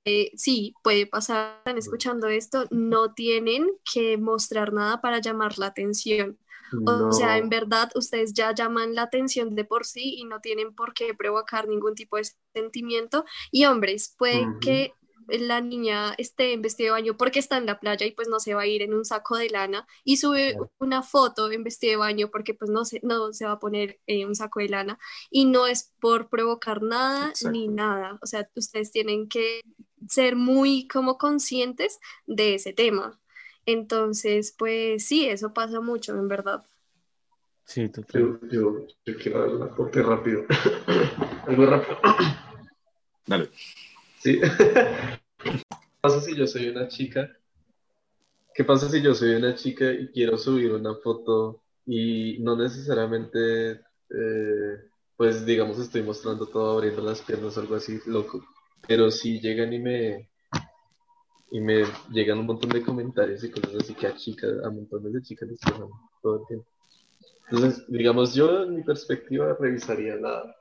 eh, 0.05 0.33
sí, 0.37 0.75
puede 0.83 1.07
pasar, 1.07 1.57
están 1.59 1.79
escuchando 1.79 2.29
esto, 2.29 2.67
no 2.71 3.15
tienen 3.15 3.71
que 3.91 4.19
mostrar 4.19 4.75
nada 4.75 5.01
para 5.01 5.21
llamar 5.21 5.59
la 5.59 5.69
atención. 5.69 6.39
O 6.85 7.12
sea, 7.12 7.39
en 7.39 7.49
verdad, 7.49 7.91
ustedes 7.95 8.35
ya 8.35 8.53
llaman 8.53 8.95
la 8.95 9.03
atención 9.03 9.55
de 9.55 9.65
por 9.65 9.87
sí 9.87 10.17
y 10.19 10.25
no 10.25 10.41
tienen 10.41 10.75
por 10.75 10.95
qué 10.95 11.15
provocar 11.15 11.69
ningún 11.69 11.95
tipo 11.95 12.17
de 12.17 12.27
sentimiento. 12.53 13.25
Y 13.53 13.67
hombres, 13.67 14.15
puede 14.19 14.47
que 14.61 14.93
la 15.29 15.61
niña 15.61 16.15
esté 16.19 16.53
en 16.53 16.62
vestido 16.62 16.95
de 16.95 17.01
baño 17.03 17.17
porque 17.17 17.39
está 17.39 17.57
en 17.57 17.67
la 17.67 17.81
playa 17.81 18.07
y 18.07 18.12
pues 18.12 18.29
no 18.29 18.41
se 18.41 18.55
va 18.55 18.62
a 18.62 18.67
ir 18.67 18.83
en 18.83 18.95
un 18.95 19.05
saco 19.05 19.37
de 19.37 19.51
lana 19.51 19.87
y 20.05 20.17
sube 20.19 20.57
una 20.79 21.03
foto 21.03 21.51
en 21.51 21.65
vestido 21.65 21.93
de 21.93 21.97
baño 21.97 22.31
porque 22.31 22.55
pues 22.55 22.71
no 22.71 22.85
se, 22.85 23.01
no 23.03 23.33
se 23.33 23.45
va 23.45 23.53
a 23.53 23.59
poner 23.59 24.01
en 24.07 24.29
un 24.29 24.35
saco 24.35 24.61
de 24.61 24.69
lana 24.69 24.99
y 25.31 25.45
no 25.47 25.67
es 25.67 25.93
por 26.01 26.29
provocar 26.29 26.83
nada 26.83 27.33
ni 27.51 27.69
nada. 27.69 28.19
O 28.23 28.27
sea, 28.27 28.49
ustedes 28.55 28.91
tienen 28.91 29.29
que 29.29 29.61
ser 30.09 30.37
muy 30.37 30.87
como 30.89 31.19
conscientes 31.19 31.99
de 32.27 32.55
ese 32.55 32.73
tema. 32.73 33.19
Entonces, 33.67 34.55
pues 34.57 35.07
sí, 35.07 35.29
eso 35.29 35.53
pasa 35.53 35.81
mucho, 35.81 36.17
en 36.17 36.29
verdad. 36.29 36.65
Sí, 37.65 37.89
total. 37.89 38.39
Yo, 38.49 38.87
yo, 39.05 39.17
quiero 39.17 39.41
dar 39.41 39.49
una 39.49 39.65
aporte 39.67 40.01
rápido. 40.01 40.45
Algo 41.49 41.67
rápido. 41.67 41.99
Dale. 43.27 43.51
Sí. 44.27 44.41
¿Qué 44.41 45.53
pasa 46.01 46.21
si 46.21 46.35
yo 46.35 46.49
soy 46.49 46.67
una 46.67 46.89
chica? 46.89 47.31
¿Qué 48.53 48.65
pasa 48.65 48.91
si 48.91 49.01
yo 49.01 49.15
soy 49.15 49.37
una 49.37 49.55
chica 49.55 49.93
y 49.93 50.09
quiero 50.09 50.37
subir 50.37 50.73
una 50.73 50.97
foto 50.97 51.62
y 51.87 52.37
no 52.41 52.57
necesariamente, 52.57 53.71
eh, 54.11 54.83
pues 55.17 55.47
digamos, 55.47 55.79
estoy 55.79 56.03
mostrando 56.03 56.47
todo, 56.47 56.73
abriendo 56.73 57.03
las 57.03 57.21
piernas 57.23 57.57
o 57.57 57.61
algo 57.61 57.77
así, 57.77 58.01
loco? 58.07 58.45
Pero 58.89 59.12
si 59.12 59.39
llegan 59.39 59.73
y 59.73 59.79
me, 59.79 60.29
y 61.53 61.61
me 61.61 61.85
llegan 62.11 62.41
un 62.41 62.47
montón 62.47 62.71
de 62.71 62.83
comentarios 62.83 63.45
y 63.45 63.51
cosas 63.53 63.77
así 63.77 63.95
que 63.95 64.09
a 64.09 64.17
chicas, 64.17 64.55
a 64.65 64.71
montones 64.71 65.12
de 65.12 65.23
chicas 65.23 65.49
les 65.49 65.61
pasan 65.61 65.87
todo 66.21 66.41
el 66.41 66.47
tiempo. 66.49 66.67
Entonces, 67.49 67.85
digamos, 67.87 68.35
yo 68.35 68.65
en 68.65 68.75
mi 68.75 68.83
perspectiva 68.83 69.57
revisaría 69.57 70.17
la, 70.17 70.53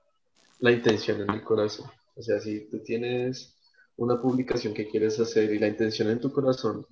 la 0.59 0.71
intención 0.71 1.19
en 1.21 1.31
el 1.31 1.43
corazón. 1.43 1.89
O 2.15 2.21
sea, 2.21 2.39
si 2.39 2.69
tú 2.69 2.79
tienes 2.79 3.54
una 3.97 4.21
publicación 4.21 4.73
que 4.73 4.87
quieres 4.87 5.19
hacer 5.19 5.53
y 5.53 5.59
la 5.59 5.67
intención 5.67 6.09
en 6.09 6.19
tu 6.19 6.31
corazón, 6.31 6.85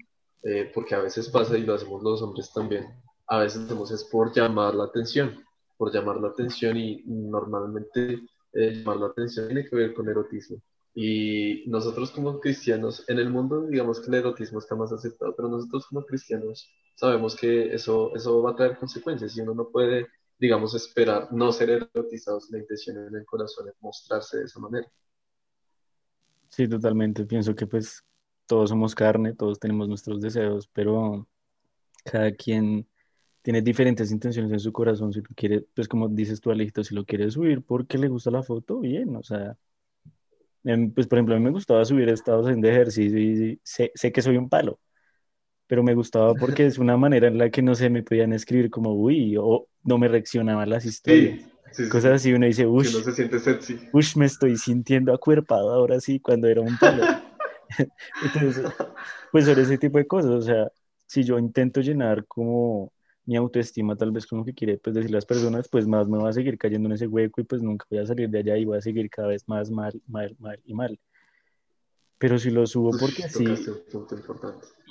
eh, 0.43 0.71
porque 0.73 0.95
a 0.95 0.99
veces 0.99 1.29
pasa 1.29 1.57
y 1.57 1.63
lo 1.63 1.73
hacemos 1.73 2.01
los 2.03 2.21
hombres 2.21 2.51
también, 2.53 2.85
a 3.27 3.39
veces 3.39 3.63
hacemos 3.63 3.91
es 3.91 4.03
por 4.05 4.33
llamar 4.33 4.75
la 4.75 4.85
atención, 4.85 5.43
por 5.77 5.93
llamar 5.93 6.17
la 6.17 6.29
atención 6.29 6.77
y 6.77 7.03
normalmente 7.05 8.19
eh, 8.53 8.75
llamar 8.75 8.97
la 8.97 9.07
atención 9.07 9.47
tiene 9.47 9.65
que 9.67 9.75
ver 9.75 9.93
con 9.93 10.09
erotismo. 10.09 10.61
Y 10.95 11.63
nosotros 11.67 12.11
como 12.11 12.39
cristianos, 12.39 13.03
en 13.09 13.17
el 13.17 13.29
mundo 13.29 13.65
digamos 13.65 13.99
que 13.99 14.07
el 14.07 14.15
erotismo 14.15 14.59
está 14.59 14.75
más 14.75 14.91
aceptado, 14.91 15.35
pero 15.35 15.49
nosotros 15.49 15.87
como 15.87 16.05
cristianos 16.05 16.69
sabemos 16.95 17.35
que 17.35 17.73
eso, 17.73 18.15
eso 18.15 18.41
va 18.43 18.51
a 18.51 18.55
traer 18.55 18.77
consecuencias 18.77 19.35
y 19.35 19.41
uno 19.41 19.55
no 19.55 19.69
puede, 19.69 20.07
digamos, 20.37 20.75
esperar 20.75 21.33
no 21.33 21.51
ser 21.51 21.69
erotizado 21.71 22.39
si 22.39 22.51
la 22.53 22.59
intención 22.59 22.97
en 23.07 23.15
el 23.15 23.25
corazón 23.25 23.67
es 23.69 23.75
mostrarse 23.81 24.37
de 24.37 24.43
esa 24.45 24.59
manera. 24.59 24.87
Sí, 26.53 26.67
totalmente. 26.67 27.25
Pienso 27.25 27.55
que 27.55 27.65
pues 27.65 28.05
todos 28.45 28.69
somos 28.69 28.93
carne, 28.93 29.33
todos 29.33 29.59
tenemos 29.59 29.89
nuestros 29.89 30.21
deseos, 30.21 30.69
pero 30.71 31.27
cada 32.05 32.31
quien 32.31 32.87
tiene 33.41 33.63
diferentes 33.63 34.11
intenciones 34.11 34.51
en 34.51 34.59
su 34.59 34.71
corazón. 34.71 35.11
Si 35.13 35.23
tú 35.23 35.33
quieres, 35.35 35.63
pues 35.73 35.87
como 35.87 36.07
dices 36.09 36.41
tú, 36.41 36.51
Alejito, 36.51 36.83
si 36.83 36.93
lo 36.93 37.05
quieres 37.05 37.33
subir 37.33 37.63
porque 37.63 37.97
le 37.97 38.07
gusta 38.07 38.29
la 38.29 38.43
foto, 38.43 38.79
bien, 38.81 39.15
o 39.15 39.23
sea, 39.23 39.57
em, 40.63 40.91
pues 40.91 41.07
por 41.07 41.17
ejemplo, 41.17 41.33
a 41.33 41.39
mí 41.39 41.43
me 41.43 41.49
gustaba 41.49 41.83
subir 41.85 42.07
estados 42.09 42.47
en 42.47 42.61
de 42.61 42.69
ejercicio 42.69 43.19
y 43.19 43.59
sé, 43.63 43.91
sé 43.95 44.11
que 44.11 44.21
soy 44.21 44.37
un 44.37 44.47
palo, 44.47 44.79
pero 45.65 45.81
me 45.81 45.95
gustaba 45.95 46.35
porque 46.35 46.67
es 46.67 46.77
una 46.77 46.97
manera 46.97 47.27
en 47.27 47.39
la 47.39 47.49
que 47.49 47.63
no 47.63 47.73
se 47.73 47.89
me 47.89 48.03
podían 48.03 48.31
escribir 48.31 48.69
como, 48.69 48.93
uy, 48.93 49.37
o 49.39 49.67
no 49.83 49.97
me 49.97 50.07
reaccionaban 50.07 50.69
las 50.69 50.85
historias 50.85 51.52
cosas 51.89 52.13
así, 52.13 52.33
uno 52.33 52.45
dice, 52.45 52.65
uff, 52.65 52.87
se 52.87 53.11
siente 53.11 53.39
sexy. 53.39 53.79
me 54.15 54.25
estoy 54.25 54.57
sintiendo 54.57 55.13
acuerpado 55.13 55.71
ahora 55.71 55.99
sí, 55.99 56.19
cuando 56.19 56.47
era 56.47 56.61
un 56.61 56.77
palo. 56.77 57.03
Entonces, 58.23 58.65
pues 59.31 59.45
sobre 59.45 59.63
ese 59.63 59.77
tipo 59.77 59.97
de 59.97 60.07
cosas, 60.07 60.31
o 60.31 60.41
sea, 60.41 60.71
si 61.07 61.23
yo 61.23 61.37
intento 61.39 61.81
llenar 61.81 62.25
como 62.25 62.91
mi 63.25 63.35
autoestima 63.37 63.95
tal 63.95 64.11
vez 64.11 64.27
como 64.27 64.43
que 64.43 64.53
quiere 64.53 64.77
pues 64.77 64.95
decir 64.95 65.11
las 65.11 65.25
personas, 65.25 65.67
pues 65.69 65.87
más 65.87 66.07
me 66.07 66.17
va 66.17 66.29
a 66.29 66.33
seguir 66.33 66.57
cayendo 66.57 66.87
en 66.89 66.93
ese 66.93 67.07
hueco 67.07 67.41
y 67.41 67.45
pues 67.45 67.61
nunca 67.61 67.85
voy 67.89 67.99
a 67.99 68.05
salir 68.05 68.29
de 68.29 68.39
allá 68.39 68.57
y 68.57 68.65
voy 68.65 68.77
a 68.77 68.81
seguir 68.81 69.09
cada 69.09 69.29
vez 69.29 69.47
más 69.47 69.71
mal, 69.71 70.01
mal, 70.07 70.35
mal 70.39 70.59
y 70.65 70.73
mal. 70.73 70.99
Pero 72.17 72.37
si 72.37 72.51
lo 72.51 72.67
subo 72.67 72.91
porque 72.99 73.23
sí 73.29 73.45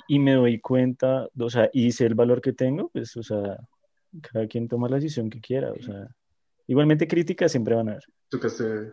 y 0.07 0.19
me 0.19 0.33
doy 0.33 0.59
cuenta, 0.59 1.29
o 1.37 1.49
sea, 1.49 1.69
y 1.73 1.91
sé 1.91 2.05
el 2.05 2.15
valor 2.15 2.41
que 2.41 2.53
tengo, 2.53 2.89
pues, 2.89 3.15
o 3.17 3.23
sea, 3.23 3.57
cada 4.21 4.47
quien 4.47 4.67
toma 4.67 4.89
la 4.89 4.97
decisión 4.97 5.29
que 5.29 5.39
quiera, 5.39 5.71
o 5.71 5.81
sea, 5.81 6.07
Igualmente 6.67 7.07
críticas 7.07 7.51
siempre 7.51 7.75
van 7.75 7.89
a 7.89 7.91
haber. 7.91 8.03
Tocaste, 8.29 8.91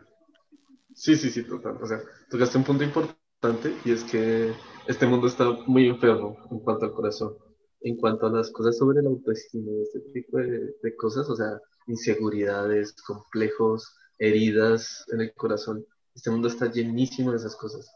sí, 0.94 1.16
sí, 1.16 1.30
sí, 1.30 1.44
total. 1.44 1.78
O 1.80 1.87
sea, 1.87 2.00
tocaste 2.28 2.59
un 2.59 2.64
punto 2.64 2.85
importante 2.85 3.74
y 3.85 3.92
es 3.92 4.04
que 4.04 4.52
este 4.87 5.06
mundo 5.06 5.26
está 5.26 5.50
muy 5.66 5.88
enfermo 5.88 6.37
en 6.50 6.61
cuanto 6.61 6.87
al 6.87 6.92
corazón, 6.92 7.37
en 7.81 7.96
cuanto 7.96 8.27
a 8.27 8.31
las 8.31 8.50
cosas 8.50 8.77
sobre 8.77 9.00
el 9.00 9.06
autoestima, 9.06 9.71
este 9.83 10.00
tipo 10.12 10.38
de, 10.38 10.75
de 10.83 10.96
cosas, 10.96 11.29
o 11.31 11.37
sea, 11.37 11.60
inseguridades, 11.87 12.94
complejos, 13.02 13.96
heridas 14.18 15.04
en 15.12 15.23
el 15.23 15.33
corazón. 15.35 15.85
Este 16.14 16.31
mundo 16.31 16.48
está 16.48 16.71
llenísimo 16.71 17.31
de 17.31 17.38
esas 17.38 17.56
cosas. 17.56 17.90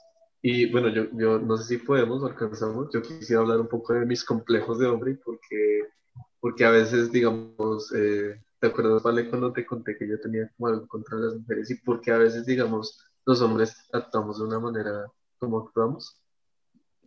Y 0.46 0.70
bueno, 0.70 0.88
yo, 0.88 1.04
yo 1.14 1.38
no 1.38 1.56
sé 1.56 1.64
si 1.64 1.78
podemos 1.78 2.22
o 2.22 2.26
alcanzamos. 2.26 2.88
Yo 2.92 3.00
quisiera 3.00 3.40
hablar 3.40 3.60
un 3.60 3.68
poco 3.68 3.94
de 3.94 4.04
mis 4.04 4.24
complejos 4.24 4.78
de 4.78 4.86
hombre 4.86 5.18
porque, 5.24 5.80
porque 6.38 6.64
a 6.64 6.70
veces, 6.70 7.10
digamos, 7.10 7.90
eh, 7.94 8.42
¿Te 8.64 8.70
acuerdas, 8.70 9.02
Vale, 9.02 9.28
cuando 9.28 9.52
te 9.52 9.66
conté 9.66 9.94
que 9.94 10.08
yo 10.08 10.18
tenía 10.18 10.50
como 10.56 10.68
algo 10.68 10.88
contra 10.88 11.18
las 11.18 11.34
mujeres 11.34 11.70
y 11.70 11.74
porque 11.74 12.10
a 12.10 12.16
veces, 12.16 12.46
digamos, 12.46 12.98
los 13.26 13.42
hombres 13.42 13.76
actuamos 13.92 14.38
de 14.38 14.44
una 14.46 14.58
manera 14.58 15.04
como 15.38 15.58
actuamos? 15.58 16.18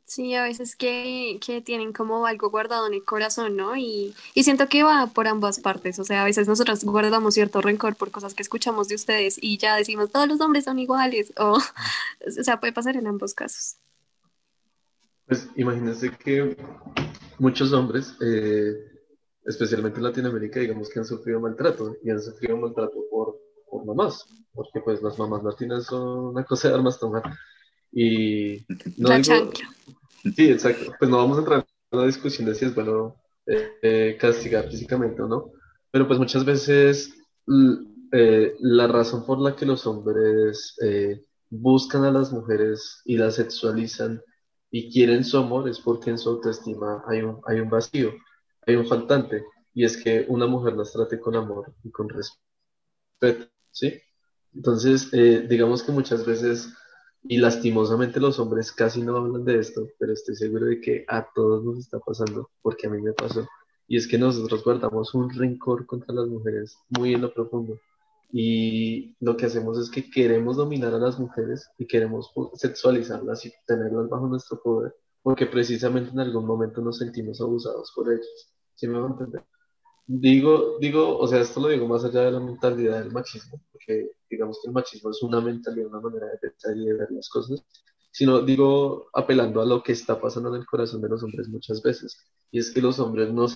Sí, 0.06 0.36
a 0.36 0.44
veces 0.44 0.76
que, 0.76 1.40
que, 1.44 1.64
tienen 1.64 1.94
como 1.94 2.28
algo 2.28 2.52
guardado 2.52 2.86
en 2.86 2.94
el 2.94 3.04
corazón, 3.04 3.56
¿no? 3.56 3.76
Y, 3.76 4.14
y, 4.36 4.44
siento 4.44 4.70
que 4.70 4.84
va 4.84 5.08
por 5.08 5.28
ambas 5.28 5.60
partes, 5.60 5.98
o 5.98 6.04
sea, 6.04 6.22
a 6.22 6.26
veces 6.26 6.48
nosotros 6.48 6.84
guardamos 6.84 7.34
cierto 7.34 7.60
rencor 7.60 7.96
por 7.96 8.12
cosas 8.12 8.36
que 8.36 8.44
escuchamos 8.44 8.88
de 8.88 8.94
ustedes 8.94 9.40
y 9.42 9.58
ya 9.58 9.76
decimos, 9.76 10.12
todos 10.12 10.28
los 10.28 10.40
hombres 10.42 10.66
son 10.66 10.78
iguales, 10.78 11.34
o, 11.38 11.58
o 12.28 12.44
sea, 12.44 12.60
puede 12.60 12.72
pasar 12.72 12.98
en 12.98 13.08
ambos 13.08 13.34
casos. 13.34 13.78
Pues 15.26 15.50
imagínense 15.56 16.12
que 16.12 16.56
muchos 17.40 17.74
hombres, 17.74 18.16
eh, 18.22 18.97
especialmente 19.48 19.98
en 19.98 20.04
Latinoamérica, 20.04 20.60
digamos 20.60 20.90
que 20.90 21.00
han 21.00 21.06
sufrido 21.06 21.40
maltrato, 21.40 21.96
y 22.04 22.12
han 22.12 22.22
sufrido 22.22 22.58
maltrato 22.58 22.98
por, 23.10 23.40
por 23.70 23.86
mamás, 23.86 24.26
porque 24.54 24.82
pues 24.82 25.02
las 25.02 25.18
mamás 25.18 25.44
latinas 25.44 25.86
son 25.86 26.28
una 26.28 26.44
cosa 26.44 26.68
de 26.68 26.76
armas 26.76 27.00
tomar. 27.00 27.24
Y 27.92 28.66
no 28.98 29.10
la 29.10 29.22
chancla. 29.22 29.70
Sí, 30.36 30.52
exacto. 30.52 30.94
Pues 31.00 31.10
no 31.10 31.18
vamos 31.18 31.38
a 31.38 31.40
entrar 31.40 31.66
en 31.92 32.00
la 32.00 32.06
discusión 32.06 32.48
de 32.48 32.56
si 32.56 32.66
es 32.66 32.76
bueno 32.76 33.16
eh, 33.46 34.18
castigar 34.20 34.70
físicamente 34.70 35.22
o 35.22 35.28
no, 35.28 35.52
pero 35.90 36.06
pues 36.06 36.20
muchas 36.20 36.44
veces 36.44 37.14
eh, 38.12 38.56
la 38.60 38.88
razón 38.88 39.26
por 39.26 39.40
la 39.40 39.56
que 39.56 39.66
los 39.66 39.88
hombres 39.88 40.76
eh, 40.84 41.24
buscan 41.50 42.04
a 42.04 42.12
las 42.12 42.34
mujeres 42.34 43.02
y 43.06 43.18
las 43.18 43.36
sexualizan 43.36 44.22
y 44.70 44.92
quieren 44.92 45.24
su 45.24 45.38
amor 45.38 45.70
es 45.70 45.80
porque 45.80 46.10
en 46.10 46.18
su 46.18 46.30
autoestima 46.30 47.04
hay 47.08 47.22
un, 47.22 47.40
hay 47.48 47.62
un 47.62 47.70
vacío, 47.70 48.12
hay 48.72 48.78
un 48.78 48.88
faltante, 48.88 49.44
y 49.74 49.84
es 49.86 49.98
que 49.98 50.26
una 50.28 50.48
mujer 50.48 50.74
las 50.74 50.94
trate 50.94 51.20
con 51.20 51.36
amor 51.36 51.74
y 51.84 51.92
con 51.92 52.10
respeto, 52.10 53.50
¿sí? 53.72 54.00
Entonces, 54.54 55.12
digamos 55.12 55.84
que 55.84 55.92
muchas 55.92 56.26
veces 56.26 56.74
y 57.24 57.38
lastimosamente 57.38 58.20
los 58.20 58.40
hombres 58.40 58.72
casi 58.72 59.02
no 59.02 59.18
hablan 59.18 59.44
de 59.44 59.60
esto, 59.60 59.88
pero 60.00 60.14
estoy 60.14 60.36
seguro 60.36 60.66
de 60.66 60.80
que 60.80 61.04
a 61.08 61.28
todos 61.34 61.64
nos 61.64 61.80
está 61.80 62.00
pasando, 62.00 62.50
porque 62.62 62.88
a 62.88 62.90
mí 62.90 63.02
me 63.02 63.14
pasó. 63.14 63.48
Y 63.88 63.98
es 63.98 64.08
que 64.08 64.18
nosotros 64.18 64.64
guardamos 64.64 65.14
un 65.14 65.30
rencor 65.30 65.86
contra 65.86 66.14
las 66.14 66.28
mujeres 66.28 66.78
muy 66.90 67.14
en 67.14 67.22
lo 67.22 67.34
profundo. 67.34 67.80
Y 68.32 69.16
lo 69.20 69.36
que 69.38 69.46
hacemos 69.46 69.78
es 69.78 69.90
que 69.90 70.10
queremos 70.10 70.58
dominar 70.58 70.94
a 70.94 71.00
las 71.00 71.20
mujeres 71.20 71.70
y 71.78 71.86
queremos 71.86 72.32
sexualizarlas 72.56 73.46
y 73.46 73.54
tenerlas 73.66 74.10
bajo 74.10 74.28
nuestro 74.28 74.62
poder, 74.62 74.96
porque 75.22 75.46
precisamente 75.46 76.12
en 76.12 76.20
algún 76.20 76.46
momento 76.46 76.82
nos 76.82 76.98
sentimos 76.98 77.42
abusados 77.42 77.92
por 77.96 78.12
ellos. 78.12 78.54
¿Sí 78.78 78.88
me 78.88 79.00
entender? 79.00 79.44
Digo, 80.08 80.78
digo, 80.80 81.18
o 81.20 81.28
sea, 81.28 81.42
esto 81.42 81.60
lo 81.62 81.70
digo 81.70 81.88
más 81.88 82.04
allá 82.06 82.22
de 82.24 82.32
la 82.32 82.40
mentalidad 82.40 83.00
del 83.00 83.12
machismo, 83.12 83.62
porque 83.72 84.12
digamos 84.30 84.60
que 84.62 84.70
el 84.70 84.74
machismo 84.74 85.12
es 85.12 85.24
una 85.24 85.42
mentalidad, 85.42 85.88
una 85.88 86.02
manera 86.02 86.28
de 86.28 86.38
pensar 86.38 86.78
y 86.78 86.86
de 86.86 86.94
ver 86.94 87.12
las 87.12 87.30
cosas, 87.30 87.64
sino 88.12 88.42
digo 88.42 89.10
apelando 89.14 89.62
a 89.62 89.66
lo 89.66 89.84
que 89.84 89.94
está 89.94 90.22
pasando 90.22 90.50
en 90.50 90.62
el 90.62 90.66
corazón 90.68 91.02
de 91.02 91.10
los 91.10 91.24
hombres 91.24 91.50
muchas 91.50 91.82
veces, 91.82 92.18
y 92.52 92.60
es 92.60 92.72
que 92.72 92.82
los 92.82 93.00
hombres 93.00 93.34
no 93.34 93.48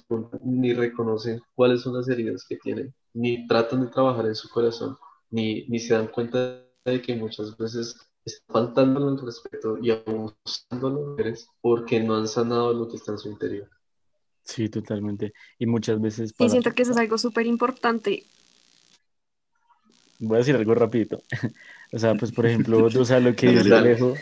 ni 0.43 0.74
reconocen 0.74 1.41
cuáles 1.55 1.82
son 1.82 1.95
las 1.95 2.09
heridas 2.09 2.45
que 2.47 2.57
tienen, 2.57 2.93
ni 3.13 3.47
tratan 3.47 3.82
de 3.82 3.91
trabajar 3.91 4.26
en 4.26 4.36
su 4.36 4.49
corazón, 4.49 4.97
ni, 5.30 5.67
ni 5.67 5.80
se 5.80 5.93
dan 5.93 6.07
cuenta 6.07 6.65
de 6.86 7.01
que 7.01 7.15
muchas 7.15 7.57
veces 7.57 7.95
están 8.26 8.65
faltando 8.65 9.09
el 9.09 9.19
respeto 9.19 9.78
y 9.78 9.91
abusando 9.91 10.88
a 10.88 10.91
las 10.91 11.01
mujeres 11.07 11.47
porque 11.61 11.99
no 12.01 12.17
han 12.17 12.28
sanado 12.28 12.74
lo 12.74 12.88
que 12.89 12.97
está 12.97 13.13
en 13.13 13.19
su 13.19 13.30
interior. 13.30 13.69
Sí, 14.44 14.70
totalmente. 14.70 15.34
Y 15.60 15.66
muchas 15.66 16.02
veces... 16.02 16.34
Y 16.38 16.50
siento 16.50 16.74
que 16.74 16.84
eso 16.84 16.92
es 16.92 16.98
algo 16.98 17.18
súper 17.18 17.46
importante. 17.46 18.24
Voy 20.20 20.36
a 20.36 20.39
decir 20.39 20.56
algo 20.56 20.76
rapidito. 20.76 21.22
o 21.92 22.00
sea, 22.00 22.16
pues 22.16 22.32
por 22.32 22.46
ejemplo, 22.46 22.86
o 23.00 23.06
sea, 23.06 23.20
lo 23.20 23.36
que 23.36 23.48
dice 23.48 23.74
Alejo, 23.74 24.14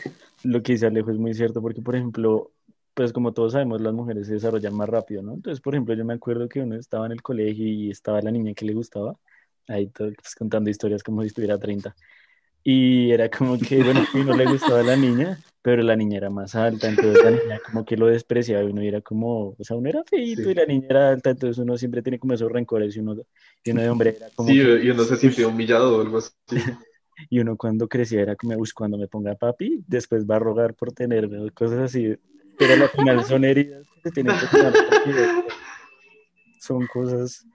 lo 0.43 0.63
que 0.63 0.73
dice 0.73 0.87
Alejo 0.87 1.11
es 1.11 1.17
muy 1.17 1.33
cierto, 1.33 1.61
porque 1.61 1.81
por 1.81 1.95
ejemplo, 1.95 2.51
pues 2.93 3.11
como 3.11 3.33
todos 3.33 3.53
sabemos, 3.53 3.81
las 3.81 3.93
mujeres 3.93 4.27
se 4.27 4.33
desarrollan 4.33 4.75
más 4.75 4.87
rápido, 4.87 5.21
¿no? 5.21 5.33
Entonces, 5.33 5.61
por 5.61 5.73
ejemplo, 5.75 5.93
yo 5.93 6.05
me 6.05 6.13
acuerdo 6.13 6.47
que 6.47 6.61
uno 6.61 6.75
estaba 6.75 7.05
en 7.05 7.11
el 7.11 7.21
colegio 7.21 7.65
y 7.65 7.91
estaba 7.91 8.21
la 8.21 8.31
niña 8.31 8.53
que 8.53 8.65
le 8.65 8.73
gustaba, 8.73 9.17
ahí 9.67 9.87
todo, 9.87 10.11
pues, 10.13 10.35
contando 10.35 10.69
historias 10.69 11.03
como 11.03 11.21
si 11.21 11.27
estuviera 11.27 11.57
30. 11.57 11.93
Y 12.63 13.11
era 13.11 13.29
como 13.29 13.57
que, 13.57 13.81
bueno, 13.83 14.01
a 14.01 14.17
no 14.17 14.35
le 14.35 14.45
gustaba 14.45 14.81
a 14.81 14.83
la 14.83 14.95
niña, 14.95 15.39
pero 15.61 15.81
la 15.83 15.95
niña 15.95 16.17
era 16.17 16.29
más 16.29 16.55
alta, 16.55 16.87
entonces 16.87 17.23
la 17.23 17.31
niña 17.31 17.59
como 17.65 17.85
que 17.85 17.97
lo 17.97 18.07
despreciaba 18.07 18.63
y 18.63 18.67
uno 18.67 18.81
era 18.81 19.01
como, 19.01 19.55
o 19.57 19.63
sea, 19.63 19.77
uno 19.77 19.89
era 19.89 20.03
feito 20.03 20.49
y 20.49 20.53
la 20.53 20.65
niña 20.65 20.87
era 20.89 21.09
alta, 21.09 21.31
entonces 21.31 21.57
uno 21.57 21.77
siempre 21.77 22.01
tiene 22.01 22.19
como 22.19 22.33
esos 22.33 22.51
rencores 22.51 22.95
y 22.95 22.99
uno, 22.99 23.15
y 23.63 23.71
uno 23.71 23.81
de 23.81 23.89
hombre 23.89 24.15
era 24.17 24.29
como... 24.35 24.49
Sí, 24.49 24.57
y 24.57 24.89
uno 24.89 25.03
se 25.03 25.17
siente 25.17 25.45
humillado 25.45 25.97
o 25.97 26.01
algo 26.01 26.17
así. 26.17 26.31
y 27.29 27.39
uno 27.39 27.57
cuando 27.57 27.87
crecía 27.87 28.21
era 28.21 28.35
como, 28.35 28.55
uy, 28.57 28.69
cuando 28.73 28.97
me 28.97 29.07
ponga 29.07 29.35
papi, 29.35 29.83
después 29.87 30.25
va 30.25 30.35
a 30.35 30.39
rogar 30.39 30.73
por 30.75 30.91
tenerme, 30.91 31.49
cosas 31.51 31.79
así, 31.79 32.15
pero 32.57 32.73
al 32.73 32.89
final 32.89 33.23
son 33.25 33.45
heridas 33.45 33.87
que 34.03 34.11
tienen 34.11 34.35
que 34.37 35.49
son 36.59 36.85
cosas 36.87 37.45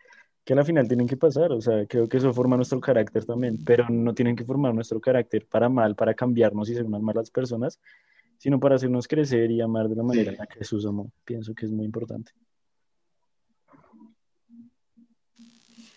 que 0.45 0.53
al 0.53 0.65
final 0.65 0.87
tienen 0.87 1.07
que 1.07 1.17
pasar, 1.17 1.53
o 1.53 1.61
sea, 1.61 1.87
creo 1.87 2.09
que 2.09 2.19
eso 2.19 2.33
forma 2.35 2.57
nuestro 2.57 2.81
carácter 2.81 3.25
también, 3.25 3.65
pero 3.65 3.89
no 3.89 4.15
tienen 4.15 4.37
que 4.37 4.45
formar 4.45 4.75
nuestro 4.75 5.01
carácter 5.01 5.47
para 5.47 5.69
mal, 5.69 5.95
para 5.95 6.15
cambiarnos 6.15 6.69
y 6.69 6.75
ser 6.75 6.85
unas 6.85 7.01
malas 7.01 7.31
personas, 7.31 7.81
sino 8.39 8.61
para 8.61 8.75
hacernos 8.75 9.09
crecer 9.09 9.51
y 9.51 9.63
amar 9.63 9.89
de 9.89 9.97
la 9.97 10.03
manera 10.03 10.33
en 10.33 10.39
la 10.39 10.47
que 10.47 10.59
Jesús 10.59 10.85
amó. 10.85 11.11
Pienso 11.25 11.55
que 11.55 11.65
es 11.65 11.73
muy 11.73 11.87
importante. 11.87 12.33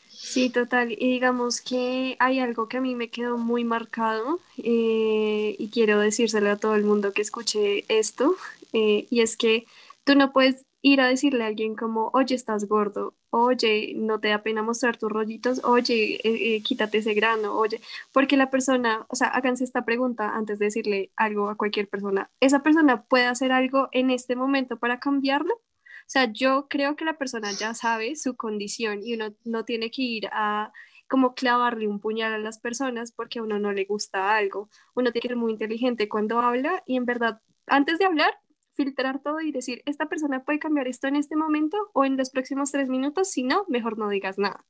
Sí, 0.08 0.50
total. 0.50 0.92
Y 0.92 1.12
digamos 1.12 1.62
que 1.62 2.16
hay 2.20 2.40
algo 2.40 2.68
que 2.68 2.78
a 2.78 2.82
mí 2.82 2.96
me 2.96 3.10
quedó 3.10 3.38
muy 3.38 3.64
marcado 3.64 4.40
eh, 4.58 5.56
y 5.58 5.70
quiero 5.70 6.00
decírselo 6.00 6.52
a 6.52 6.58
todo 6.58 6.76
el 6.76 6.84
mundo 6.84 7.12
que 7.12 7.22
escuche 7.22 7.86
esto, 7.88 8.36
eh, 8.72 9.08
y 9.10 9.22
es 9.22 9.36
que 9.36 9.66
tú 10.04 10.16
no 10.16 10.32
puedes 10.32 10.67
ir 10.88 11.02
a 11.02 11.08
decirle 11.08 11.44
a 11.44 11.48
alguien 11.48 11.76
como, 11.76 12.10
oye, 12.14 12.36
estás 12.36 12.66
gordo, 12.68 13.16
oye, 13.30 13.94
no 13.96 14.20
te 14.20 14.30
da 14.30 14.44
pena 14.44 14.64
mostrar 14.64 14.98
tus 14.98 15.12
rollitos, 15.12 15.64
oye, 15.64 16.16
eh, 16.24 16.56
eh, 16.56 16.64
quítate 16.64 17.00
ese 17.00 17.14
grano, 17.14 17.56
oye, 17.58 17.82
porque 18.14 18.38
la 18.38 18.50
persona, 18.50 19.06
o 19.10 19.16
sea, 19.16 19.28
háganse 19.28 19.64
esta 19.64 19.86
pregunta 19.86 20.30
antes 20.36 20.60
de 20.60 20.66
decirle 20.66 21.12
algo 21.16 21.50
a 21.50 21.58
cualquier 21.58 21.90
persona, 21.90 22.32
¿esa 22.40 22.64
persona 22.64 23.04
puede 23.04 23.26
hacer 23.26 23.52
algo 23.52 23.90
en 23.92 24.12
este 24.12 24.36
momento 24.36 24.78
para 24.78 25.00
cambiarlo? 25.00 25.54
O 25.56 26.10
sea, 26.10 26.32
yo 26.32 26.68
creo 26.70 26.96
que 26.96 27.06
la 27.06 27.18
persona 27.18 27.52
ya 27.52 27.74
sabe 27.74 28.16
su 28.16 28.38
condición 28.38 29.02
y 29.04 29.16
uno 29.16 29.36
no 29.44 29.66
tiene 29.66 29.92
que 29.92 30.02
ir 30.04 30.30
a 30.32 30.72
como 31.10 31.34
clavarle 31.36 31.88
un 31.88 32.00
puñal 32.00 32.34
a 32.34 32.38
las 32.38 32.60
personas 32.60 33.12
porque 33.12 33.40
a 33.40 33.44
uno 33.44 33.60
no 33.60 33.72
le 33.74 33.86
gusta 33.86 34.36
algo. 34.36 34.70
Uno 34.96 35.12
tiene 35.12 35.22
que 35.22 35.28
ser 35.30 35.38
muy 35.38 35.52
inteligente 35.52 36.10
cuando 36.10 36.40
habla 36.40 36.84
y 36.86 36.98
en 36.98 37.06
verdad, 37.06 37.42
antes 37.66 38.00
de 38.00 38.06
hablar, 38.06 38.34
filtrar 38.78 39.22
todo 39.22 39.42
y 39.42 39.52
decir, 39.52 39.82
esta 39.86 40.08
persona 40.08 40.46
puede 40.46 40.60
cambiar 40.60 40.88
esto 40.88 41.08
en 41.08 41.18
este 41.18 41.36
momento 41.36 41.78
o 41.94 42.06
en 42.06 42.16
los 42.16 42.30
próximos 42.30 42.72
tres 42.72 42.88
minutos, 42.88 43.30
si 43.30 43.44
no, 43.44 43.66
mejor 43.68 43.98
no 43.98 44.08
digas 44.08 44.38
nada. 44.38 44.64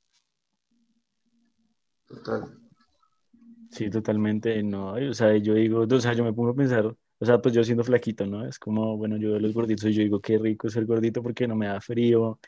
Total. 2.08 2.58
Sí, 3.70 3.89
totalmente, 3.89 4.64
no, 4.64 4.93
o 4.93 5.14
sea, 5.14 5.36
yo 5.38 5.53
digo, 5.53 5.82
o 5.82 5.99
sea, 5.99 6.14
yo 6.14 6.24
me 6.24 6.34
pongo 6.34 6.51
a 6.51 6.55
pensar, 6.55 6.86
o 6.86 7.26
sea, 7.26 7.41
pues 7.41 7.53
yo 7.53 7.64
siendo 7.64 7.84
flaquito, 7.84 8.26
¿no? 8.26 8.47
Es 8.47 8.58
como, 8.58 8.97
bueno, 8.97 9.18
yo 9.18 9.32
veo 9.32 9.39
los 9.39 9.53
gorditos 9.53 9.86
y 9.86 9.93
yo 9.93 10.01
digo, 10.01 10.22
qué 10.22 10.38
rico 10.38 10.70
ser 10.70 10.86
gordito 10.86 11.22
porque 11.22 11.47
no 11.47 11.55
me 11.55 11.68
da 11.68 11.82
frío, 11.82 12.39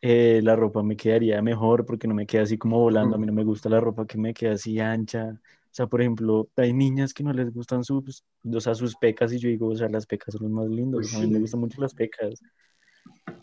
eh, 0.00 0.40
la 0.42 0.56
ropa 0.56 0.82
me 0.82 0.96
quedaría 0.96 1.42
mejor 1.42 1.84
porque 1.84 2.08
no 2.08 2.14
me 2.14 2.26
queda 2.26 2.44
así 2.44 2.56
como 2.56 2.78
volando, 2.78 3.16
a 3.16 3.18
mí 3.18 3.26
no 3.26 3.34
me 3.34 3.44
gusta 3.44 3.68
la 3.68 3.80
ropa 3.80 4.06
que 4.06 4.16
me 4.16 4.32
queda 4.32 4.54
así 4.54 4.80
ancha, 4.80 5.38
o 5.70 5.72
sea, 5.72 5.86
por 5.86 6.00
ejemplo, 6.00 6.48
hay 6.56 6.72
niñas 6.72 7.14
que 7.14 7.22
no 7.22 7.32
les 7.32 7.52
gustan 7.52 7.84
sus, 7.84 8.24
o 8.44 8.60
sea, 8.60 8.74
sus 8.74 8.96
pecas 8.96 9.32
y 9.32 9.38
yo 9.38 9.48
digo, 9.48 9.68
o 9.68 9.76
sea, 9.76 9.88
las 9.88 10.04
pecas 10.04 10.34
son 10.34 10.42
los 10.42 10.50
más 10.50 10.68
lindos, 10.68 11.14
a 11.14 11.20
mí 11.20 11.28
me 11.28 11.38
gustan 11.38 11.60
mucho 11.60 11.80
las 11.80 11.94
pecas. 11.94 12.42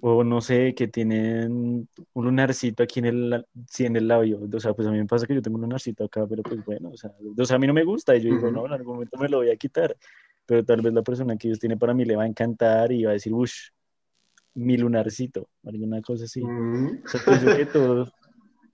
O 0.02 0.24
no 0.24 0.42
sé, 0.42 0.76
que 0.76 0.88
tienen 0.90 1.88
un 2.14 2.26
lunarcito 2.26 2.84
aquí 2.84 3.00
en 3.00 3.06
el, 3.06 3.46
sí, 3.70 3.86
en 3.86 3.96
el 3.96 4.08
labio. 4.08 4.42
O 4.54 4.60
sea, 4.60 4.74
pues 4.74 4.88
a 4.88 4.92
mí 4.92 4.98
me 4.98 5.06
pasa 5.06 5.26
que 5.26 5.34
yo 5.34 5.42
tengo 5.42 5.56
un 5.56 5.62
lunarcito 5.62 6.04
acá, 6.04 6.28
pero 6.28 6.44
pues 6.44 6.64
bueno, 6.66 6.90
o 6.90 6.98
sea, 6.98 7.12
o 7.38 7.46
sea, 7.46 7.56
a 7.56 7.60
mí 7.60 7.66
no 7.66 7.74
me 7.74 7.84
gusta 7.84 8.16
y 8.16 8.22
yo 8.22 8.36
digo, 8.36 8.52
no, 8.52 8.66
en 8.66 8.74
algún 8.74 8.96
momento 8.96 9.18
me 9.18 9.30
lo 9.30 9.38
voy 9.38 9.50
a 9.50 9.56
quitar. 9.56 9.96
Pero 10.46 10.64
tal 10.66 10.82
vez 10.82 10.94
la 10.94 11.02
persona 11.02 11.38
que 11.38 11.48
ellos 11.48 11.60
tienen 11.60 11.80
para 11.80 11.94
mí 11.94 12.06
le 12.06 12.16
va 12.16 12.24
a 12.24 12.28
encantar 12.28 12.92
y 12.92 13.06
va 13.06 13.12
a 13.12 13.14
decir, 13.14 13.34
uff, 13.34 13.52
mi 14.54 14.78
lunarcito, 14.78 15.50
alguna 15.66 16.02
cosa 16.02 16.26
así. 16.26 16.42
O 16.44 17.08
sea, 17.08 17.22
pienso 17.26 17.56
que 17.56 17.66
todos, 17.74 18.12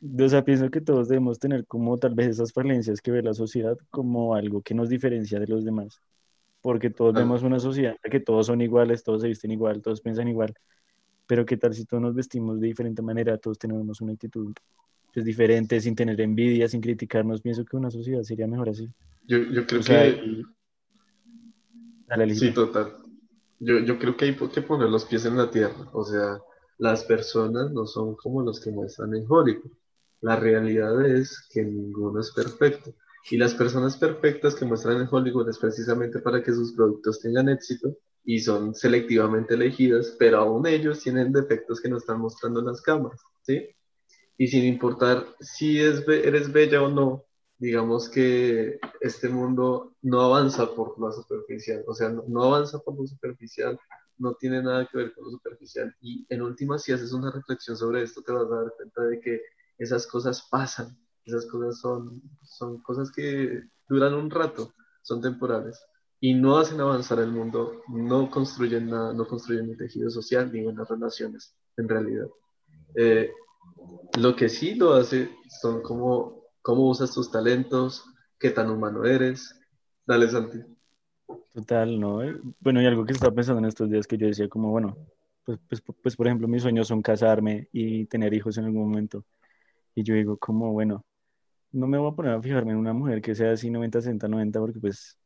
o 0.03 0.29
sea, 0.29 0.43
pienso 0.43 0.69
que 0.69 0.81
todos 0.81 1.07
debemos 1.07 1.39
tener 1.39 1.65
como 1.65 1.97
tal 1.97 2.13
vez 2.13 2.27
esas 2.27 2.51
falencias 2.51 2.99
que 2.99 3.11
ve 3.11 3.21
la 3.21 3.33
sociedad 3.33 3.77
como 3.89 4.35
algo 4.35 4.61
que 4.61 4.73
nos 4.73 4.89
diferencia 4.89 5.39
de 5.39 5.47
los 5.47 5.63
demás. 5.63 6.01
Porque 6.61 6.89
todos 6.89 7.13
vemos 7.13 7.43
una 7.43 7.59
sociedad 7.59 7.95
que 8.01 8.19
todos 8.19 8.47
son 8.47 8.61
iguales, 8.61 9.03
todos 9.03 9.21
se 9.21 9.27
visten 9.27 9.51
igual, 9.51 9.81
todos 9.81 10.01
piensan 10.01 10.27
igual. 10.27 10.53
Pero 11.27 11.45
qué 11.45 11.57
tal 11.57 11.73
si 11.73 11.85
todos 11.85 12.03
nos 12.03 12.15
vestimos 12.15 12.59
de 12.59 12.67
diferente 12.67 13.01
manera, 13.01 13.37
todos 13.37 13.57
tenemos 13.57 14.01
una 14.01 14.13
actitud 14.13 14.53
pues, 15.13 15.25
diferente, 15.25 15.79
sin 15.79 15.95
tener 15.95 16.19
envidia, 16.19 16.67
sin 16.67 16.81
criticarnos. 16.81 17.41
Pienso 17.41 17.63
que 17.65 17.77
una 17.77 17.89
sociedad 17.89 18.23
sería 18.23 18.47
mejor 18.47 18.69
así. 18.69 18.89
Yo, 19.25 19.37
yo 19.39 19.65
creo 19.65 19.81
que... 19.81 20.43
sí, 22.35 22.51
total. 22.51 22.97
Yo, 23.59 23.79
yo 23.79 23.97
creo 23.99 24.17
que 24.17 24.25
hay 24.25 24.35
que 24.35 24.61
poner 24.61 24.89
los 24.89 25.05
pies 25.05 25.25
en 25.25 25.37
la 25.37 25.49
tierra. 25.49 25.89
O 25.93 26.03
sea, 26.03 26.39
las 26.77 27.03
personas 27.05 27.71
no 27.71 27.85
son 27.85 28.15
como 28.15 28.41
los 28.41 28.59
que 28.59 28.71
muestran 28.71 29.15
en 29.15 29.25
Hollywood 29.27 29.71
la 30.23 30.37
realidad 30.37 31.05
es 31.05 31.47
que 31.51 31.63
ninguno 31.63 32.21
es 32.21 32.31
perfecto. 32.31 32.95
Y 33.29 33.37
las 33.37 33.53
personas 33.53 33.97
perfectas 33.97 34.55
que 34.55 34.65
muestran 34.65 35.01
en 35.01 35.07
Hollywood 35.09 35.49
es 35.49 35.57
precisamente 35.57 36.19
para 36.19 36.41
que 36.41 36.53
sus 36.53 36.73
productos 36.73 37.19
tengan 37.19 37.49
éxito 37.49 37.97
y 38.23 38.39
son 38.39 38.73
selectivamente 38.73 39.55
elegidas, 39.55 40.15
pero 40.17 40.37
aún 40.39 40.65
ellos 40.65 41.01
tienen 41.01 41.33
defectos 41.33 41.81
que 41.81 41.89
no 41.89 41.97
están 41.97 42.21
mostrando 42.21 42.61
en 42.61 42.67
las 42.67 42.81
cámaras, 42.81 43.19
¿sí? 43.41 43.67
Y 44.37 44.47
sin 44.47 44.63
importar 44.63 45.25
si 45.41 45.81
es, 45.81 46.07
eres 46.07 46.51
bella 46.53 46.81
o 46.81 46.89
no, 46.89 47.25
digamos 47.57 48.09
que 48.09 48.79
este 49.01 49.27
mundo 49.27 49.95
no 50.01 50.21
avanza 50.21 50.73
por 50.73 50.97
lo 50.97 51.11
superficial, 51.11 51.83
o 51.85 51.93
sea, 51.93 52.09
no, 52.09 52.43
avanza 52.43 52.79
por 52.79 52.97
lo 52.97 53.05
superficial, 53.05 53.77
no 54.17 54.35
tiene 54.35 54.63
nada 54.63 54.87
que 54.89 54.97
ver 54.97 55.13
con 55.13 55.25
lo 55.25 55.31
superficial. 55.31 55.93
Y 55.99 56.25
en 56.29 56.41
última, 56.41 56.79
si 56.79 56.93
haces 56.93 57.11
una 57.11 57.29
reflexión 57.29 57.75
sobre 57.75 58.03
esto, 58.03 58.21
te 58.21 58.31
vas 58.31 58.49
a 58.49 58.55
dar 58.55 58.73
cuenta 58.77 59.03
de 59.03 59.19
que 59.19 59.41
esas 59.77 60.07
cosas 60.07 60.47
pasan, 60.49 60.97
esas 61.25 61.45
cosas 61.45 61.79
son, 61.79 62.21
son 62.43 62.81
cosas 62.81 63.11
que 63.11 63.63
duran 63.87 64.13
un 64.13 64.29
rato, 64.29 64.73
son 65.01 65.21
temporales 65.21 65.81
y 66.19 66.33
no 66.33 66.57
hacen 66.57 66.79
avanzar 66.79 67.19
el 67.19 67.31
mundo, 67.31 67.81
no 67.89 68.29
construyen 68.29 68.89
nada, 68.89 69.13
no 69.13 69.27
construyen 69.27 69.69
un 69.69 69.77
tejido 69.77 70.09
social 70.09 70.51
ni 70.51 70.63
buenas 70.63 70.87
relaciones, 70.87 71.53
en 71.75 71.89
realidad. 71.89 72.27
Eh, 72.95 73.31
lo 74.17 74.35
que 74.35 74.47
sí 74.47 74.75
lo 74.75 74.93
hace 74.93 75.29
son 75.61 75.81
como 75.81 76.43
cómo 76.61 76.89
usas 76.89 77.13
tus 77.13 77.29
talentos, 77.29 78.05
qué 78.39 78.51
tan 78.51 78.69
humano 78.69 79.03
eres. 79.05 79.59
Dale, 80.05 80.29
Santi. 80.29 80.59
Total, 81.53 81.99
¿no? 81.99 82.19
Bueno, 82.59 82.81
y 82.81 82.85
algo 82.85 83.05
que 83.05 83.13
estaba 83.13 83.35
pensando 83.35 83.59
en 83.59 83.65
estos 83.65 83.89
días 83.89 84.07
que 84.07 84.17
yo 84.17 84.27
decía 84.27 84.47
como, 84.47 84.71
bueno, 84.71 84.97
pues, 85.43 85.59
pues, 85.67 85.81
pues 86.01 86.15
por 86.15 86.27
ejemplo, 86.27 86.47
mis 86.47 86.61
sueños 86.61 86.87
son 86.87 87.01
casarme 87.01 87.67
y 87.71 88.05
tener 88.05 88.33
hijos 88.33 88.57
en 88.57 88.65
algún 88.65 88.89
momento. 88.89 89.25
Y 89.95 90.03
yo 90.03 90.15
digo 90.15 90.37
como, 90.37 90.71
bueno, 90.71 91.05
no 91.71 91.87
me 91.87 91.97
voy 91.97 92.11
a 92.11 92.15
poner 92.15 92.33
a 92.33 92.41
fijarme 92.41 92.71
en 92.71 92.77
una 92.77 92.93
mujer 92.93 93.21
que 93.21 93.35
sea 93.35 93.51
así 93.51 93.69
90, 93.69 94.01
60, 94.01 94.27
90, 94.27 94.59
porque 94.59 94.79
pues 94.79 95.17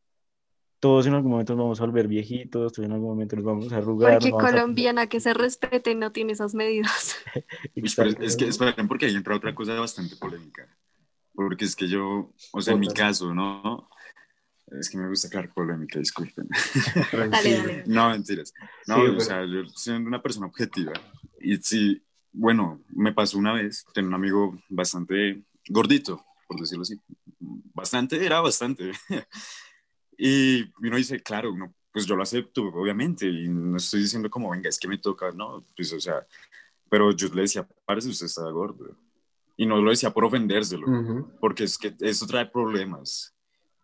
todos 0.79 1.07
en 1.07 1.13
algún 1.13 1.31
momento 1.31 1.55
nos 1.55 1.63
vamos 1.63 1.81
a 1.81 1.85
volver 1.85 2.07
viejitos, 2.07 2.71
todos 2.71 2.85
en 2.85 2.91
algún 2.91 3.09
momento 3.09 3.35
nos 3.35 3.45
vamos 3.45 3.71
a 3.71 3.77
arrugar. 3.77 4.19
Porque 4.19 4.31
colombiana 4.31 5.07
que 5.07 5.19
se 5.19 5.33
respete 5.33 5.95
no 5.95 6.11
tiene 6.11 6.33
esas 6.33 6.53
medidas. 6.53 7.15
es 7.75 8.37
que 8.37 8.47
esperen, 8.47 8.87
porque 8.87 9.07
ahí 9.07 9.15
entra 9.15 9.35
otra 9.35 9.53
cosa 9.55 9.73
bastante 9.79 10.15
polémica. 10.15 10.67
Porque 11.33 11.65
es 11.65 11.75
que 11.75 11.87
yo, 11.87 12.33
o 12.51 12.61
sea, 12.61 12.73
en 12.73 12.79
mi 12.79 12.87
caso, 12.87 13.33
¿no? 13.33 13.89
Es 14.79 14.89
que 14.89 14.97
me 14.97 15.07
gusta 15.07 15.29
crear 15.29 15.53
polémica, 15.53 15.99
disculpen. 15.99 16.47
dale, 17.13 17.29
dale. 17.29 17.83
No, 17.87 18.09
mentiras. 18.09 18.53
No, 18.85 19.01
o 19.03 19.19
sea, 19.19 19.45
yo 19.45 19.65
soy 19.73 19.95
una 19.95 20.21
persona 20.21 20.47
objetiva. 20.47 20.93
Y 21.39 21.57
sí, 21.57 22.03
bueno, 22.31 22.81
me 22.89 23.13
pasó 23.13 23.37
una 23.37 23.53
vez, 23.53 23.85
tengo 23.93 24.09
un 24.09 24.13
amigo 24.13 24.57
bastante 24.69 25.41
gordito, 25.69 26.23
por 26.47 26.59
decirlo 26.59 26.83
así. 26.83 26.99
Bastante, 27.39 28.25
era 28.25 28.41
bastante. 28.41 28.91
y 30.17 30.63
uno 30.81 30.97
dice, 30.97 31.19
claro, 31.21 31.53
uno, 31.53 31.73
pues 31.91 32.05
yo 32.05 32.15
lo 32.15 32.23
acepto, 32.23 32.63
obviamente, 32.63 33.27
y 33.27 33.47
no 33.47 33.77
estoy 33.77 34.01
diciendo 34.01 34.29
como, 34.29 34.51
venga, 34.51 34.69
es 34.69 34.77
que 34.77 34.87
me 34.87 34.97
toca, 34.97 35.31
no, 35.31 35.65
pues, 35.75 35.91
o 35.93 35.99
sea, 35.99 36.25
pero 36.89 37.11
yo 37.11 37.27
le 37.29 37.41
decía, 37.41 37.67
parece 37.85 38.09
usted 38.09 38.27
está 38.27 38.49
gordo. 38.49 38.95
Y 39.55 39.65
no 39.65 39.81
lo 39.81 39.89
decía 39.89 40.11
por 40.11 40.23
ofendérselo, 40.23 40.85
porque 41.39 41.63
es 41.63 41.77
que 41.77 41.95
eso 42.01 42.27
trae 42.27 42.45
problemas. 42.45 43.33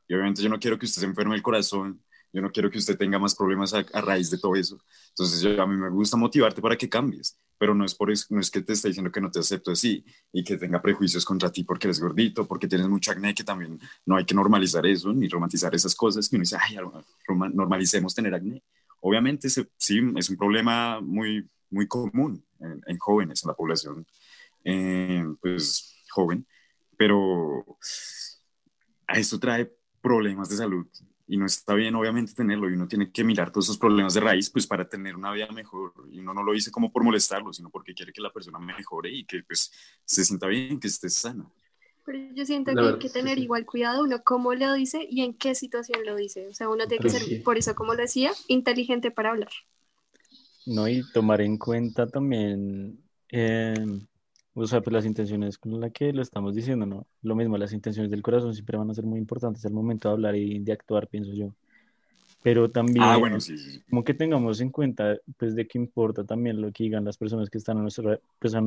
Y 0.08 0.14
obviamente 0.14 0.44
yo 0.44 0.50
no 0.50 0.60
quiero 0.60 0.78
que 0.78 0.86
usted 0.86 1.00
se 1.02 1.08
enferme 1.08 1.36
el 1.36 1.42
corazón, 1.42 2.04
yo 2.34 2.42
no 2.42 2.52
quiero 2.52 2.70
que 2.70 2.80
usted 2.80 2.98
tenga 2.98 3.20
más 3.20 3.36
problemas 3.36 3.74
a, 3.74 3.86
a 3.94 4.02
raíz 4.02 4.30
de 4.30 4.38
todo 4.38 4.56
eso. 4.56 4.80
Entonces 5.10 5.42
yo, 5.42 5.62
a 5.62 5.68
mí 5.68 5.78
me 5.78 5.90
gusta 5.90 6.18
motivarte 6.18 6.62
para 6.62 6.76
que 6.76 6.90
cambies 6.90 7.38
pero 7.64 7.74
no 7.74 7.86
es, 7.86 7.96
por 7.96 8.12
eso, 8.12 8.26
no 8.32 8.42
es 8.42 8.52
que 8.52 8.62
te 8.62 8.74
esté 8.74 8.90
diciendo 8.90 9.10
que 9.10 9.22
no 9.22 9.32
te 9.32 9.40
acepto 9.40 9.72
así 9.72 10.04
y 10.34 10.44
que 10.44 10.58
tenga 10.58 10.82
prejuicios 10.82 11.24
contra 11.24 11.50
ti 11.50 11.64
porque 11.64 11.88
eres 11.88 11.98
gordito, 11.98 12.46
porque 12.46 12.68
tienes 12.68 12.90
mucho 12.90 13.12
acné, 13.12 13.34
que 13.34 13.46
también 13.46 13.80
no 14.06 14.18
hay 14.18 14.26
que 14.26 14.36
normalizar 14.36 14.86
eso 14.86 15.14
ni 15.14 15.30
romantizar 15.30 15.74
esas 15.74 15.96
cosas 15.96 16.28
que 16.28 16.36
uno 16.36 16.42
dice, 16.42 16.58
ay, 16.60 16.76
normalicemos 17.54 18.14
tener 18.14 18.34
acné. 18.34 18.62
Obviamente 19.00 19.50
sí, 19.50 19.66
es 20.18 20.30
un 20.30 20.36
problema 20.36 21.00
muy, 21.00 21.50
muy 21.70 21.88
común 21.88 22.44
en, 22.60 22.98
jóvenes, 22.98 23.42
en 23.46 23.48
la 23.48 23.54
población 23.54 24.06
eh, 24.66 25.26
pues, 25.40 25.96
joven, 26.10 26.46
pero 26.98 27.66
a 29.08 29.18
esto 29.18 29.40
trae 29.40 29.74
problemas 30.02 30.50
de 30.50 30.58
salud 30.58 30.86
y 31.34 31.38
no 31.38 31.48
está 31.48 31.74
bien 31.74 31.96
obviamente 31.96 32.36
tenerlo 32.36 32.70
y 32.70 32.74
uno 32.74 32.88
tiene 32.88 33.12
que 33.12 33.24
mirar 33.24 33.52
todos 33.52 33.66
esos 33.66 33.80
problemas 33.80 34.14
de 34.14 34.20
raíz 34.20 34.52
pues 34.52 34.68
para 34.68 34.88
tener 34.88 35.16
una 35.16 35.32
vida 35.32 35.48
mejor 35.52 35.92
y 36.12 36.20
uno 36.20 36.32
no 36.32 36.44
lo 36.44 36.54
dice 36.54 36.70
como 36.70 36.92
por 36.92 37.04
molestarlo 37.04 37.52
sino 37.52 37.72
porque 37.72 37.96
quiere 37.96 38.14
que 38.14 38.22
la 38.22 38.32
persona 38.32 38.60
mejore 38.60 39.10
y 39.12 39.26
que 39.26 39.42
pues 39.42 39.72
se 40.06 40.24
sienta 40.24 40.46
bien, 40.46 40.80
que 40.80 40.88
esté 40.88 41.10
sana. 41.10 41.50
Pero 42.06 42.20
yo 42.36 42.46
siento 42.46 42.72
que 42.74 42.82
hay 42.82 43.00
que 43.00 43.10
tener 43.10 43.40
igual 43.40 43.66
cuidado 43.66 44.04
uno 44.04 44.22
cómo 44.24 44.54
lo 44.54 44.74
dice 44.74 45.08
y 45.10 45.22
en 45.22 45.34
qué 45.34 45.56
situación 45.56 46.06
lo 46.06 46.16
dice. 46.16 46.48
O 46.48 46.54
sea, 46.54 46.70
uno 46.70 46.86
tiene 46.86 47.02
que 47.02 47.10
ser, 47.10 47.44
por 47.44 47.58
eso 47.58 47.74
como 47.74 47.96
decía, 47.96 48.32
inteligente 48.48 49.10
para 49.10 49.30
hablar. 49.30 49.52
No, 50.66 50.88
y 50.88 51.02
tomar 51.14 51.40
en 51.42 51.58
cuenta 51.58 52.06
también 52.08 53.00
eh, 53.30 53.74
o 54.56 54.68
sea, 54.68 54.82
pues 54.82 54.94
las 54.94 55.06
intenciones 55.06 55.58
con 55.58 55.80
las 55.80 55.92
que 55.92 56.14
lo 56.14 56.22
estamos 56.22 56.54
diciendo, 56.54 56.86
¿no? 56.86 57.08
Lo 57.22 57.36
mismo, 57.36 57.58
las 57.58 57.74
intenciones 57.74 58.12
del 58.12 58.22
corazón 58.22 58.54
siempre 58.54 58.78
van 58.78 58.90
a 58.90 58.94
ser 58.94 59.06
muy 59.06 59.20
importantes 59.20 59.66
al 59.66 59.74
momento 59.74 60.08
de 60.08 60.14
hablar 60.14 60.36
y 60.36 60.60
de 60.60 60.72
actuar, 60.72 61.08
pienso 61.08 61.34
yo. 61.34 61.56
Pero 62.44 62.70
también, 62.70 63.04
ah, 63.04 63.18
bueno, 63.18 63.40
sí, 63.40 63.58
sí. 63.58 63.82
como 63.90 64.04
que 64.04 64.14
tengamos 64.14 64.60
en 64.62 64.70
cuenta, 64.70 65.18
pues, 65.38 65.56
de 65.56 65.66
qué 65.66 65.80
importa 65.80 66.24
también 66.24 66.62
lo 66.62 66.72
que 66.72 66.84
digan 66.84 67.06
las 67.06 67.18
personas 67.18 67.50
que 67.50 67.58
están 67.58 67.78
a 67.78 67.82
nuestro, 67.82 68.20
pues, 68.38 68.54
a, 68.54 68.62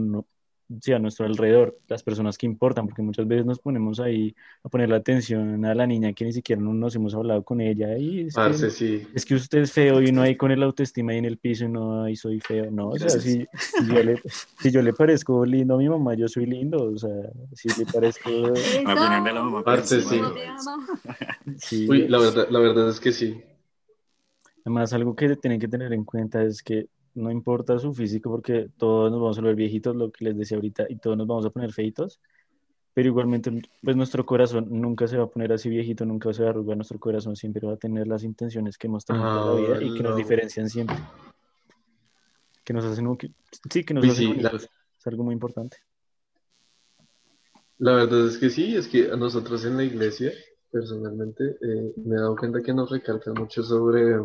sí, 0.80 0.92
a 0.92 0.98
nuestro 0.98 1.26
alrededor, 1.26 1.78
las 1.88 2.02
personas 2.02 2.36
que 2.36 2.46
importan, 2.46 2.86
porque 2.86 3.02
muchas 3.02 3.26
veces 3.26 3.46
nos 3.46 3.58
ponemos 3.58 4.00
ahí 4.00 4.34
a 4.64 4.68
poner 4.68 4.88
la 4.88 4.96
atención 4.96 5.64
a 5.64 5.74
la 5.74 5.86
niña 5.86 6.12
que 6.12 6.24
ni 6.24 6.32
siquiera 6.32 6.60
nos 6.60 6.94
hemos 6.94 7.14
hablado 7.14 7.42
con 7.42 7.60
ella 7.60 7.96
y 7.96 8.26
es, 8.26 8.34
que, 8.34 8.70
sí. 8.70 9.06
es 9.14 9.24
que 9.24 9.34
usted 9.34 9.60
es 9.60 9.72
feo 9.72 10.02
y 10.02 10.12
no 10.12 10.22
hay 10.22 10.36
con 10.36 10.50
el 10.50 10.62
autoestima 10.62 11.12
ahí 11.12 11.18
en 11.18 11.24
el 11.24 11.38
piso 11.38 11.64
y 11.64 11.68
no, 11.68 12.04
ahí 12.04 12.16
soy 12.16 12.40
feo, 12.40 12.70
no, 12.70 12.90
o 12.90 12.98
sea, 12.98 13.10
si, 13.10 13.46
yo 13.86 14.02
le, 14.02 14.20
si, 14.60 14.70
yo 14.70 14.82
le, 14.82 14.92
parezco 14.92 15.44
lindo 15.44 15.74
a 15.74 15.78
mi 15.78 15.88
mamá, 15.88 16.14
yo 16.14 16.28
soy 16.28 16.46
lindo, 16.46 16.92
o 16.92 16.98
sea, 16.98 17.10
si 17.52 17.68
le 17.78 17.86
parezco... 17.86 18.30
Parce, 19.64 20.00
sí. 20.00 20.20
sí. 21.58 21.86
Uy, 21.88 22.08
la 22.08 22.18
verdad, 22.18 22.48
la 22.50 22.58
verdad 22.58 22.88
es 22.88 23.00
que 23.00 23.12
sí. 23.12 23.40
Además, 24.64 24.92
algo 24.92 25.14
que 25.14 25.36
tienen 25.36 25.60
que 25.60 25.68
tener 25.68 25.92
en 25.92 26.04
cuenta 26.04 26.42
es 26.42 26.62
que 26.62 26.88
no 27.16 27.30
importa 27.30 27.78
su 27.78 27.92
físico 27.92 28.30
porque 28.30 28.68
todos 28.76 29.10
nos 29.10 29.20
vamos 29.20 29.38
a 29.38 29.40
volver 29.40 29.56
viejitos, 29.56 29.96
lo 29.96 30.12
que 30.12 30.26
les 30.26 30.36
decía 30.36 30.56
ahorita, 30.56 30.86
y 30.88 30.96
todos 30.96 31.16
nos 31.16 31.26
vamos 31.26 31.46
a 31.46 31.50
poner 31.50 31.72
feitos, 31.72 32.20
pero 32.94 33.08
igualmente 33.08 33.50
pues 33.82 33.96
nuestro 33.96 34.24
corazón 34.24 34.68
nunca 34.70 35.06
se 35.06 35.16
va 35.16 35.24
a 35.24 35.28
poner 35.28 35.52
así 35.52 35.68
viejito, 35.68 36.04
nunca 36.04 36.32
se 36.32 36.42
va 36.42 36.48
a 36.48 36.50
arrugar, 36.50 36.76
nuestro 36.76 36.98
corazón 36.98 37.34
siempre 37.34 37.66
va 37.66 37.74
a 37.74 37.76
tener 37.76 38.06
las 38.06 38.22
intenciones 38.22 38.78
que 38.78 38.86
hemos 38.86 39.04
tenido 39.04 39.24
toda 39.24 39.60
la 39.60 39.78
vida 39.78 39.82
y 39.82 39.94
que 39.94 40.02
nos 40.02 40.16
diferencian 40.16 40.68
siempre. 40.68 40.96
Que 42.64 42.72
nos 42.72 42.84
hacen, 42.84 43.06
sí, 43.70 43.84
que 43.84 43.94
nos 43.94 44.04
hacen 44.08 44.40
es 44.40 45.06
algo 45.06 45.24
muy 45.24 45.34
importante. 45.34 45.78
La 47.78 47.92
verdad 47.92 48.26
es 48.26 48.38
que 48.38 48.50
sí, 48.50 48.74
es 48.74 48.88
que 48.88 49.10
a 49.10 49.16
nosotros 49.16 49.64
en 49.64 49.76
la 49.76 49.84
iglesia, 49.84 50.32
personalmente, 50.70 51.58
eh, 51.60 51.92
me 51.96 52.16
he 52.16 52.18
dado 52.18 52.36
cuenta 52.36 52.62
que 52.62 52.72
nos 52.72 52.90
recalcan 52.90 53.34
mucho 53.34 53.62
sobre 53.62 54.16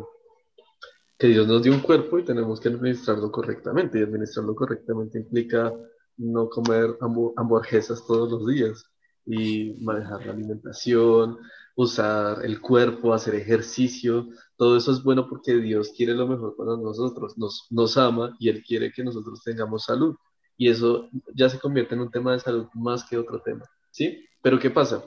que 1.21 1.27
Dios 1.27 1.47
nos 1.47 1.61
dio 1.61 1.71
un 1.71 1.81
cuerpo 1.81 2.17
y 2.17 2.25
tenemos 2.25 2.59
que 2.59 2.69
administrarlo 2.69 3.31
correctamente. 3.31 3.99
Y 3.99 4.01
administrarlo 4.01 4.55
correctamente 4.55 5.19
implica 5.19 5.71
no 6.17 6.49
comer 6.49 6.97
hamburguesas 7.37 8.03
todos 8.07 8.31
los 8.31 8.47
días 8.47 8.83
y 9.27 9.75
manejar 9.83 10.25
la 10.25 10.31
alimentación, 10.31 11.37
usar 11.75 12.43
el 12.43 12.59
cuerpo, 12.59 13.13
hacer 13.13 13.35
ejercicio. 13.35 14.29
Todo 14.57 14.75
eso 14.75 14.91
es 14.91 15.03
bueno 15.03 15.29
porque 15.29 15.57
Dios 15.57 15.93
quiere 15.95 16.15
lo 16.15 16.27
mejor 16.27 16.55
para 16.55 16.75
nosotros, 16.75 17.37
nos, 17.37 17.67
nos 17.69 17.97
ama 17.97 18.35
y 18.39 18.49
Él 18.49 18.63
quiere 18.63 18.91
que 18.91 19.03
nosotros 19.03 19.43
tengamos 19.43 19.83
salud. 19.83 20.15
Y 20.57 20.69
eso 20.69 21.07
ya 21.35 21.49
se 21.49 21.59
convierte 21.59 21.93
en 21.93 22.01
un 22.01 22.09
tema 22.09 22.31
de 22.31 22.39
salud 22.39 22.65
más 22.73 23.07
que 23.07 23.19
otro 23.19 23.43
tema. 23.43 23.65
¿Sí? 23.91 24.25
Pero 24.41 24.57
¿qué 24.57 24.71
pasa? 24.71 25.05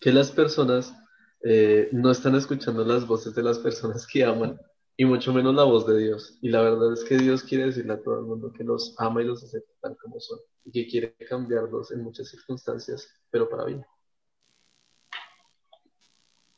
Que 0.00 0.10
las 0.10 0.30
personas 0.30 0.94
eh, 1.42 1.90
no 1.92 2.10
están 2.10 2.34
escuchando 2.34 2.82
las 2.82 3.06
voces 3.06 3.34
de 3.34 3.42
las 3.42 3.58
personas 3.58 4.06
que 4.06 4.24
aman 4.24 4.58
y 4.96 5.04
mucho 5.04 5.32
menos 5.32 5.54
la 5.54 5.64
voz 5.64 5.86
de 5.86 5.98
Dios. 5.98 6.38
Y 6.40 6.48
la 6.48 6.62
verdad 6.62 6.92
es 6.92 7.04
que 7.04 7.16
Dios 7.16 7.42
quiere 7.42 7.66
decirle 7.66 7.94
a 7.94 8.02
todo 8.02 8.18
el 8.18 8.26
mundo 8.26 8.52
que 8.52 8.64
los 8.64 8.94
ama 8.98 9.22
y 9.22 9.26
los 9.26 9.42
acepta 9.42 9.72
tal 9.80 9.96
como 9.96 10.20
son 10.20 10.38
y 10.64 10.70
que 10.70 10.86
quiere 10.86 11.14
cambiarlos 11.28 11.90
en 11.92 12.02
muchas 12.02 12.28
circunstancias, 12.28 13.08
pero 13.30 13.48
para 13.48 13.64
bien. 13.64 13.84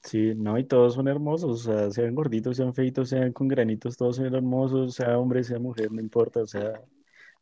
Sí, 0.03 0.35
no, 0.37 0.57
y 0.57 0.63
todos 0.63 0.95
son 0.95 1.09
hermosos, 1.09 1.67
o 1.67 1.73
sea, 1.73 1.91
sean 1.91 2.15
gorditos, 2.15 2.57
sean 2.57 2.73
feitos, 2.73 3.09
sean 3.09 3.33
con 3.33 3.49
granitos, 3.49 3.97
todos 3.97 4.17
son 4.17 4.33
hermosos, 4.33 4.95
sea 4.95 5.19
hombre, 5.19 5.43
sea 5.43 5.59
mujer, 5.59 5.91
no 5.91 6.01
importa, 6.01 6.43
o 6.43 6.47
sea, 6.47 6.81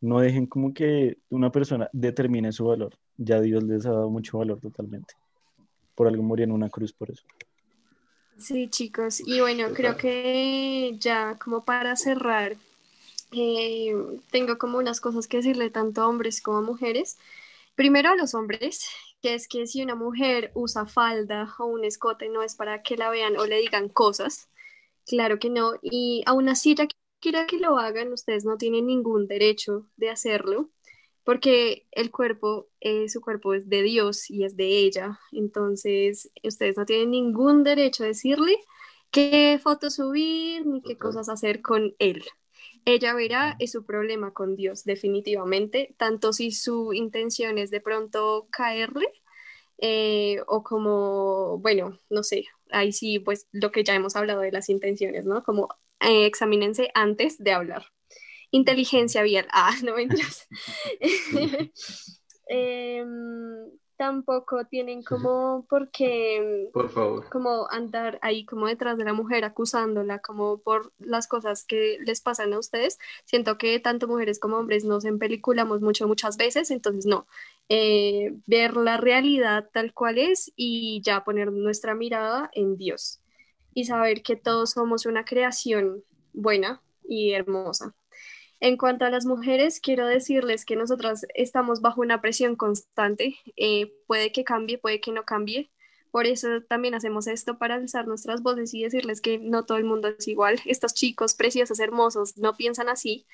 no 0.01 0.21
dejen 0.21 0.47
como 0.47 0.73
que 0.73 1.19
una 1.29 1.53
persona 1.53 1.91
determine 1.93 2.53
su 2.53 2.65
valor, 2.65 2.95
ya 3.19 3.39
Dios 3.43 3.63
les 3.65 3.85
ha 3.85 3.91
dado 3.91 4.09
mucho 4.09 4.39
valor 4.39 4.61
totalmente, 4.61 5.13
por 5.95 6.07
algo 6.07 6.23
murió 6.23 6.45
en 6.45 6.53
una 6.53 6.71
cruz 6.71 6.95
por 6.95 7.11
eso. 7.11 7.27
Sí, 8.37 8.69
chicos, 8.69 9.21
y 9.25 9.41
bueno, 9.41 9.73
creo 9.73 9.97
que 9.97 10.95
ya 10.99 11.39
como 11.39 11.65
para 11.65 11.97
cerrar, 11.97 12.57
eh, 13.33 13.95
tengo 14.31 14.59
como 14.59 14.79
unas 14.79 15.01
cosas 15.01 15.29
que 15.29 15.39
decirle 15.39 15.71
tanto 15.71 16.03
a 16.03 16.09
hombres 16.09 16.43
como 16.43 16.59
a 16.59 16.63
mujeres. 16.63 17.19
Primero 17.77 18.11
a 18.11 18.17
los 18.17 18.35
hombres, 18.35 18.87
que 19.23 19.35
es 19.35 19.49
que 19.49 19.67
si 19.67 19.83
una 19.83 19.95
mujer 19.97 20.53
usa 20.55 20.87
falda 20.87 21.55
o 21.59 21.67
un 21.67 21.85
escote 21.85 22.29
no 22.31 22.43
es 22.43 22.57
para 22.57 22.83
que 22.83 22.97
la 22.97 23.11
vean 23.11 23.37
o 23.39 23.47
le 23.47 23.59
digan 23.61 23.89
cosas, 23.89 24.49
Claro 25.07 25.39
que 25.39 25.51
no. 25.51 25.75
Y 25.83 26.23
aún 26.27 26.49
así, 26.51 26.75
ya 26.77 26.87
quiera 27.21 27.47
que 27.47 27.59
lo 27.59 27.79
hagan, 27.79 28.13
ustedes 28.13 28.45
no 28.45 28.59
tienen 28.59 28.87
ningún 28.87 29.27
derecho 29.29 29.87
de 29.97 30.11
hacerlo, 30.11 30.71
porque 31.25 31.87
el 31.93 32.11
cuerpo, 32.11 32.69
eh, 32.81 33.09
su 33.09 33.21
cuerpo 33.21 33.55
es 33.55 33.69
de 33.69 33.83
Dios 33.83 34.31
y 34.31 34.45
es 34.45 34.57
de 34.57 34.67
ella. 34.67 35.19
Entonces, 35.33 36.31
ustedes 36.43 36.77
no 36.77 36.87
tienen 36.87 37.11
ningún 37.11 37.65
derecho 37.65 38.05
a 38.05 38.09
decirle 38.09 38.57
qué 39.11 39.59
fotos 39.63 39.95
subir 39.97 40.67
ni 40.67 40.83
qué 40.83 40.99
cosas 40.99 41.29
hacer 41.29 41.63
con 41.63 41.95
él. 41.99 42.25
Ella 42.85 43.15
verá 43.15 43.57
es 43.61 43.73
su 43.73 43.85
problema 43.87 44.33
con 44.33 44.57
Dios, 44.57 44.85
definitivamente, 44.85 45.95
tanto 45.99 46.33
si 46.33 46.53
su 46.53 46.93
intención 46.93 47.59
es 47.59 47.71
de 47.71 47.81
pronto 47.81 48.47
caerle 48.51 49.07
eh, 49.79 50.41
o 50.47 50.63
como, 50.63 51.59
bueno, 51.59 51.99
no 52.11 52.23
sé, 52.23 52.47
ahí 52.71 52.93
sí, 52.93 53.19
pues 53.19 53.49
lo 53.53 53.73
que 53.73 53.85
ya 53.85 53.95
hemos 53.95 54.17
hablado 54.17 54.41
de 54.43 54.53
las 54.53 54.69
intenciones, 54.69 55.25
¿no? 55.27 55.43
Como 55.45 55.69
eh, 56.01 56.27
examínense 56.27 56.91
antes 56.95 57.39
de 57.43 57.53
hablar. 57.53 57.94
Inteligencia 58.55 59.23
vial. 59.25 59.49
Ah, 59.51 59.75
no 59.83 59.97
mentiras. 59.97 60.47
eh, 62.49 63.05
tampoco 63.97 64.65
tienen 64.67 65.03
como 65.03 65.67
por 65.69 65.91
qué, 65.91 66.71
Por 66.73 66.89
favor. 66.89 67.29
como 67.31 67.67
andar 67.69 68.21
ahí 68.23 68.45
como 68.45 68.69
detrás 68.69 68.97
de 68.97 69.05
la 69.05 69.13
mujer 69.13 69.45
acusándola 69.45 70.21
como 70.21 70.59
por 70.59 70.93
las 70.99 71.27
cosas 71.27 71.65
que 71.65 71.99
les 72.07 72.21
pasan 72.21 72.53
a 72.53 72.61
ustedes. 72.61 73.01
Siento 73.25 73.59
que 73.59 73.81
tanto 73.81 74.07
mujeres 74.07 74.39
como 74.39 74.59
hombres 74.59 74.85
nos 74.85 75.05
empeliculamos 75.05 75.81
mucho 75.81 76.07
muchas 76.07 76.37
veces, 76.37 76.71
entonces 76.71 77.07
no, 77.07 77.27
eh, 77.69 78.37
ver 78.47 78.77
la 78.77 78.99
realidad 78.99 79.69
tal 79.73 79.93
cual 79.93 80.19
es 80.19 80.53
y 80.55 81.03
ya 81.03 81.25
poner 81.25 81.51
nuestra 81.51 81.97
mirada 81.97 82.51
en 82.53 82.77
Dios 82.77 83.21
y 83.75 83.87
saber 83.87 84.23
que 84.23 84.37
todos 84.37 84.71
somos 84.71 85.07
una 85.07 85.25
creación 85.25 86.05
buena 86.33 86.81
y 87.09 87.33
hermosa. 87.33 87.97
En 88.65 88.79
cuanto 88.79 89.05
a 89.05 89.11
las 89.11 89.27
mujeres, 89.27 89.79
quiero 89.79 90.07
decirles 90.07 90.65
que 90.65 90.75
nosotras 90.75 91.27
estamos 91.35 91.83
bajo 91.83 92.01
una 92.01 92.23
presión 92.23 92.57
constante. 92.57 93.37
Eh, 93.59 93.93
puede 94.07 94.33
que 94.33 94.43
cambie, 94.43 94.79
puede 94.79 95.03
que 95.03 95.13
no 95.13 95.25
cambie. 95.25 95.71
Por 96.11 96.27
eso 96.27 96.63
también 96.67 96.95
hacemos 96.95 97.27
esto 97.27 97.59
para 97.59 97.75
alzar 97.75 98.07
nuestras 98.07 98.43
voces 98.43 98.73
y 98.73 98.83
decirles 98.83 99.21
que 99.21 99.39
no 99.39 99.67
todo 99.67 99.77
el 99.77 99.85
mundo 99.85 100.09
es 100.09 100.27
igual. 100.29 100.63
Estos 100.65 100.95
chicos 100.95 101.35
preciosos, 101.35 101.79
hermosos, 101.79 102.39
no 102.39 102.57
piensan 102.57 102.89
así. 102.89 103.27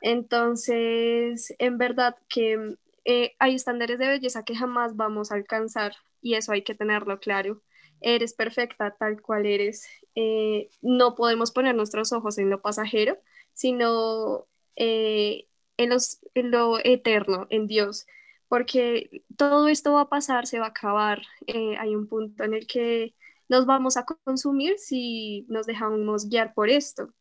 Entonces, 0.00 1.54
en 1.58 1.76
verdad 1.76 2.16
que 2.30 2.78
eh, 3.04 3.34
hay 3.38 3.56
estándares 3.56 3.98
de 3.98 4.08
belleza 4.08 4.46
que 4.46 4.56
jamás 4.56 4.96
vamos 4.96 5.30
a 5.30 5.34
alcanzar 5.34 5.92
y 6.22 6.36
eso 6.36 6.52
hay 6.52 6.62
que 6.62 6.74
tenerlo 6.74 7.20
claro. 7.20 7.60
Eres 8.00 8.32
perfecta 8.32 8.96
tal 8.98 9.20
cual 9.20 9.44
eres. 9.44 9.86
Eh, 10.14 10.70
no 10.80 11.16
podemos 11.16 11.50
poner 11.50 11.74
nuestros 11.74 12.14
ojos 12.14 12.38
en 12.38 12.48
lo 12.48 12.62
pasajero, 12.62 13.18
sino 13.52 14.46
eh, 14.82 15.46
en, 15.76 15.90
los, 15.90 16.20
lo 16.34 16.78
eterno, 16.82 17.46
en 17.50 17.66
Dios, 17.66 18.06
porque 18.48 19.22
todo 19.36 19.68
esto 19.68 19.92
va 19.92 20.02
a 20.02 20.08
pasar, 20.08 20.46
se 20.46 20.58
va 20.58 20.66
a 20.66 20.68
acabar. 20.70 21.20
Eh, 21.46 21.76
hay 21.78 21.94
un 21.94 22.08
punto 22.08 22.44
en 22.44 22.54
el 22.54 22.66
que 22.66 23.14
nos 23.50 23.66
vamos 23.66 23.98
a 23.98 24.06
consumir 24.06 24.78
si 24.78 25.44
nos 25.48 25.66
dejamos 25.66 26.30
guiar 26.30 26.54
por 26.54 26.70
esto. 26.70 27.12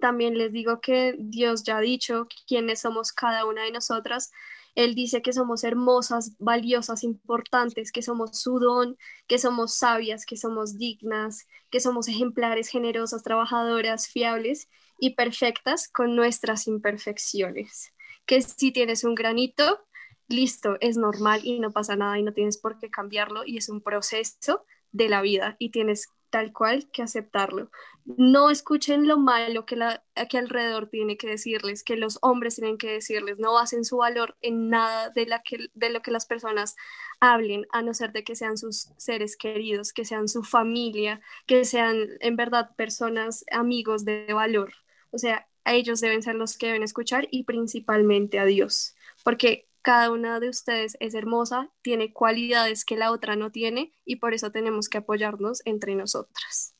También 0.00 0.36
les 0.36 0.52
digo 0.52 0.80
que 0.80 1.14
Dios 1.20 1.62
ya 1.62 1.78
ha 1.78 1.80
dicho 1.80 2.26
quiénes 2.48 2.80
somos 2.80 3.12
cada 3.12 3.44
una 3.46 3.62
de 3.62 3.70
nosotras. 3.70 4.32
Él 4.74 4.96
dice 4.96 5.22
que 5.22 5.32
somos 5.32 5.62
hermosas, 5.62 6.36
valiosas, 6.40 7.04
importantes, 7.04 7.92
que 7.92 8.02
somos 8.02 8.40
su 8.40 8.58
don, 8.58 8.96
que 9.28 9.38
somos 9.38 9.74
sabias, 9.74 10.26
que 10.26 10.36
somos 10.36 10.78
dignas, 10.78 11.46
que 11.70 11.78
somos 11.78 12.08
ejemplares, 12.08 12.68
generosas, 12.68 13.22
trabajadoras, 13.22 14.08
fiables 14.08 14.68
y 14.98 15.14
perfectas 15.14 15.88
con 15.88 16.16
nuestras 16.16 16.66
imperfecciones. 16.66 17.92
Que 18.26 18.42
si 18.42 18.72
tienes 18.72 19.04
un 19.04 19.14
granito, 19.14 19.80
listo, 20.28 20.76
es 20.80 20.96
normal 20.96 21.40
y 21.44 21.60
no 21.60 21.70
pasa 21.72 21.96
nada 21.96 22.18
y 22.18 22.22
no 22.22 22.32
tienes 22.32 22.58
por 22.58 22.78
qué 22.78 22.90
cambiarlo 22.90 23.42
y 23.46 23.56
es 23.58 23.68
un 23.68 23.80
proceso 23.80 24.64
de 24.92 25.08
la 25.08 25.22
vida 25.22 25.56
y 25.58 25.70
tienes 25.70 26.08
tal 26.30 26.52
cual 26.52 26.90
que 26.92 27.02
aceptarlo. 27.02 27.70
No 28.04 28.50
escuchen 28.50 29.06
lo 29.06 29.18
malo 29.18 29.66
que, 29.66 29.76
la, 29.76 30.04
que 30.28 30.38
alrededor 30.38 30.88
tiene 30.88 31.16
que 31.16 31.26
decirles, 31.26 31.84
que 31.84 31.96
los 31.96 32.18
hombres 32.22 32.56
tienen 32.56 32.78
que 32.78 32.90
decirles, 32.90 33.38
no 33.38 33.52
basen 33.52 33.84
su 33.84 33.98
valor 33.98 34.36
en 34.40 34.68
nada 34.68 35.10
de, 35.10 35.26
la 35.26 35.42
que, 35.42 35.68
de 35.74 35.90
lo 35.90 36.00
que 36.00 36.10
las 36.10 36.26
personas 36.26 36.76
hablen, 37.20 37.66
a 37.72 37.82
no 37.82 37.94
ser 37.94 38.12
de 38.12 38.24
que 38.24 38.36
sean 38.36 38.56
sus 38.56 38.90
seres 38.96 39.36
queridos, 39.36 39.92
que 39.92 40.04
sean 40.04 40.28
su 40.28 40.42
familia, 40.42 41.20
que 41.46 41.64
sean 41.64 41.96
en 42.20 42.36
verdad 42.36 42.74
personas, 42.76 43.44
amigos 43.50 44.04
de 44.04 44.32
valor. 44.32 44.72
O 45.10 45.18
sea, 45.18 45.46
a 45.64 45.74
ellos 45.74 46.00
deben 46.00 46.22
ser 46.22 46.34
los 46.34 46.56
que 46.56 46.66
deben 46.66 46.82
escuchar 46.82 47.28
y 47.30 47.44
principalmente 47.44 48.38
a 48.38 48.44
Dios, 48.44 48.94
porque 49.24 49.66
cada 49.82 50.10
una 50.10 50.40
de 50.40 50.48
ustedes 50.48 50.96
es 51.00 51.14
hermosa, 51.14 51.70
tiene 51.82 52.12
cualidades 52.12 52.84
que 52.84 52.96
la 52.96 53.10
otra 53.12 53.36
no 53.36 53.50
tiene 53.50 53.92
y 54.04 54.16
por 54.16 54.34
eso 54.34 54.50
tenemos 54.50 54.88
que 54.88 54.98
apoyarnos 54.98 55.62
entre 55.64 55.94
nosotras. 55.94 56.74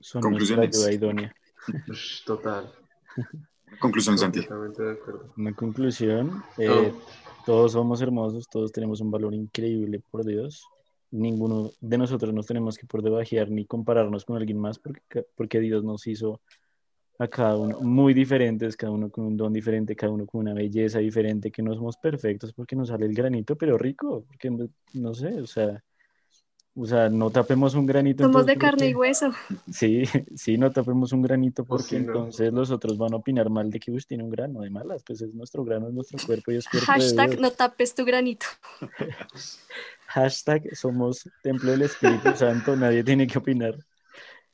Son 0.00 0.20
nuestra 0.22 0.62
ayuda 0.62 0.92
idónea. 0.92 1.34
Total. 2.26 2.72
Conclusión, 3.80 4.18
Santi. 4.18 4.40
Completamente 4.46 4.82
de 4.82 4.92
acuerdo. 4.92 5.32
Una 5.36 5.54
conclusión, 5.54 6.42
eh, 6.58 6.92
No. 6.92 7.00
todos 7.46 7.72
somos 7.72 8.00
hermosos, 8.02 8.48
todos 8.48 8.70
tenemos 8.72 9.00
un 9.00 9.10
valor 9.10 9.34
increíble 9.34 10.00
por 10.10 10.24
Dios. 10.24 10.66
Ninguno 11.10 11.70
de 11.80 11.98
nosotros 11.98 12.32
nos 12.34 12.46
tenemos 12.46 12.76
que 12.76 12.86
por 12.86 13.02
debajear 13.02 13.50
ni 13.50 13.64
compararnos 13.66 14.24
con 14.24 14.36
alguien 14.36 14.58
más 14.58 14.78
porque, 14.78 15.26
porque 15.34 15.60
Dios 15.60 15.84
nos 15.84 16.06
hizo 16.06 16.40
a 17.18 17.28
cada 17.28 17.56
uno 17.56 17.80
muy 17.80 18.12
diferentes, 18.14 18.76
cada 18.76 18.92
uno 18.92 19.10
con 19.10 19.24
un 19.26 19.36
don 19.36 19.52
diferente, 19.52 19.94
cada 19.96 20.12
uno 20.12 20.26
con 20.26 20.40
una 20.40 20.54
belleza 20.54 20.98
diferente, 20.98 21.50
que 21.50 21.62
no 21.62 21.74
somos 21.74 21.96
perfectos 21.96 22.52
porque 22.52 22.76
nos 22.76 22.88
sale 22.88 23.06
el 23.06 23.14
granito, 23.14 23.56
pero 23.56 23.78
rico, 23.78 24.24
porque 24.26 24.50
no- 24.94 25.14
sé, 25.14 25.40
o 25.40 25.46
sea, 25.46 25.82
o 26.76 26.86
sea, 26.86 27.08
no 27.08 27.30
tapemos 27.30 27.74
un 27.74 27.86
granito. 27.86 28.24
Somos 28.24 28.46
entonces, 28.46 28.46
de 28.46 28.58
carne 28.60 28.88
y 28.88 28.94
hueso. 28.94 29.32
Sí, 29.70 30.02
sí, 30.34 30.58
no 30.58 30.72
tapemos 30.72 31.12
un 31.12 31.22
granito 31.22 31.64
porque 31.64 31.96
sí, 31.98 32.02
no. 32.02 32.12
entonces 32.14 32.52
los 32.52 32.70
otros 32.72 32.98
van 32.98 33.12
a 33.12 33.16
opinar 33.16 33.48
mal 33.48 33.70
de 33.70 33.78
que 33.78 33.92
Uy, 33.92 34.02
tiene 34.08 34.24
un 34.24 34.30
grano 34.30 34.60
de 34.60 34.70
malas, 34.70 35.02
pues 35.04 35.20
es 35.22 35.34
nuestro 35.34 35.64
grano, 35.64 35.86
es 35.88 35.94
nuestro 35.94 36.18
cuerpo 36.26 36.50
y 36.50 36.56
es 36.56 36.66
cuerpo 36.66 36.92
de 36.92 36.98
Hashtag 36.98 37.28
Dios. 37.28 37.40
no 37.40 37.50
tapes 37.52 37.94
tu 37.94 38.04
granito. 38.04 38.46
Hashtag 40.06 40.74
somos 40.74 41.28
templo 41.42 41.70
del 41.72 41.82
Espíritu 41.82 42.32
Santo, 42.36 42.76
nadie 42.76 43.04
tiene 43.04 43.26
que 43.26 43.38
opinar. 43.38 43.76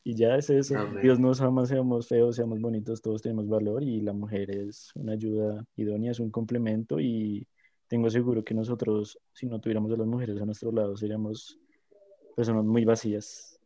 Y 0.03 0.15
ya 0.15 0.37
es 0.37 0.49
eso. 0.51 0.79
Amén. 0.79 1.03
Dios 1.03 1.19
nos 1.19 1.41
ama, 1.41 1.67
seamos 1.67 2.09
feos, 2.09 2.37
seamos 2.37 2.61
bonitos, 2.61 3.03
todos 3.03 3.23
tenemos 3.23 3.49
valor 3.49 3.83
y 3.83 4.01
la 4.01 4.13
mujer 4.13 4.51
es 4.51 4.91
una 4.95 5.13
ayuda 5.13 5.65
idónea, 5.77 6.13
es 6.13 6.21
un 6.21 6.31
complemento 6.31 6.99
y 7.01 7.47
tengo 7.89 8.09
seguro 8.09 8.45
que 8.45 8.55
nosotros, 8.55 9.19
si 9.33 9.47
no 9.47 9.61
tuviéramos 9.61 9.93
a 9.93 9.97
las 9.97 10.07
mujeres 10.07 10.41
a 10.41 10.47
nuestro 10.47 10.73
lado, 10.73 10.97
seríamos 10.97 11.59
personas 12.37 12.65
muy 12.65 12.85
vacías. 12.85 13.59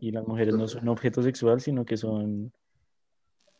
Y 0.00 0.10
las 0.10 0.26
mujeres 0.26 0.56
no 0.56 0.66
son 0.66 0.82
un 0.82 0.88
objeto 0.88 1.22
sexual, 1.22 1.60
sino 1.60 1.84
que 1.84 1.96
son, 1.96 2.52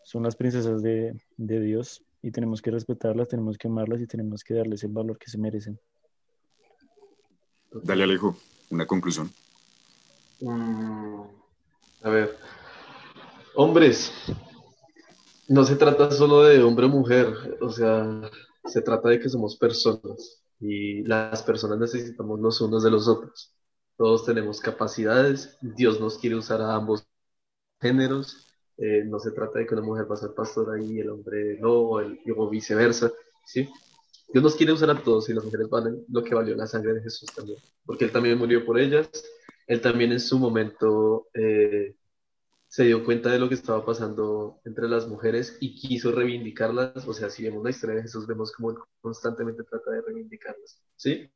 son 0.02 0.22
las 0.22 0.34
princesas 0.34 0.82
de, 0.82 1.14
de 1.36 1.60
Dios 1.60 2.02
y 2.22 2.30
tenemos 2.30 2.62
que 2.62 2.70
respetarlas, 2.70 3.28
tenemos 3.28 3.58
que 3.58 3.68
amarlas 3.68 4.00
y 4.00 4.06
tenemos 4.06 4.44
que 4.44 4.54
darles 4.54 4.82
el 4.84 4.92
valor 4.92 5.18
que 5.18 5.28
se 5.30 5.38
merecen. 5.38 5.78
Dale, 7.82 8.04
Alejo, 8.04 8.36
una 8.70 8.86
conclusión. 8.86 9.30
Mm, 10.40 11.22
a 12.02 12.10
ver. 12.10 12.36
Hombres, 13.54 14.12
no 15.48 15.64
se 15.64 15.76
trata 15.76 16.10
solo 16.10 16.42
de 16.44 16.62
hombre 16.62 16.86
o 16.86 16.88
mujer, 16.88 17.58
o 17.60 17.70
sea, 17.70 18.30
se 18.64 18.82
trata 18.82 19.08
de 19.08 19.20
que 19.20 19.28
somos 19.28 19.56
personas 19.56 20.42
y 20.60 21.02
las 21.04 21.42
personas 21.42 21.78
necesitamos 21.78 22.40
los 22.40 22.60
unos 22.60 22.82
de 22.84 22.90
los 22.90 23.08
otros. 23.08 23.52
Todos 23.96 24.24
tenemos 24.24 24.60
capacidades, 24.60 25.56
Dios 25.60 26.00
nos 26.00 26.18
quiere 26.18 26.36
usar 26.36 26.60
a 26.62 26.74
ambos 26.74 27.06
géneros, 27.80 28.46
eh, 28.78 29.04
no 29.06 29.18
se 29.20 29.32
trata 29.32 29.60
de 29.60 29.66
que 29.66 29.74
una 29.74 29.84
mujer 29.84 30.10
va 30.10 30.14
a 30.14 30.18
ser 30.18 30.34
pastora 30.34 30.82
y 30.82 31.00
el 31.00 31.10
hombre 31.10 31.58
no, 31.60 31.72
o, 31.72 32.00
el- 32.00 32.18
o 32.36 32.50
viceversa, 32.50 33.12
¿sí? 33.46 33.68
Dios 34.32 34.42
nos 34.44 34.56
quiere 34.56 34.72
usar 34.72 34.90
a 34.90 35.02
todos 35.02 35.28
y 35.28 35.34
las 35.34 35.44
mujeres 35.44 35.68
valen 35.68 36.04
lo 36.08 36.24
que 36.24 36.34
valió 36.34 36.56
la 36.56 36.66
sangre 36.66 36.94
de 36.94 37.02
Jesús 37.02 37.28
también, 37.34 37.58
porque 37.84 38.06
Él 38.06 38.12
también 38.12 38.38
murió 38.38 38.64
por 38.64 38.78
ellas, 38.80 39.10
Él 39.66 39.80
también 39.80 40.12
en 40.12 40.20
su 40.20 40.38
momento 40.38 41.28
eh, 41.34 41.94
se 42.66 42.84
dio 42.84 43.04
cuenta 43.04 43.30
de 43.30 43.38
lo 43.38 43.48
que 43.48 43.54
estaba 43.54 43.84
pasando 43.84 44.60
entre 44.64 44.88
las 44.88 45.06
mujeres 45.06 45.56
y 45.60 45.74
quiso 45.74 46.12
reivindicarlas, 46.12 47.06
o 47.06 47.12
sea, 47.12 47.30
si 47.30 47.44
vemos 47.44 47.62
la 47.62 47.70
historia 47.70 47.96
de 47.96 48.02
Jesús, 48.02 48.26
vemos 48.26 48.52
cómo 48.52 48.74
constantemente 49.00 49.62
trata 49.64 49.90
de 49.90 50.00
reivindicarlas, 50.02 50.82
¿sí? 50.96 51.30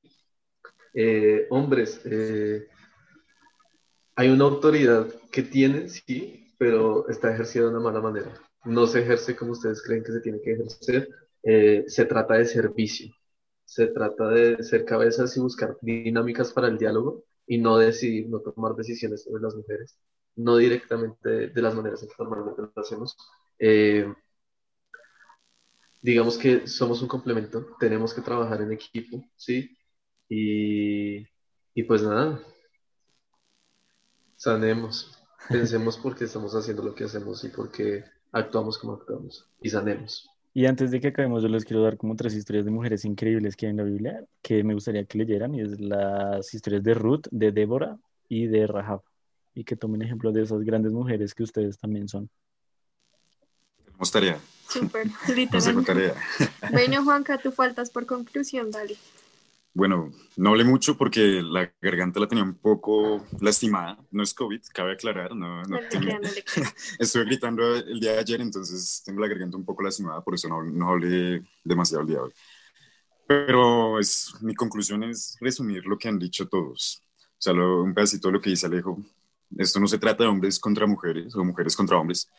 Eh, 0.95 1.47
hombres, 1.51 2.01
eh, 2.05 2.69
hay 4.15 4.31
una 4.31 4.45
autoridad 4.45 5.09
que 5.31 5.43
tienen, 5.43 5.91
sí, 5.91 6.55
pero 6.59 7.07
está 7.09 7.33
ejercida 7.33 7.65
de 7.65 7.71
una 7.71 7.81
mala 7.81 8.01
manera. 8.01 8.33
No 8.65 8.87
se 8.87 9.03
ejerce 9.03 9.37
como 9.37 9.53
ustedes 9.53 9.83
creen 9.83 10.03
que 10.03 10.13
se 10.13 10.21
tiene 10.21 10.41
que 10.41 10.53
ejercer. 10.53 11.09
Se 11.87 12.05
trata 12.07 12.35
de 12.35 12.47
servicio. 12.47 13.15
Se 13.65 13.89
trata 13.89 14.29
de 14.31 14.63
ser 14.65 14.87
cabezas 14.87 15.37
y 15.37 15.41
buscar 15.41 15.77
dinámicas 15.83 16.53
para 16.53 16.69
el 16.69 16.79
diálogo 16.79 17.27
y 17.47 17.59
no 17.59 17.79
decidir, 17.79 18.29
no 18.29 18.41
tomar 18.41 18.75
decisiones 18.75 19.25
sobre 19.25 19.43
las 19.43 19.55
mujeres. 19.55 19.99
no 20.37 20.57
directamente 20.59 21.49
de, 21.51 21.63
las 21.63 21.75
maneras 21.75 22.03
en 22.03 22.09
que 22.11 22.15
normalmente 22.19 22.63
lo 22.63 22.73
hacemos. 22.83 23.17
Eh, 23.59 24.13
digamos 26.03 26.39
que 26.39 26.67
somos 26.69 27.03
un 27.03 27.09
complemento, 27.09 27.67
tenemos 27.81 28.15
que 28.15 28.21
trabajar 28.23 28.61
en 28.63 28.73
equipo, 28.73 29.25
¿sí? 29.37 29.77
Y, 30.29 31.27
y 31.75 31.83
pues 31.85 32.03
nada, 32.03 32.41
sanemos, 34.37 35.13
pensemos 35.49 35.99
por 35.99 36.17
qué 36.17 36.25
estamos 36.25 36.55
haciendo 36.55 36.83
lo 36.83 36.95
que 36.95 37.05
hacemos 37.05 37.43
y 37.45 37.49
por 37.49 37.71
qué 37.71 38.05
actuamos 38.33 38.79
como 38.79 38.95
actuamos 38.95 39.49
y 39.61 39.71
sanemos. 39.71 40.29
Y 40.57 40.65
antes 40.65 40.91
de 40.91 41.03
que 41.03 41.09
acabemos, 41.09 41.43
yo 41.43 41.51
les 41.51 41.67
quiero 41.67 41.83
dar 41.83 41.99
como 41.99 42.17
tres 42.17 42.33
historias 42.33 42.65
de 42.65 42.71
mujeres 42.71 43.05
increíbles 43.05 43.55
que 43.57 43.67
hay 43.67 43.73
en 43.73 43.77
la 43.77 43.83
Biblia 43.83 44.25
que 44.41 44.65
me 44.65 44.73
gustaría 44.73 45.05
que 45.05 45.19
leyeran, 45.19 45.55
y 45.55 45.61
es 45.61 45.79
las 45.79 46.55
historias 46.55 46.83
de 46.83 46.95
Ruth, 46.95 47.27
de 47.31 47.53
Débora 47.53 47.99
y 48.27 48.47
de 48.47 48.67
Rahab, 48.67 49.03
y 49.55 49.65
que 49.65 49.77
tomen 49.77 50.01
ejemplo 50.01 50.33
de 50.33 50.45
esas 50.45 50.63
grandes 50.63 50.93
mujeres 50.93 51.35
que 51.35 51.43
ustedes 51.43 51.77
también 51.79 52.09
son. 52.09 52.31
Tenemos 53.85 54.11
tarea. 54.11 54.41
Súper, 54.67 55.09
literal. 55.37 56.15
Bueno, 56.73 57.05
Juanca, 57.05 57.37
tú 57.37 57.53
faltas 57.53 57.91
por 57.91 58.07
conclusión, 58.07 58.71
dale. 58.71 58.97
Bueno, 59.77 60.11
no 60.39 60.49
hablé 60.49 60.65
mucho 60.65 60.97
porque 60.97 61.43
la 61.43 61.71
garganta 61.83 62.19
la 62.19 62.27
tenía 62.27 62.45
un 62.45 62.55
poco 62.55 63.27
lastimada. 63.43 63.99
No 64.11 64.23
es 64.23 64.33
COVID, 64.33 64.63
cabe 64.73 64.93
aclarar. 64.93 65.37
No, 65.37 65.63
no, 65.65 65.79
Estuve 66.99 67.25
gritando 67.27 67.75
el 67.75 68.01
día 68.01 68.13
de 68.13 68.21
ayer, 68.21 68.41
entonces 68.41 69.03
tengo 69.05 69.21
la 69.21 69.29
garganta 69.29 69.59
un 69.59 69.67
poco 69.67 69.83
lastimada, 69.83 70.25
por 70.25 70.35
eso 70.35 70.49
no, 70.49 70.63
no 70.63 70.89
hablé 70.89 71.45
demasiado 71.63 72.01
el 72.01 72.09
día 72.09 72.17
de 72.17 72.23
hoy. 72.23 72.33
Pero 73.29 74.01
es, 74.01 74.33
mi 74.41 74.55
conclusión 74.55 75.03
es 75.03 75.37
resumir 75.43 75.85
lo 75.85 75.99
que 75.99 76.09
han 76.09 76.19
dicho 76.19 76.49
todos. 76.49 77.03
O 77.33 77.37
sea, 77.37 77.53
un 77.53 77.93
pedacito 77.93 78.29
de 78.29 78.33
lo 78.33 78.41
que 78.41 78.49
dice 78.49 78.65
Alejo. 78.65 78.99
Esto 79.59 79.79
no 79.79 79.89
se 79.89 79.99
trata 79.99 80.25
de 80.25 80.31
hombres 80.31 80.59
contra 80.59 80.87
mujeres 80.87 81.37
o 81.37 81.45
mujeres 81.45 81.77
contra 81.77 81.99
hombres. 81.99 82.31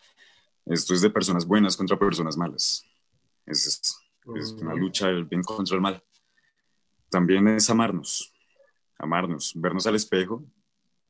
Esto 0.65 0.95
es 0.95 1.01
de 1.01 1.11
personas 1.11 1.45
buenas 1.45 1.77
contra 1.77 1.99
personas 1.99 2.35
malas. 2.35 2.83
Es, 3.45 3.95
es 4.35 4.51
una 4.53 4.73
mm. 4.73 4.79
lucha 4.79 5.05
del 5.09 5.25
bien 5.25 5.43
contra 5.43 5.75
el 5.75 5.81
mal 5.81 6.03
también 7.09 7.47
es 7.47 7.69
amarnos, 7.69 8.33
amarnos, 8.97 9.53
vernos 9.55 9.87
al 9.87 9.95
espejo 9.95 10.43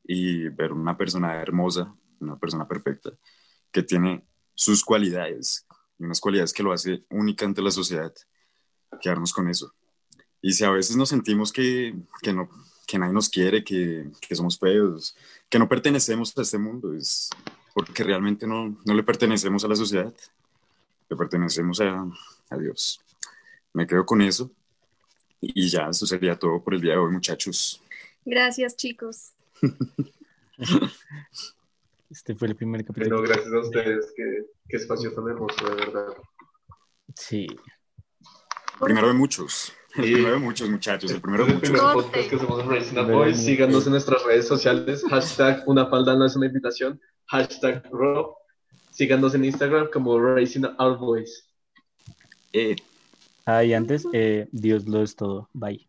y 0.04 0.48
ver 0.48 0.72
una 0.72 0.96
persona 0.96 1.40
hermosa, 1.40 1.94
una 2.20 2.38
persona 2.38 2.66
perfecta, 2.66 3.10
que 3.70 3.82
tiene 3.82 4.24
sus 4.54 4.84
cualidades, 4.84 5.66
unas 5.98 6.20
cualidades 6.20 6.52
que 6.52 6.62
lo 6.62 6.72
hace 6.72 7.04
única 7.10 7.44
ante 7.44 7.62
la 7.62 7.70
sociedad, 7.70 8.12
quedarnos 9.00 9.32
con 9.32 9.48
eso. 9.48 9.74
Y 10.40 10.52
si 10.52 10.64
a 10.64 10.70
veces 10.70 10.96
nos 10.96 11.08
sentimos 11.08 11.52
que, 11.52 11.94
que 12.22 12.32
no, 12.32 12.48
que 12.86 12.98
nadie 12.98 13.12
nos 13.12 13.28
quiere, 13.28 13.64
que, 13.64 14.10
que, 14.20 14.34
somos 14.34 14.58
feos, 14.58 15.16
que 15.48 15.58
no 15.58 15.68
pertenecemos 15.68 16.36
a 16.36 16.42
este 16.42 16.58
mundo, 16.58 16.94
es 16.94 17.28
porque 17.74 18.04
realmente 18.04 18.46
no, 18.46 18.78
no 18.84 18.94
le 18.94 19.02
pertenecemos 19.02 19.64
a 19.64 19.68
la 19.68 19.76
sociedad, 19.76 20.14
le 21.08 21.16
pertenecemos 21.16 21.80
a, 21.80 22.06
a 22.50 22.56
Dios. 22.56 23.00
Me 23.72 23.86
quedo 23.86 24.06
con 24.06 24.22
eso 24.22 24.50
y 25.40 25.68
ya, 25.68 25.88
eso 25.88 26.06
sería 26.06 26.36
todo 26.36 26.62
por 26.62 26.74
el 26.74 26.80
día 26.80 26.92
de 26.92 26.98
hoy, 26.98 27.12
muchachos. 27.12 27.82
Gracias, 28.24 28.76
chicos. 28.76 29.32
Este 32.10 32.34
fue 32.34 32.48
el 32.48 32.56
primer 32.56 32.84
capítulo. 32.86 33.18
Bueno, 33.18 33.34
gracias 33.34 33.52
a 33.52 33.58
ustedes. 33.58 34.12
Qué, 34.16 34.24
qué 34.66 34.76
espacio 34.78 35.12
tan 35.12 35.28
hermoso, 35.28 35.68
de 35.68 35.74
verdad. 35.74 36.06
Sí. 37.14 37.46
primero 38.80 39.08
de 39.08 39.14
muchos. 39.14 39.74
El 39.94 40.04
primero 40.04 40.32
de 40.32 40.38
muchos, 40.38 40.70
muchachos. 40.70 41.10
El 41.10 41.20
primero 41.20 41.44
de 41.44 41.52
muchos. 41.52 41.70
El 41.70 41.76
podcast 41.76 42.30
que 42.30 42.36
hacemos 42.36 42.92
en 42.92 43.12
Boys. 43.12 43.36
Síganos 43.36 43.84
en 43.86 43.92
nuestras 43.92 44.24
redes 44.24 44.48
sociales. 44.48 45.04
Hashtag 45.10 45.64
una 45.66 45.86
falda 45.86 46.16
no 46.16 46.24
es 46.24 46.34
una 46.34 46.46
invitación. 46.46 46.98
Hashtag 47.26 47.86
Rob. 47.90 48.34
Síganos 48.90 49.34
en 49.34 49.44
Instagram 49.44 49.90
como 49.92 50.18
Racing 50.18 50.64
Our 50.78 50.98
Boys. 50.98 51.46
Eh. 52.54 52.74
Ah, 53.48 53.64
y 53.64 53.72
antes, 53.74 54.06
eh, 54.12 54.48
Dios 54.52 54.86
lo 54.86 55.02
es 55.02 55.16
todo. 55.16 55.50
Bye. 55.52 55.88